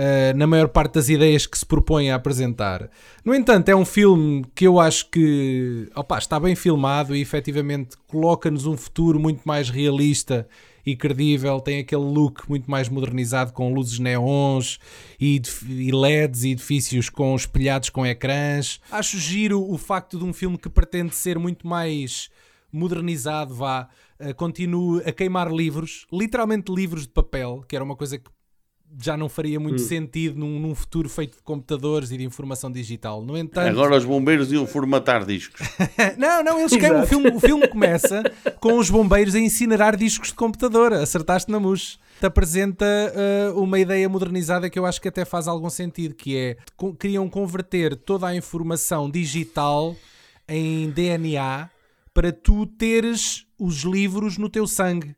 eh, 0.00 0.32
na 0.34 0.46
maior 0.46 0.68
parte 0.68 0.94
das 0.94 1.08
ideias 1.08 1.44
que 1.44 1.58
se 1.58 1.66
propõe 1.66 2.10
a 2.10 2.14
apresentar. 2.14 2.88
No 3.24 3.34
entanto, 3.34 3.68
é 3.68 3.74
um 3.74 3.84
filme 3.84 4.44
que 4.54 4.64
eu 4.64 4.78
acho 4.78 5.10
que 5.10 5.90
opa, 5.92 6.18
está 6.18 6.38
bem 6.38 6.54
filmado 6.54 7.16
e 7.16 7.20
efetivamente 7.20 7.96
coloca-nos 8.06 8.64
um 8.64 8.76
futuro 8.76 9.18
muito 9.18 9.42
mais 9.44 9.68
realista 9.68 10.48
e 10.86 10.94
credível, 10.94 11.60
tem 11.60 11.80
aquele 11.80 12.04
look 12.04 12.48
muito 12.48 12.70
mais 12.70 12.88
modernizado 12.88 13.52
com 13.52 13.74
luzes 13.74 13.98
neons 13.98 14.78
e, 15.20 15.42
e 15.68 15.90
LEDs 15.90 16.44
e 16.44 16.52
edifícios 16.52 17.08
com 17.08 17.34
espelhados 17.34 17.90
com 17.90 18.06
ecrãs. 18.06 18.80
Acho 18.92 19.18
giro 19.18 19.68
o 19.68 19.76
facto 19.76 20.16
de 20.16 20.24
um 20.24 20.32
filme 20.32 20.56
que 20.56 20.68
pretende 20.68 21.12
ser 21.12 21.40
muito 21.40 21.66
mais 21.66 22.30
modernizado, 22.72 23.52
vá, 23.52 23.88
eh, 24.18 24.32
continue 24.32 25.02
a 25.04 25.12
queimar 25.12 25.50
livros, 25.52 26.06
literalmente 26.12 26.72
livros 26.72 27.02
de 27.02 27.12
papel, 27.12 27.64
que 27.68 27.76
era 27.76 27.84
uma 27.84 27.96
coisa 27.96 28.18
que 28.18 28.30
já 29.00 29.16
não 29.16 29.28
faria 29.28 29.60
muito 29.60 29.80
sentido 29.80 30.38
num, 30.38 30.58
num 30.58 30.74
futuro 30.74 31.08
feito 31.08 31.36
de 31.36 31.42
computadores 31.42 32.10
e 32.10 32.16
de 32.16 32.24
informação 32.24 32.70
digital. 32.70 33.22
No 33.22 33.36
entanto, 33.36 33.68
Agora 33.68 33.96
os 33.96 34.04
bombeiros 34.04 34.50
iam 34.50 34.66
formatar 34.66 35.24
discos. 35.26 35.60
não, 36.16 36.42
não, 36.42 36.58
eles 36.58 36.74
querem. 36.76 37.02
O 37.02 37.06
filme, 37.06 37.30
o 37.30 37.40
filme 37.40 37.68
começa 37.68 38.22
com 38.60 38.78
os 38.78 38.88
bombeiros 38.88 39.34
a 39.34 39.38
incinerar 39.38 39.96
discos 39.96 40.28
de 40.28 40.34
computador. 40.34 40.92
Acertaste 40.92 41.50
na 41.50 41.60
mus. 41.60 41.98
Te 42.18 42.26
apresenta 42.26 42.84
ah, 42.84 43.52
uma 43.54 43.78
ideia 43.78 44.08
modernizada 44.08 44.68
que 44.68 44.78
eu 44.78 44.86
acho 44.86 45.00
que 45.00 45.08
até 45.08 45.24
faz 45.24 45.46
algum 45.46 45.70
sentido, 45.70 46.14
que 46.14 46.36
é 46.36 46.56
queriam 46.98 47.28
converter 47.28 47.94
toda 47.94 48.26
a 48.26 48.34
informação 48.34 49.08
digital 49.08 49.94
em 50.48 50.90
DNA 50.90 51.70
para 52.12 52.32
tu 52.32 52.66
teres 52.66 53.46
os 53.58 53.82
livros 53.82 54.38
no 54.38 54.48
teu 54.48 54.66
sangue 54.66 55.14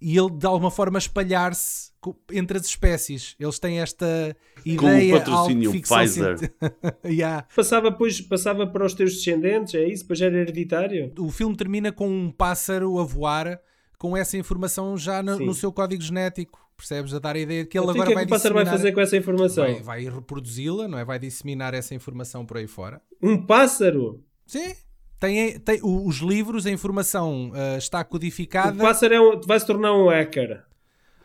e 0.00 0.18
ele 0.18 0.30
de 0.30 0.46
alguma 0.46 0.70
forma 0.70 0.98
espalhar-se 0.98 1.92
entre 2.32 2.58
as 2.58 2.66
espécies. 2.66 3.34
Eles 3.40 3.58
têm 3.58 3.80
esta 3.80 4.36
Com 4.62 4.68
o 4.68 4.72
ideia 4.72 5.18
patrocínio 5.18 5.70
de 5.70 5.76
ficção 5.78 5.96
Pfizer. 5.98 6.52
Yeah. 7.04 7.46
Passava, 7.54 7.90
pois, 7.90 8.20
passava 8.20 8.66
para 8.66 8.84
os 8.84 8.92
teus 8.94 9.14
descendentes, 9.14 9.74
é 9.74 9.88
isso? 9.88 10.02
Depois 10.02 10.20
era 10.20 10.36
hereditário? 10.36 11.12
o 11.18 11.30
filme 11.30 11.56
termina 11.56 11.90
com 11.92 12.08
um 12.08 12.30
pássaro 12.30 12.98
a 12.98 13.04
voar 13.04 13.58
com 13.98 14.14
essa 14.16 14.36
informação 14.36 14.98
já 14.98 15.22
no, 15.22 15.38
no 15.38 15.54
seu 15.54 15.72
código 15.72 16.02
genético. 16.02 16.62
Percebes? 16.76 17.14
A 17.14 17.20
dar 17.20 17.36
a 17.36 17.38
ideia 17.38 17.62
de 17.62 17.68
que 17.70 17.78
ele 17.78 17.84
Então, 17.84 17.94
agora 17.94 18.04
o 18.04 18.06
que 18.08 18.12
é 18.12 18.14
vai 18.16 18.24
que 18.26 18.30
o 18.32 18.34
pássaro 18.34 18.54
vai 18.54 18.64
disseminar- 18.64 18.82
fazer 18.82 18.92
com 18.94 19.00
essa 19.00 19.16
informação? 19.16 19.64
Vai, 19.64 19.82
vai 19.82 20.04
reproduzi-la, 20.14 20.88
não 20.88 20.98
é? 20.98 21.04
Vai 21.04 21.18
disseminar 21.20 21.72
essa 21.72 21.94
informação 21.94 22.44
por 22.44 22.56
aí 22.58 22.66
fora. 22.66 23.00
Um 23.22 23.40
pássaro? 23.46 24.22
Sim. 24.44 24.74
Tem, 25.20 25.58
tem, 25.58 25.80
o- 25.82 26.06
os 26.06 26.16
livros, 26.18 26.66
a 26.66 26.70
informação 26.70 27.50
ah, 27.54 27.76
está 27.78 28.00
O 28.00 28.04
codificada. 28.04 28.76
pássaro 28.82 29.14
é 29.14 29.20
um, 29.20 29.40
vai 29.40 29.58
se 29.58 29.66
tornar 29.66 29.92
um 29.94 30.08
hacker. 30.08 30.62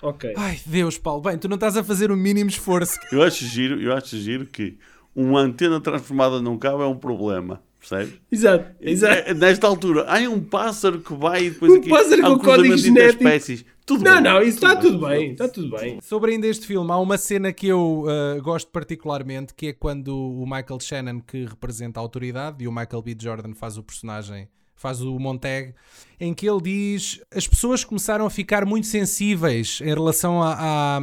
Ok. 0.01 0.33
Ai, 0.37 0.57
Deus, 0.65 0.97
Paulo. 0.97 1.21
Bem, 1.21 1.37
tu 1.37 1.49
não 1.49 1.55
estás 1.55 1.75
a 1.75 1.83
fazer 1.83 2.09
o 2.11 2.15
mínimo 2.15 2.49
esforço. 2.49 2.97
Eu 3.11 3.21
acho 3.21 3.45
giro, 3.45 3.81
eu 3.81 3.91
acho 3.93 4.15
giro 4.17 4.45
que 4.45 4.77
uma 5.13 5.41
antena 5.41 5.81
transformada 5.81 6.39
num 6.41 6.57
cabo 6.57 6.81
é 6.83 6.87
um 6.87 6.95
problema. 6.97 7.61
Percebes? 7.79 8.13
Exato, 8.31 8.65
exato. 8.81 9.29
É, 9.29 9.33
Nesta 9.33 9.65
altura, 9.67 10.05
há 10.07 10.17
um 10.29 10.41
pássaro 10.41 10.99
que 10.99 11.13
vai 11.13 11.45
e 11.45 11.49
depois 11.49 11.71
Um 11.71 11.75
aqui 11.77 11.89
pássaro 11.89 12.21
com 12.23 12.39
código 12.39 12.77
genético. 12.77 12.89
interespécies. 13.23 13.65
Tudo 13.89 14.03
Não, 14.03 14.13
bem, 14.13 14.21
não, 14.21 14.41
isso 14.43 14.57
está 14.57 14.75
tudo 14.75 14.99
bem. 14.99 15.17
bem, 15.17 15.31
está 15.31 15.49
tudo 15.49 15.75
bem. 15.75 15.99
Sobre 15.99 16.31
ainda 16.33 16.45
este 16.45 16.67
filme, 16.67 16.91
há 16.91 16.97
uma 16.99 17.17
cena 17.17 17.51
que 17.51 17.65
eu 17.65 18.05
ah, 18.07 18.39
gosto 18.39 18.69
particularmente, 18.71 19.51
que 19.55 19.69
é 19.69 19.73
quando 19.73 20.15
o 20.15 20.45
Michael 20.45 20.79
Shannon, 20.79 21.19
que 21.21 21.45
representa 21.45 21.99
a 21.99 22.03
autoridade, 22.03 22.63
e 22.63 22.67
o 22.67 22.71
Michael 22.71 23.01
B. 23.01 23.17
Jordan 23.19 23.55
faz 23.55 23.79
o 23.79 23.83
personagem, 23.83 24.47
faz 24.79 25.01
o 25.01 25.19
Montag, 25.19 25.73
em 26.21 26.33
que 26.33 26.49
ele 26.49 26.61
diz 26.61 27.21
as 27.33 27.47
pessoas 27.47 27.83
começaram 27.83 28.25
a 28.25 28.29
ficar 28.29 28.65
muito 28.65 28.87
sensíveis 28.87 29.79
em 29.81 29.87
relação 29.93 30.41
a- 30.43 30.53
a- 30.57 30.99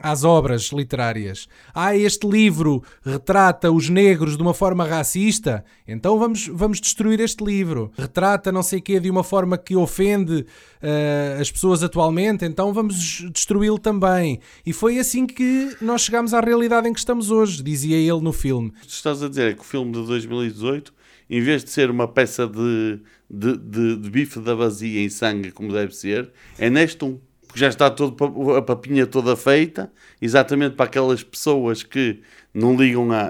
às 0.00 0.22
obras 0.24 0.70
literárias. 0.72 1.48
Ah, 1.74 1.96
este 1.96 2.28
livro 2.28 2.82
retrata 3.04 3.70
os 3.72 3.88
negros 3.88 4.36
de 4.36 4.42
uma 4.42 4.54
forma 4.54 4.84
racista, 4.84 5.64
então 5.88 6.18
vamos, 6.18 6.46
vamos 6.48 6.80
destruir 6.80 7.18
este 7.20 7.42
livro. 7.44 7.90
Retrata 7.96 8.52
não 8.52 8.62
sei 8.62 8.78
o 8.78 8.82
quê 8.82 9.00
de 9.00 9.10
uma 9.10 9.24
forma 9.24 9.56
que 9.58 9.74
ofende 9.76 10.44
ah, 10.82 11.40
as 11.40 11.50
pessoas 11.50 11.82
atualmente, 11.82 12.44
então 12.44 12.72
vamos 12.72 13.22
destruí-lo 13.32 13.78
também. 13.78 14.40
E 14.64 14.72
foi 14.72 14.98
assim 14.98 15.26
que 15.26 15.76
nós 15.80 16.02
chegámos 16.02 16.32
à 16.34 16.40
realidade 16.40 16.88
em 16.88 16.92
que 16.92 16.98
estamos 17.00 17.30
hoje, 17.30 17.62
dizia 17.62 17.96
ele 17.96 18.20
no 18.20 18.32
filme. 18.32 18.72
Estás 18.86 19.22
a 19.22 19.28
dizer 19.28 19.50
é 19.50 19.54
que 19.54 19.60
o 19.60 19.64
filme 19.64 19.92
de 19.92 20.04
2018, 20.06 20.92
em 21.30 21.40
vez 21.40 21.64
de 21.64 21.70
ser 21.70 21.90
uma 21.90 22.08
peça 22.08 22.46
de, 22.46 22.98
de, 23.30 23.56
de, 23.56 23.96
de 23.96 24.10
bife 24.10 24.40
da 24.40 24.54
vazia 24.54 25.00
em 25.02 25.08
sangue, 25.08 25.52
como 25.52 25.72
deve 25.72 25.94
ser, 25.94 26.30
é 26.58 26.68
neste 26.68 27.04
um. 27.04 27.18
porque 27.46 27.60
já 27.60 27.68
está 27.68 27.88
todo, 27.90 28.54
a 28.56 28.62
papinha 28.62 29.06
toda 29.06 29.36
feita, 29.36 29.90
exatamente 30.20 30.74
para 30.76 30.86
aquelas 30.86 31.22
pessoas 31.22 31.82
que 31.82 32.20
não 32.52 32.76
ligam 32.76 33.10
a, 33.12 33.28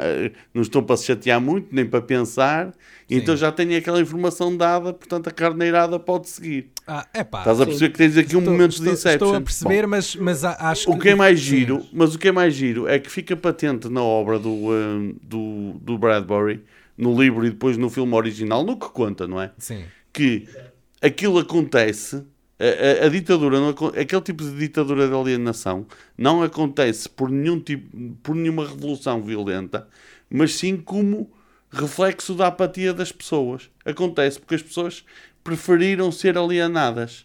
não 0.54 0.62
estão 0.62 0.82
para 0.82 0.96
se 0.96 1.04
chatear 1.06 1.40
muito, 1.40 1.68
nem 1.74 1.84
para 1.86 2.00
pensar, 2.00 2.72
então 3.08 3.36
já 3.36 3.52
têm 3.52 3.76
aquela 3.76 4.00
informação 4.00 4.56
dada, 4.56 4.92
portanto 4.94 5.28
a 5.28 5.30
carneirada 5.30 5.98
pode 5.98 6.28
seguir. 6.28 6.70
Ah, 6.86 7.06
epá, 7.14 7.40
Estás 7.40 7.60
a 7.60 7.66
perceber 7.66 7.90
que 7.90 7.98
tens 7.98 8.16
aqui 8.16 8.34
um 8.36 8.38
estou- 8.40 8.52
momento 8.54 8.70
estou, 8.72 8.86
de 8.86 8.92
Inception. 8.92 9.14
Estou 9.26 9.34
a 9.36 9.40
perceber, 9.42 9.82
Bom, 9.82 9.88
mas, 9.90 10.16
mas 10.16 10.44
acho 10.44 10.90
o 10.90 10.98
que 10.98 11.08
é 11.10 11.14
mais 11.14 11.38
Sim. 11.38 11.46
giro, 11.46 11.86
mas 11.92 12.14
o 12.14 12.18
que 12.18 12.28
é 12.28 12.32
mais 12.32 12.54
giro 12.54 12.88
é 12.88 12.98
que 12.98 13.10
fica 13.10 13.36
patente 13.36 13.88
na 13.88 14.02
obra 14.02 14.38
do, 14.38 14.50
hum, 14.50 15.14
do, 15.22 15.74
do 15.80 15.98
Bradbury, 15.98 16.62
no 17.00 17.20
livro 17.20 17.46
e 17.46 17.50
depois 17.50 17.76
no 17.76 17.88
filme 17.90 18.14
original, 18.14 18.62
no 18.64 18.76
que 18.78 18.88
conta, 18.90 19.26
não 19.26 19.40
é? 19.40 19.52
Sim. 19.58 19.84
que 20.12 20.46
aquilo 21.00 21.38
acontece, 21.38 22.22
a, 22.58 23.04
a- 23.04 23.06
a 23.06 23.08
ditadura, 23.08 23.58
não 23.58 23.68
aquele 23.70 24.20
tipo 24.22 24.44
de 24.44 24.56
ditadura 24.58 25.08
de 25.08 25.14
alienação, 25.14 25.86
não 26.18 26.42
acontece 26.42 27.08
por, 27.08 27.30
nenhum 27.30 27.58
tipo, 27.60 27.88
por 28.22 28.34
nenhuma 28.34 28.66
revolução 28.68 29.22
violenta, 29.22 29.88
mas 30.28 30.54
sim 30.54 30.76
como 30.76 31.30
reflexo 31.70 32.34
da 32.34 32.48
apatia 32.48 32.92
das 32.92 33.12
pessoas. 33.12 33.70
Acontece 33.84 34.38
porque 34.40 34.56
as 34.56 34.62
pessoas 34.62 35.04
preferiram 35.42 36.10
ser 36.12 36.36
alienadas. 36.36 37.24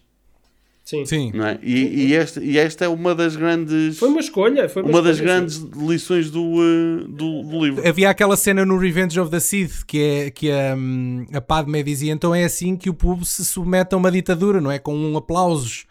Sim. 0.86 1.04
Sim. 1.04 1.32
Não 1.34 1.44
é? 1.44 1.58
e, 1.64 2.06
e 2.06 2.14
esta, 2.14 2.40
e 2.40 2.56
esta 2.56 2.84
é 2.84 2.88
uma 2.88 3.12
das 3.12 3.34
grandes. 3.34 3.98
Foi 3.98 4.08
uma 4.08 4.20
escolha. 4.20 4.68
Foi 4.68 4.82
uma, 4.82 4.92
uma 4.92 5.02
das 5.02 5.16
escolha, 5.16 5.34
grandes 5.34 5.56
lições 5.56 6.30
do, 6.30 6.44
uh, 6.44 7.08
do, 7.08 7.42
do 7.42 7.64
livro. 7.64 7.86
Havia 7.86 8.08
aquela 8.08 8.36
cena 8.36 8.64
no 8.64 8.78
Revenge 8.78 9.18
of 9.18 9.28
the 9.28 9.40
Sith 9.40 9.82
que, 9.84 10.00
é, 10.00 10.30
que 10.30 10.48
a, 10.48 10.76
hum, 10.76 11.26
a 11.32 11.40
Padme 11.40 11.82
dizia 11.82 12.12
então 12.12 12.32
é 12.32 12.44
assim 12.44 12.76
que 12.76 12.88
o 12.88 12.94
povo 12.94 13.24
se 13.24 13.44
submete 13.44 13.96
a 13.96 13.98
uma 13.98 14.12
ditadura, 14.12 14.60
não 14.60 14.70
é? 14.70 14.78
Com 14.78 14.96
um 14.96 15.16
aplausos. 15.16 15.86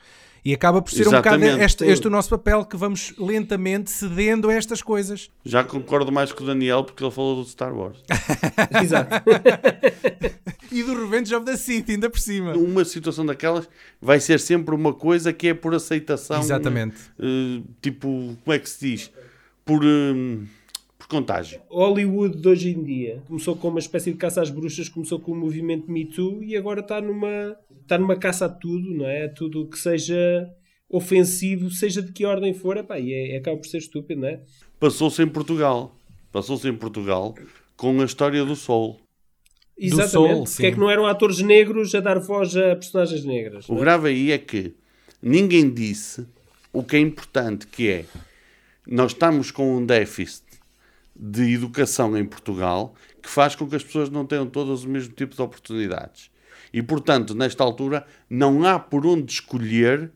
E 0.45 0.53
acaba 0.53 0.79
por 0.79 0.91
ser 0.91 1.07
um 1.07 1.11
bocado 1.11 1.43
Exatamente. 1.43 1.65
este, 1.65 1.85
este 1.85 2.07
o 2.07 2.09
nosso 2.11 2.29
papel 2.29 2.63
que 2.65 2.77
vamos 2.77 3.15
lentamente 3.17 3.89
cedendo 3.89 4.47
a 4.47 4.53
estas 4.53 4.79
coisas. 4.79 5.31
Já 5.43 5.63
concordo 5.63 6.11
mais 6.11 6.31
com 6.31 6.43
o 6.43 6.45
Daniel 6.45 6.83
porque 6.83 7.03
ele 7.03 7.09
falou 7.09 7.37
do 7.43 7.49
Star 7.49 7.75
Wars. 7.75 7.97
Exato. 8.83 9.09
E 10.71 10.83
do 10.83 10.93
Revenge 10.93 11.33
of 11.33 11.45
the 11.45 11.57
Sith, 11.57 11.89
ainda 11.89 12.09
por 12.11 12.19
cima. 12.19 12.53
uma 12.53 12.85
situação 12.85 13.25
daquelas 13.25 13.67
vai 13.99 14.19
ser 14.19 14.39
sempre 14.39 14.75
uma 14.75 14.93
coisa 14.93 15.33
que 15.33 15.47
é 15.47 15.53
por 15.55 15.73
aceitação. 15.73 16.39
Exatamente. 16.41 16.95
eh, 17.19 17.61
tipo, 17.81 18.37
como 18.43 18.53
é 18.53 18.59
que 18.59 18.69
se 18.69 18.87
diz? 18.87 19.11
Por, 19.65 19.81
eh, 19.83 20.45
por 20.97 21.07
contágio. 21.07 21.59
Hollywood 21.69 22.37
de 22.37 22.47
hoje 22.47 22.69
em 22.69 22.83
dia 22.83 23.23
começou 23.27 23.55
com 23.55 23.69
uma 23.69 23.79
espécie 23.79 24.11
de 24.11 24.17
caça 24.17 24.41
às 24.41 24.49
bruxas, 24.51 24.89
começou 24.89 25.19
com 25.19 25.31
o 25.31 25.35
movimento 25.35 25.89
Me 25.91 26.05
Too 26.05 26.43
e 26.43 26.55
agora 26.55 26.81
está 26.81 27.01
numa, 27.01 27.55
está 27.86 27.97
numa 27.97 28.17
caça 28.17 28.45
a 28.45 28.49
tudo, 28.49 28.93
não 28.93 29.05
é? 29.05 29.25
A 29.25 29.29
tudo 29.29 29.67
que 29.67 29.77
seja 29.77 30.49
ofensivo, 30.89 31.69
seja 31.69 32.01
de 32.01 32.11
que 32.11 32.25
ordem 32.25 32.53
for, 32.53 32.77
epá, 32.77 32.99
e 32.99 33.13
é, 33.13 33.38
acaba 33.38 33.57
por 33.57 33.67
ser 33.67 33.77
estúpido, 33.77 34.21
não 34.21 34.27
é? 34.27 34.41
Passou-se 34.79 35.21
em 35.21 35.27
Portugal. 35.27 35.95
Passou-se 36.31 36.67
em 36.67 36.75
Portugal 36.75 37.36
com 37.77 38.01
a 38.01 38.05
história 38.05 38.43
do 38.43 38.55
Sol. 38.55 38.99
Exatamente. 39.77 40.11
Soul, 40.11 40.43
Porque 40.43 40.51
sim. 40.51 40.65
é 40.65 40.71
que 40.71 40.79
não 40.79 40.89
eram 40.89 41.05
atores 41.05 41.39
negros 41.41 41.93
a 41.95 41.99
dar 41.99 42.19
voz 42.19 42.55
a 42.55 42.75
personagens 42.75 43.25
negras? 43.25 43.67
O 43.67 43.73
não 43.73 43.79
é? 43.79 43.81
grave 43.81 44.09
aí 44.09 44.31
é 44.31 44.38
que 44.38 44.75
ninguém 45.21 45.73
disse 45.73 46.25
o 46.71 46.83
que 46.83 46.95
é 46.95 46.99
importante, 46.99 47.67
que 47.67 47.89
é 47.89 48.05
nós 48.88 49.11
estamos 49.11 49.51
com 49.51 49.77
um 49.77 49.86
déficit 49.86 50.45
de 51.15 51.53
educação 51.53 52.17
em 52.17 52.25
Portugal 52.25 52.93
que 53.21 53.29
faz 53.29 53.55
com 53.55 53.67
que 53.67 53.75
as 53.75 53.83
pessoas 53.83 54.09
não 54.09 54.25
tenham 54.25 54.45
todas 54.45 54.83
o 54.83 54.89
mesmo 54.89 55.13
tipo 55.13 55.36
de 55.36 55.41
oportunidades. 55.41 56.29
E, 56.74 56.82
portanto, 56.82 57.34
nesta 57.36 57.63
altura, 57.63 58.05
não 58.30 58.63
há 58.66 58.78
por 58.80 59.05
onde 59.05 59.32
escolher 59.32 60.11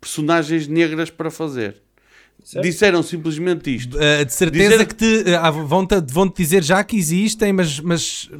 personagens 0.00 0.66
negras 0.68 1.10
para 1.10 1.30
fazer. 1.30 1.82
Certo. 2.44 2.64
Disseram 2.64 3.02
simplesmente 3.02 3.74
isto. 3.74 3.96
Uh, 3.96 4.24
de 4.24 4.32
certeza 4.32 4.70
Dizer- 4.70 4.86
que 4.86 4.94
te, 4.94 5.24
uh, 5.32 5.66
vão-te 5.66 5.96
vão 6.12 6.28
-te 6.28 6.36
dizer 6.36 6.62
já 6.62 6.84
que 6.84 6.96
existem, 6.96 7.52
mas, 7.52 7.80
mas, 7.80 8.30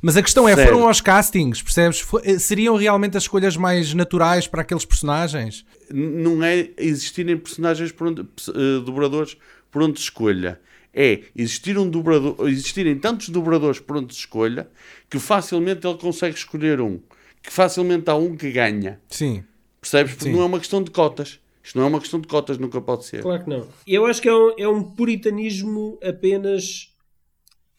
mas 0.00 0.16
a 0.16 0.22
questão 0.22 0.48
é: 0.48 0.54
Certo. 0.54 0.68
foram 0.68 0.86
aos 0.86 1.00
castings, 1.00 1.60
percebes? 1.60 1.98
Fo- 1.98 2.20
eh, 2.22 2.38
seriam 2.38 2.76
realmente 2.76 3.16
as 3.16 3.24
escolhas 3.24 3.56
mais 3.56 3.92
naturais 3.94 4.46
para 4.46 4.62
aqueles 4.62 4.84
personagens? 4.84 5.64
Não 5.90 6.44
é 6.44 6.68
existirem 6.76 7.36
personagens 7.36 7.90
por 7.90 8.06
onde, 8.08 8.20
eh, 8.20 8.84
dobradores 8.84 9.36
por 9.72 9.82
onde 9.82 9.98
escolha. 9.98 10.60
É 11.00 11.20
existir 11.36 11.78
um 11.78 11.88
dobrador, 11.88 12.48
existirem 12.48 12.98
tantos 12.98 13.28
dobradores 13.28 13.78
por 13.78 13.98
onde 13.98 14.12
se 14.12 14.18
escolha 14.18 14.68
que 15.08 15.20
facilmente 15.20 15.86
ele 15.86 15.96
consegue 15.96 16.36
escolher 16.36 16.80
um. 16.80 16.98
Que 17.40 17.52
facilmente 17.52 18.10
há 18.10 18.16
um 18.16 18.36
que 18.36 18.50
ganha. 18.50 19.00
Sim. 19.08 19.44
Percebes? 19.80 20.14
Porque 20.14 20.24
Sim. 20.24 20.32
não 20.32 20.42
é 20.42 20.44
uma 20.46 20.58
questão 20.58 20.82
de 20.82 20.90
cotas. 20.90 21.38
Isto 21.62 21.78
não 21.78 21.84
é 21.84 21.88
uma 21.88 22.00
questão 22.00 22.20
de 22.20 22.26
cotas, 22.26 22.58
nunca 22.58 22.80
pode 22.80 23.04
ser. 23.04 23.22
Claro 23.22 23.44
que 23.44 23.48
não. 23.48 23.68
Eu 23.86 24.06
acho 24.06 24.20
que 24.20 24.28
é 24.28 24.34
um, 24.34 24.54
é 24.58 24.68
um 24.68 24.82
puritanismo 24.82 25.98
apenas 26.02 26.92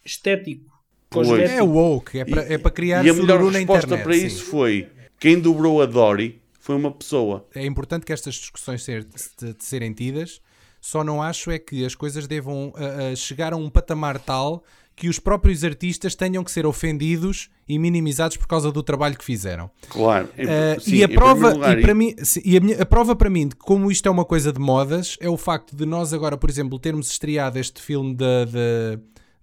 estético. 0.06 0.70
Pois. 1.10 1.28
É 1.28 1.62
woke, 1.62 2.20
é 2.20 2.24
para 2.24 2.42
é 2.44 2.58
para 2.58 2.72
criar 2.72 3.06
e 3.06 3.10
a 3.10 3.14
melhor 3.14 3.44
resposta 3.44 3.88
internet. 3.88 4.04
para 4.04 4.14
sim. 4.14 4.26
isso 4.28 4.44
foi 4.46 4.88
quem 5.20 5.40
dobrou 5.40 5.82
a 5.82 5.86
Dory 5.86 6.40
foi 6.60 6.76
uma 6.76 6.92
pessoa. 6.92 7.48
É 7.54 7.66
importante 7.66 8.06
que 8.06 8.14
estas 8.14 8.36
discussões 8.36 8.84
ser, 8.84 9.04
de, 9.04 9.54
de 9.54 9.66
serem 9.66 9.92
tidas, 9.92 10.40
só 10.82 11.04
não 11.04 11.22
acho 11.22 11.52
é 11.52 11.60
que 11.60 11.86
as 11.86 11.96
coisas 11.96 12.28
devam 12.28 12.70
uh, 12.70 13.14
uh, 13.14 13.16
chegar 13.16 13.54
a 13.54 13.58
um 13.58 13.70
patamar 13.70 14.20
tal 14.20 14.64
que 14.96 15.08
os 15.08 15.18
próprios 15.18 15.64
artistas 15.64 16.14
tenham 16.14 16.44
que 16.44 16.52
ser 16.52 16.66
ofendidos 16.66 17.50
e 17.66 17.80
minimizados 17.80 18.36
por 18.36 18.48
causa 18.48 18.70
do 18.70 18.84
trabalho 18.84 19.18
que 19.18 19.24
fizeram. 19.24 19.72
Claro. 19.88 20.28
Uh, 20.28 20.82
sim, 20.82 20.96
e 20.96 21.04
a 21.06 21.08
prova, 21.08 21.54
lugar, 21.54 21.80
e 21.80 21.82
para 21.82 21.94
mim, 21.94 22.16
sim, 22.22 22.42
e 22.44 22.58
a, 22.58 22.60
minha- 22.60 22.82
a 22.82 22.86
prova 22.86 23.16
para 23.16 23.30
mim 23.30 23.48
de 23.48 23.56
como 23.56 23.90
isto 23.90 24.06
é 24.08 24.12
uma 24.12 24.26
coisa 24.26 24.52
de 24.52 24.60
modas 24.60 25.16
é 25.22 25.30
o 25.30 25.38
facto 25.38 25.74
de 25.74 25.86
nós 25.86 26.14
agora, 26.14 26.38
por 26.38 26.50
exemplo, 26.50 26.78
termos 26.78 27.10
estreado 27.10 27.58
este 27.58 27.82
filme 27.82 28.14
da, 28.14 28.44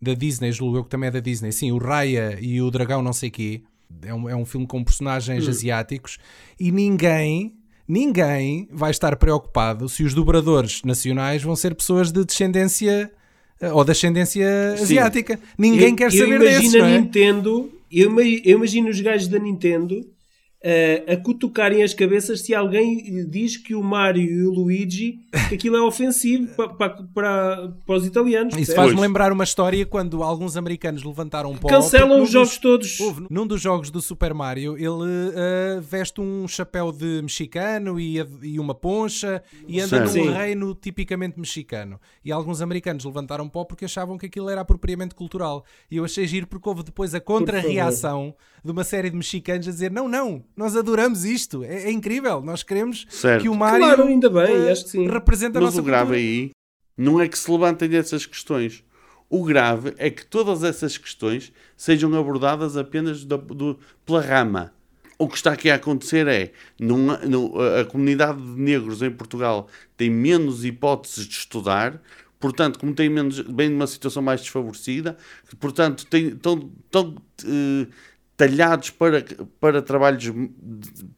da, 0.03 0.13
Disney, 0.13 0.53
julgo 0.53 0.77
eu 0.77 0.85
que 0.85 0.91
também 0.91 1.09
é 1.09 1.11
da 1.11 1.21
Disney, 1.21 1.53
sim, 1.53 1.73
o 1.73 1.79
Raya 1.79 2.37
e 2.39 2.61
o 2.61 2.71
Dragão 2.71 3.01
não 3.03 3.15
sei 3.15 3.31
quê. 3.31 3.63
É 4.03 4.13
um, 4.13 4.29
é 4.29 4.37
um 4.37 4.45
filme 4.45 4.67
com 4.67 4.85
personagens 4.85 5.49
asiáticos 5.49 6.19
e 6.61 6.71
ninguém, 6.71 7.55
ninguém 7.89 8.69
vai 8.73 8.91
estar 8.91 9.17
preocupado 9.17 9.89
se 9.89 10.03
os 10.03 10.15
dobradores 10.15 10.83
nacionais 10.85 11.43
vão 11.43 11.55
ser 11.57 11.75
pessoas 11.75 12.11
de 12.13 12.25
descendência 12.25 13.11
eh, 13.61 13.73
ou 13.73 13.85
de 13.85 13.93
ascendência 13.93 14.47
asiática. 14.75 15.39
Ninguém 15.57 15.91
Eu- 15.91 15.97
quer 15.97 16.07
eu 16.07 16.11
saber 16.11 16.37
imagino 16.41 16.45
desses, 16.45 16.75
a 16.75 16.89
é? 16.89 16.99
Nintendo, 16.99 17.71
eu, 17.91 18.21
eu 18.21 18.57
imagino 18.59 18.89
os 18.89 19.01
gajos 19.01 19.29
da 19.29 19.39
Nintendo 19.39 20.05
eh, 20.69 21.05
a 21.13 21.17
cutucarem 21.17 21.81
as 21.85 21.95
cabeças 21.95 22.41
se 22.41 22.53
alguém 22.53 23.25
diz 23.31 23.57
que 23.57 23.73
o 23.73 23.83
Mario 23.85 24.29
e 24.29 24.43
o 24.47 24.51
Luigi 24.51 25.21
que 25.49 25.55
aquilo 25.55 25.77
é 25.77 25.81
ofensivo 25.83 26.49
pa- 26.57 26.69
pa- 26.71 27.05
para, 27.15 27.69
para 27.87 27.95
os 27.97 28.05
italianos. 28.05 28.57
Isso 28.57 28.75
faz-me 28.75 29.01
lembrar 29.01 29.31
uma 29.31 29.45
história 29.45 29.87
quando 29.87 30.25
alguns 30.25 30.57
americanos 30.57 31.05
levantaram 31.05 31.53
um 31.53 31.57
pó. 31.57 31.69
Cancelam 31.69 32.21
os 32.21 32.31
jogos 32.31 32.49
dos- 32.51 32.59
todos. 32.59 32.99
Houve, 33.01 33.27
num 33.31 33.47
dos 33.47 33.61
jogos 33.61 33.91
do 33.93 34.01
Super 34.03 34.35
Mario, 34.35 34.77
ele 34.77 35.33
eh, 35.37 35.81
veste 35.81 36.21
um 36.21 36.49
chapéu 36.49 36.91
de 36.91 37.23
mexicano 37.23 38.01
e, 38.01 38.17
e 38.43 38.59
uma 38.59 38.75
poncha 38.75 39.41
e 39.69 39.79
anda 39.79 39.89
Certo. 39.89 40.07
num 40.17 40.25
Sim. 40.25 40.31
reino 40.33 40.75
tipicamente 40.75 41.39
mexicano. 41.39 42.01
E 42.25 42.33
alguns 42.33 42.61
americanos 42.61 43.05
levantaram 43.05 43.49
pó 43.49 43.65
porque 43.65 43.85
achavam 43.85 44.19
que 44.19 44.27
aquilo 44.27 44.51
era 44.51 44.63
apropriamento 44.63 45.15
cultural. 45.15 45.65
E 45.89 45.97
eu 45.99 46.05
achei 46.05 46.27
giro 46.27 46.49
porque 46.49 46.69
houve 46.69 46.83
depois 46.83 47.15
a 47.15 47.21
contra-reação 47.21 48.35
de 48.65 48.73
uma 48.73 48.83
série 48.83 49.11
de 49.11 49.17
mexicanos 49.17 49.69
a 49.69 49.71
dizer: 49.71 49.91
não, 49.93 50.09
não, 50.09 50.43
nós 50.57 50.77
adoramos 50.77 51.25
isto, 51.25 51.63
é, 51.63 51.85
é 51.85 51.91
incrível, 51.91 52.41
nós 52.41 52.63
queremos 52.63 53.07
Certo. 53.11 53.43
que 53.43 53.49
o 53.49 53.55
Mario 53.55 53.85
Claro, 53.87 54.03
ainda 54.05 54.31
bem, 54.31 54.67
eh, 54.67 54.71
acho 54.73 54.85
que 54.85 54.91
sim. 54.91 55.07
represente 55.09 55.57
a 55.57 55.61
Mas 55.61 55.71
nossa 55.71 55.81
o 55.81 55.85
grave 55.85 56.05
cultura. 56.13 56.19
aí 56.21 56.51
não 56.97 57.21
é 57.21 57.29
que 57.29 57.39
se 57.39 57.51
levantem 57.51 57.95
essas 57.97 58.25
questões. 58.25 58.83
O 59.29 59.45
grave 59.45 59.93
é 59.99 60.09
que 60.09 60.25
todas 60.25 60.63
essas 60.65 60.97
questões 60.97 61.53
sejam 61.77 62.15
abordadas 62.19 62.77
apenas 62.77 63.25
da- 63.25 63.37
do- 63.37 63.79
pela 64.05 64.21
rama. 64.21 64.73
O 65.19 65.29
que 65.29 65.37
está 65.37 65.53
aqui 65.53 65.69
a 65.71 65.75
acontecer 65.77 66.27
é 66.29 66.53
não- 66.79 67.11
a- 67.11 67.85
comunidade 67.87 68.41
de 68.41 68.61
negros 68.61 69.03
em 69.03 69.11
Portugal 69.11 69.67
tem 69.97 70.09
menos 70.11 70.65
hipóteses 70.65 71.27
de 71.27 71.35
estudar, 71.35 72.01
portanto, 72.39 72.79
como 72.79 72.95
tem 72.95 73.09
menos, 73.09 73.41
bem 73.41 73.69
numa 73.69 73.87
situação 73.87 74.23
mais 74.23 74.41
desfavorecida, 74.43 75.17
portanto, 75.59 76.07
tem, 76.07 76.29
estão, 76.29 76.71
estão, 76.85 77.17
eh, 77.45 77.87
talhados 78.37 78.91
para, 78.91 79.25
para 79.59 79.81
trabalhos 79.81 80.31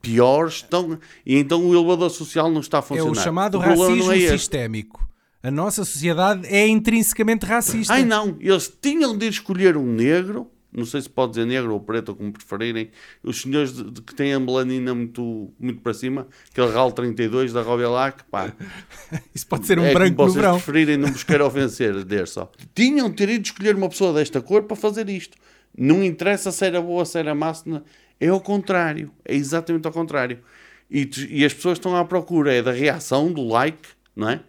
piores, 0.01 0.55
estão, 0.55 0.99
e 1.27 1.37
então 1.37 1.65
o 1.67 1.75
elevador 1.75 2.11
social 2.11 2.51
não 2.51 2.61
está 2.61 2.79
a 2.79 2.81
É 2.81 2.83
funcionar. 2.83 3.11
o 3.11 3.15
chamado 3.15 3.59
O 3.59 3.63
problema 3.63 3.89
racismo 3.91 4.13
é 4.13 4.39
sistémico. 4.39 5.09
A 5.43 5.51
nossa 5.51 5.85
sociedade 5.85 6.47
é 6.47 6.67
intrinsecamente 6.67 7.47
racista. 7.47 7.93
Ai 7.93 8.05
não, 8.05 8.37
eles 8.41 8.73
tinham 8.81 9.17
de 9.17 9.27
escolher 9.29 9.77
um 9.77 9.87
negro, 9.87 10.51
não 10.73 10.85
sei 10.85 11.01
se 11.01 11.09
pode 11.09 11.33
dizer 11.33 11.47
negro 11.47 11.73
ou 11.73 11.81
preto, 11.81 12.11
ou 12.11 12.17
como 12.17 12.33
preferirem, 12.33 12.91
os 13.23 13.41
senhores 13.43 13.73
de, 13.73 13.91
de 13.91 14.03
que 14.03 14.15
têm 14.15 14.35
a 14.35 14.41
melanina 14.41 14.95
muito, 14.95 15.53
muito 15.59 15.81
para 15.81 15.95
cima, 15.95 16.27
aquele 16.51 16.71
RAL 16.73 16.91
32 16.93 17.53
da 17.53 17.63
Robelac, 17.63 18.25
pá, 18.31 18.53
Isso 19.35 19.47
pode 19.47 19.67
ser 19.67 19.79
um 19.79 19.85
é 19.85 19.93
branco 19.95 20.17
como 20.17 20.31
vocês 20.31 20.45
preferirem, 20.45 20.97
não 20.97 21.11
vos 21.11 21.23
quero 21.23 21.47
ofencer, 21.47 22.05
der 22.05 22.27
só. 22.27 22.51
Tinham 22.75 23.09
de 23.09 23.17
ter 23.17 23.29
ido 23.29 23.45
escolher 23.45 23.77
uma 23.77 23.89
pessoa 23.89 24.13
desta 24.13 24.41
cor 24.41 24.65
para 24.65 24.77
fazer 24.77 25.09
isto. 25.09 25.37
Não 25.77 26.03
interessa 26.05 26.51
se 26.53 26.65
era 26.67 26.81
boa, 26.81 27.05
se 27.05 27.19
era 27.19 27.35
má, 27.35 27.53
se 27.55 27.69
não- 27.69 27.83
é 28.21 28.29
ao 28.29 28.41
contrário, 28.41 29.11
é 29.25 29.35
exatamente 29.35 29.87
ao 29.87 29.93
contrário. 29.93 30.39
e, 30.91 31.09
e 31.29 31.45
as 31.45 31.53
pessoas 31.53 31.77
estão 31.79 31.95
à 31.97 32.05
procura 32.05 32.53
é 32.53 32.63
da 32.63 32.73
reação, 32.73 33.31
do 33.31 33.47
like, 33.47 33.89
não 34.17 34.31
é? 34.31 34.41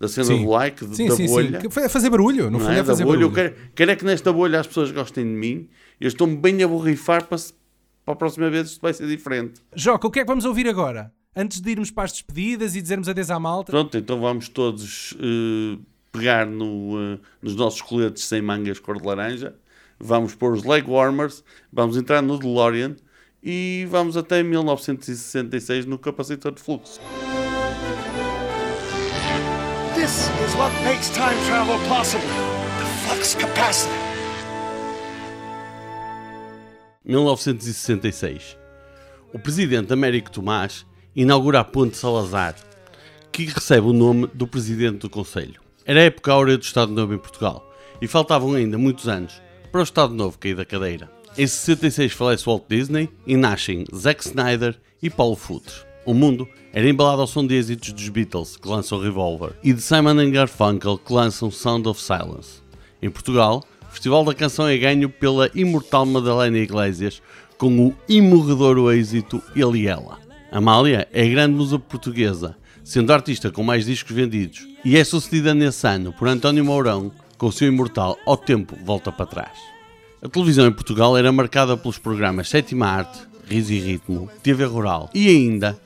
Da 0.00 0.08
cena 0.08 0.26
Sim. 0.26 0.42
do 0.44 0.50
like, 0.50 0.84
de- 0.84 0.96
Sim, 0.96 1.08
da 1.08 1.14
sim, 1.16 1.26
bolha. 1.28 1.60
sim. 1.60 1.70
Foi 1.70 1.84
a 1.84 1.88
fazer 1.88 2.10
barulho, 2.10 2.46
no 2.46 2.50
não 2.50 2.58
fundo 2.58 2.72
é, 2.72 2.74
é? 2.74 2.78
Da 2.78 2.84
fazer 2.84 3.04
bolha. 3.04 3.22
Eu 3.22 3.30
barulho. 3.30 3.52
quero, 3.54 3.70
quero 3.76 3.90
é 3.92 3.96
que 3.96 4.04
nesta 4.04 4.32
bolha 4.32 4.58
as 4.60 4.66
pessoas 4.66 4.90
gostem 4.90 5.24
de 5.24 5.30
mim. 5.30 5.68
Eu 6.00 6.08
estou-me 6.08 6.36
bem 6.36 6.60
a 6.64 6.68
borrifar 6.68 7.24
para, 7.26 7.38
para 8.04 8.12
a 8.14 8.16
próxima 8.16 8.50
vez 8.50 8.70
isto 8.70 8.80
vai 8.82 8.92
ser 8.92 9.06
diferente. 9.06 9.60
Joca, 9.74 10.06
o 10.08 10.10
que 10.10 10.18
é 10.18 10.22
que 10.22 10.28
vamos 10.28 10.44
ouvir 10.44 10.66
agora? 10.68 11.12
Antes 11.36 11.60
de 11.60 11.70
irmos 11.70 11.90
para 11.92 12.04
as 12.04 12.12
despedidas 12.12 12.74
e 12.74 12.82
dizermos 12.82 13.08
adeus 13.08 13.30
à 13.30 13.38
malta. 13.38 13.70
Pronto, 13.70 13.96
então 13.96 14.20
vamos 14.20 14.48
todos 14.48 15.16
eh, 15.20 15.78
pegar 16.10 16.44
no, 16.46 17.14
eh, 17.14 17.18
nos 17.40 17.54
nossos 17.54 17.80
coletes 17.80 18.24
sem 18.24 18.42
mangas 18.42 18.80
cor 18.80 19.00
de 19.00 19.06
laranja, 19.06 19.54
vamos 20.04 20.34
pôr 20.34 20.52
os 20.52 20.64
leg 20.64 20.88
warmers, 20.88 21.42
vamos 21.72 21.96
entrar 21.96 22.20
no 22.20 22.38
DeLorean 22.38 22.94
e 23.42 23.86
vamos 23.90 24.16
até 24.16 24.42
1966 24.42 25.86
no 25.86 25.98
capacitor 25.98 26.52
de 26.52 26.60
fluxo. 26.60 27.00
This 29.94 30.28
is 30.46 30.54
what 30.56 30.72
makes 30.84 31.08
time 31.10 31.34
travel 31.46 31.78
possible. 31.88 32.26
The 32.78 33.08
flux 33.08 33.34
capacitor. 33.34 33.94
1966. 37.04 38.58
O 39.32 39.38
presidente 39.38 39.92
Américo 39.92 40.30
Tomás 40.30 40.86
inaugura 41.16 41.60
a 41.60 41.64
Ponte 41.64 41.96
Salazar, 41.96 42.54
que 43.32 43.46
recebe 43.46 43.86
o 43.86 43.92
nome 43.92 44.28
do 44.34 44.46
presidente 44.46 44.98
do 44.98 45.10
Conselho. 45.10 45.60
Era 45.84 46.00
a 46.00 46.04
época 46.04 46.32
áurea 46.32 46.56
do 46.56 46.62
Estado 46.62 46.92
Novo 46.92 47.14
em 47.14 47.18
Portugal 47.18 47.70
e 48.00 48.06
faltavam 48.06 48.54
ainda 48.54 48.78
muitos 48.78 49.08
anos 49.08 49.42
para 49.74 49.80
o 49.80 49.82
Estado 49.82 50.14
Novo 50.14 50.38
cair 50.38 50.54
da 50.54 50.64
cadeira. 50.64 51.10
Em 51.36 51.48
66 51.48 52.12
falece 52.12 52.44
Walt 52.44 52.62
Disney 52.68 53.08
e 53.26 53.36
nascem 53.36 53.84
Zack 53.92 54.24
Snyder 54.24 54.76
e 55.02 55.10
Paulo 55.10 55.34
Futres. 55.34 55.84
O 56.06 56.14
mundo 56.14 56.48
era 56.72 56.88
embalado 56.88 57.22
ao 57.22 57.26
som 57.26 57.44
de 57.44 57.56
êxitos 57.56 57.92
dos 57.92 58.08
Beatles, 58.08 58.56
que 58.56 58.68
lançam 58.68 59.00
Revolver, 59.00 59.50
e 59.64 59.72
de 59.72 59.82
Simon 59.82 60.30
Garfunkel, 60.30 60.96
que 60.96 61.12
lançam 61.12 61.50
Sound 61.50 61.88
of 61.88 62.00
Silence. 62.00 62.62
Em 63.02 63.10
Portugal, 63.10 63.64
o 63.82 63.86
Festival 63.92 64.24
da 64.24 64.32
Canção 64.32 64.68
é 64.68 64.78
ganho 64.78 65.10
pela 65.10 65.50
imortal 65.52 66.06
Madalena 66.06 66.58
Iglesias 66.58 67.20
com 67.58 67.88
o 67.88 67.92
imorredor 68.08 68.92
êxito 68.92 69.42
Ele 69.56 69.80
e 69.80 69.86
Ela. 69.88 70.20
Amália 70.52 71.08
é 71.12 71.24
a 71.24 71.28
grande 71.28 71.56
musa 71.56 71.80
portuguesa, 71.80 72.56
sendo 72.84 73.12
artista 73.12 73.50
com 73.50 73.64
mais 73.64 73.86
discos 73.86 74.14
vendidos, 74.14 74.68
e 74.84 74.96
é 74.96 75.02
sucedida 75.02 75.52
nesse 75.52 75.84
ano 75.84 76.12
por 76.12 76.28
António 76.28 76.64
Mourão 76.64 77.10
com 77.36 77.46
o 77.46 77.52
seu 77.52 77.68
imortal 77.68 78.18
Ao 78.26 78.36
Tempo 78.36 78.76
Volta 78.84 79.10
para 79.10 79.26
Trás. 79.26 79.58
A 80.22 80.28
televisão 80.28 80.66
em 80.66 80.72
Portugal 80.72 81.16
era 81.16 81.30
marcada 81.30 81.76
pelos 81.76 81.98
programas 81.98 82.48
Sétima 82.48 82.86
Arte, 82.86 83.20
Riso 83.46 83.72
e 83.72 83.78
Ritmo, 83.78 84.30
TV 84.42 84.64
Rural 84.64 85.10
e 85.12 85.28
ainda 85.28 85.78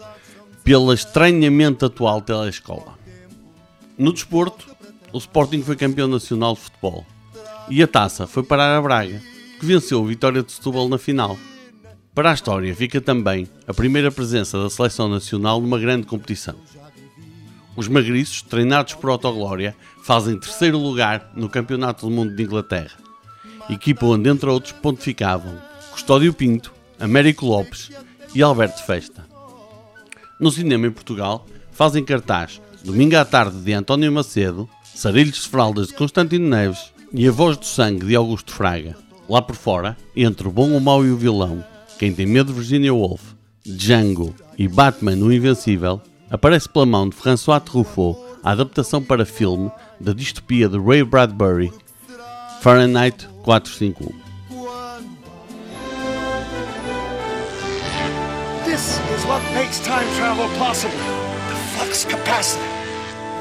pela 0.62 0.94
estranhamente 0.94 1.84
atual 1.84 2.20
telescola. 2.20 2.98
No 3.96 4.12
desporto, 4.12 4.68
o 5.12 5.18
Sporting 5.18 5.62
foi 5.62 5.76
campeão 5.76 6.06
nacional 6.06 6.54
de 6.54 6.60
futebol 6.60 7.04
e 7.68 7.82
a 7.82 7.86
taça 7.86 8.26
foi 8.26 8.42
parar 8.42 8.76
a 8.76 8.80
Braga, 8.80 9.20
que 9.58 9.66
venceu 9.66 10.02
a 10.02 10.06
vitória 10.06 10.42
de 10.42 10.52
Setúbal 10.52 10.88
na 10.88 10.98
final. 10.98 11.36
Para 12.14 12.30
a 12.30 12.34
história 12.34 12.74
fica 12.74 13.00
também 13.00 13.48
a 13.66 13.74
primeira 13.74 14.10
presença 14.10 14.62
da 14.62 14.70
seleção 14.70 15.08
nacional 15.08 15.60
numa 15.60 15.78
grande 15.78 16.06
competição. 16.06 16.56
Os 17.78 17.86
magriços, 17.86 18.42
treinados 18.42 18.94
por 18.94 19.08
Autoglória, 19.08 19.72
fazem 20.02 20.36
terceiro 20.36 20.76
lugar 20.76 21.30
no 21.36 21.48
Campeonato 21.48 22.06
do 22.06 22.12
Mundo 22.12 22.34
de 22.34 22.42
Inglaterra, 22.42 22.96
equipa 23.70 24.04
onde, 24.04 24.28
entre 24.28 24.50
outros, 24.50 24.72
pontificavam 24.72 25.56
Custódio 25.92 26.34
Pinto, 26.34 26.74
Américo 26.98 27.46
Lopes 27.46 27.92
e 28.34 28.42
Alberto 28.42 28.82
Festa. 28.84 29.24
No 30.40 30.50
cinema 30.50 30.88
em 30.88 30.90
Portugal, 30.90 31.46
fazem 31.70 32.04
cartaz 32.04 32.60
Domingo 32.82 33.16
à 33.16 33.24
Tarde 33.24 33.60
de 33.60 33.72
António 33.72 34.10
Macedo, 34.10 34.68
Sarilhos 34.92 35.44
de 35.44 35.48
Fraldas 35.48 35.86
de 35.86 35.94
Constantino 35.94 36.48
Neves 36.48 36.92
e 37.12 37.28
A 37.28 37.30
Voz 37.30 37.56
do 37.56 37.64
Sangue 37.64 38.06
de 38.06 38.16
Augusto 38.16 38.52
Fraga. 38.52 38.96
Lá 39.28 39.40
por 39.40 39.54
fora, 39.54 39.96
entre 40.16 40.48
o 40.48 40.50
bom, 40.50 40.76
o 40.76 40.80
mau 40.80 41.06
e 41.06 41.12
o 41.12 41.16
vilão, 41.16 41.64
Quem 41.96 42.12
tem 42.12 42.26
medo 42.26 42.52
de 42.52 42.58
Virginia 42.58 42.92
Woolf, 42.92 43.22
Django 43.64 44.34
e 44.58 44.66
Batman 44.66 45.14
o 45.18 45.32
Invencível, 45.32 46.02
aparece 46.30 46.68
pela 46.68 46.86
mão 46.86 47.08
de 47.08 47.16
François 47.16 47.60
Truffaut 47.60 48.18
a 48.42 48.52
adaptação 48.52 49.02
para 49.02 49.24
filme 49.24 49.70
da 50.00 50.12
distopia 50.12 50.68
de 50.68 50.78
Ray 50.78 51.02
Bradbury, 51.02 51.72
Fahrenheit 52.60 53.26
451. 53.42 54.08
This 58.64 59.00
is 59.16 59.24
what 59.26 59.42
makes 59.54 59.80
time 59.80 60.06
travel 60.16 60.48
possible. 60.58 60.96
The 61.48 61.78
flux 61.78 62.04
capacitor. 62.04 62.62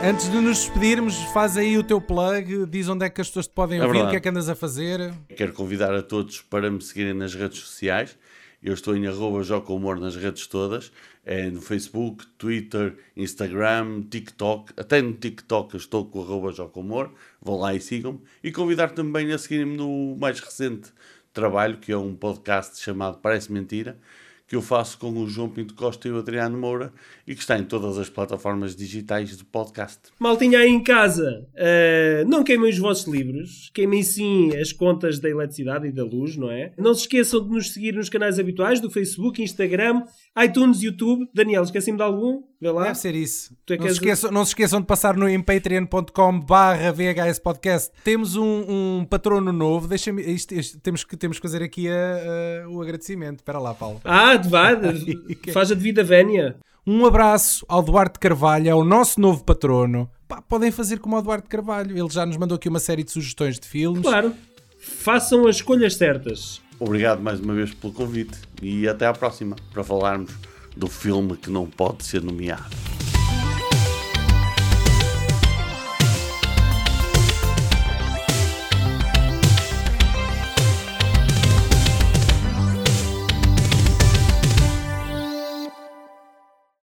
Antes 0.03 0.29
de 0.29 0.39
nos 0.39 0.59
despedirmos, 0.59 1.15
faz 1.33 1.57
aí 1.57 1.75
o 1.75 1.83
teu 1.83 1.99
plug, 1.99 2.67
diz 2.67 2.87
onde 2.87 3.03
é 3.03 3.09
que 3.09 3.19
as 3.19 3.27
pessoas 3.27 3.47
te 3.47 3.53
podem 3.53 3.79
É 3.79 3.85
ouvir, 3.85 4.03
o 4.03 4.09
que 4.09 4.15
é 4.15 4.19
que 4.19 4.29
andas 4.29 4.47
a 4.47 4.55
fazer. 4.55 5.11
Quero 5.35 5.53
convidar 5.53 5.91
a 5.93 6.03
todos 6.03 6.39
para 6.41 6.69
me 6.69 6.79
seguirem 6.81 7.15
nas 7.15 7.33
redes 7.33 7.59
sociais. 7.59 8.15
Eu 8.61 8.73
estou 8.73 8.95
em 8.95 9.05
arroba 9.05 9.43
Joca 9.43 9.71
Humor 9.71 9.99
nas 9.99 10.15
redes 10.15 10.47
todas. 10.47 10.91
É 11.23 11.49
no 11.49 11.61
Facebook, 11.61 12.25
Twitter, 12.37 12.97
Instagram, 13.15 14.03
TikTok. 14.09 14.73
Até 14.75 15.01
no 15.01 15.13
TikTok 15.13 15.75
eu 15.75 15.77
estou 15.77 16.05
com 16.05 16.21
arroba 16.21 16.51
Joca 16.51 16.79
Humor. 16.79 17.13
Vão 17.41 17.57
lá 17.57 17.75
e 17.75 17.79
sigam-me. 17.79 18.19
E 18.43 18.51
convidar 18.51 18.91
também 18.91 19.31
a 19.31 19.37
seguirem-me 19.37 19.77
no 19.77 20.15
mais 20.17 20.39
recente 20.39 20.91
trabalho, 21.31 21.77
que 21.77 21.91
é 21.91 21.97
um 21.97 22.15
podcast 22.15 22.81
chamado 22.81 23.19
Parece 23.19 23.51
Mentira, 23.51 23.99
que 24.47 24.55
eu 24.55 24.61
faço 24.61 24.97
com 24.97 25.11
o 25.11 25.27
João 25.27 25.49
Pinto 25.49 25.73
Costa 25.73 26.07
e 26.07 26.11
o 26.11 26.17
Adriano 26.17 26.57
Moura 26.57 26.93
e 27.27 27.35
que 27.35 27.41
está 27.41 27.59
em 27.59 27.65
todas 27.65 27.97
as 27.97 28.09
plataformas 28.09 28.75
digitais 28.75 29.37
de 29.37 29.43
podcast. 29.43 29.99
Maltinha 30.17 30.59
aí 30.59 30.69
em 30.69 30.81
casa, 30.81 31.45
eh, 31.53 32.23
não 32.27 32.43
queimem 32.43 32.69
os 32.69 32.77
vossos 32.77 33.07
livros, 33.13 33.69
queimem 33.73 34.01
sim 34.01 34.55
as 34.55 34.71
contas 34.71 35.19
da 35.19 35.29
eletricidade 35.29 35.87
e 35.87 35.91
da 35.91 36.05
luz, 36.05 36.37
não 36.37 36.49
é? 36.49 36.71
Não 36.77 36.93
se 36.93 37.01
esqueçam 37.01 37.43
de 37.43 37.49
nos 37.49 37.73
seguir 37.73 37.93
nos 37.93 38.09
canais 38.09 38.39
habituais 38.39 38.79
do 38.79 38.89
Facebook, 38.89 39.41
Instagram, 39.43 40.03
iTunes, 40.41 40.81
YouTube. 40.81 41.27
Daniel, 41.33 41.63
esqueci-me 41.63 41.97
de 41.97 42.03
algum? 42.03 42.43
Vê 42.59 42.71
lá. 42.71 42.83
Deve 42.83 42.95
ser 42.95 43.13
isso. 43.15 43.53
Tu 43.65 43.73
é 43.73 43.77
que 43.77 43.83
Não 43.83 43.89
se, 43.89 43.93
esqueçam, 43.95 44.31
não 44.31 44.43
se 44.45 44.49
esqueçam 44.49 44.81
de 44.81 44.87
passar 44.87 45.15
no, 45.15 45.27
patreon.com 45.43 46.39
barra 46.39 46.91
VHS 46.91 47.39
Podcast. 47.39 47.91
Temos 48.03 48.35
um, 48.35 48.99
um 48.99 49.05
patrono 49.05 49.51
novo. 49.53 49.87
Deixa-me, 49.87 50.23
isto- 50.23 50.53
isto- 50.55 50.79
temos, 50.79 51.03
que, 51.03 51.15
temos 51.15 51.37
que 51.37 51.43
fazer 51.43 51.61
aqui 51.61 51.87
a- 51.87 52.63
a- 52.65 52.69
o 52.69 52.81
agradecimento. 52.81 53.37
Espera 53.39 53.59
lá, 53.59 53.73
Paulo. 53.75 54.01
Ah, 54.03 54.35
vá, 54.37 54.73
de- 54.75 55.51
faz 55.53 55.71
a 55.71 55.75
devida 55.75 56.03
vénia. 56.03 56.55
Um 56.85 57.05
abraço 57.05 57.65
ao 57.67 57.83
Duarte 57.83 58.17
Carvalho, 58.17 58.69
é 58.69 58.73
o 58.73 58.83
nosso 58.83 59.19
novo 59.19 59.43
patrono. 59.43 60.09
Pá, 60.27 60.41
podem 60.41 60.71
fazer 60.71 60.99
como 60.99 61.15
o 61.17 61.21
Duarte 61.21 61.47
Carvalho. 61.49 61.97
Ele 61.97 62.09
já 62.09 62.25
nos 62.25 62.37
mandou 62.37 62.55
aqui 62.55 62.69
uma 62.69 62.79
série 62.79 63.03
de 63.03 63.11
sugestões 63.11 63.59
de 63.59 63.67
filmes. 63.67 64.01
Claro, 64.01 64.33
façam 64.79 65.45
as 65.47 65.57
escolhas 65.57 65.95
certas. 65.95 66.61
Obrigado 66.79 67.21
mais 67.21 67.39
uma 67.39 67.53
vez 67.53 67.73
pelo 67.73 67.91
convite 67.93 68.37
e 68.61 68.87
até 68.87 69.05
à 69.05 69.13
próxima 69.13 69.55
para 69.73 69.83
falarmos 69.83 70.31
do 70.77 70.87
filme 70.87 71.35
que 71.35 71.49
não 71.49 71.65
pode 71.65 72.05
ser 72.05 72.21
nomeado. 72.21 72.96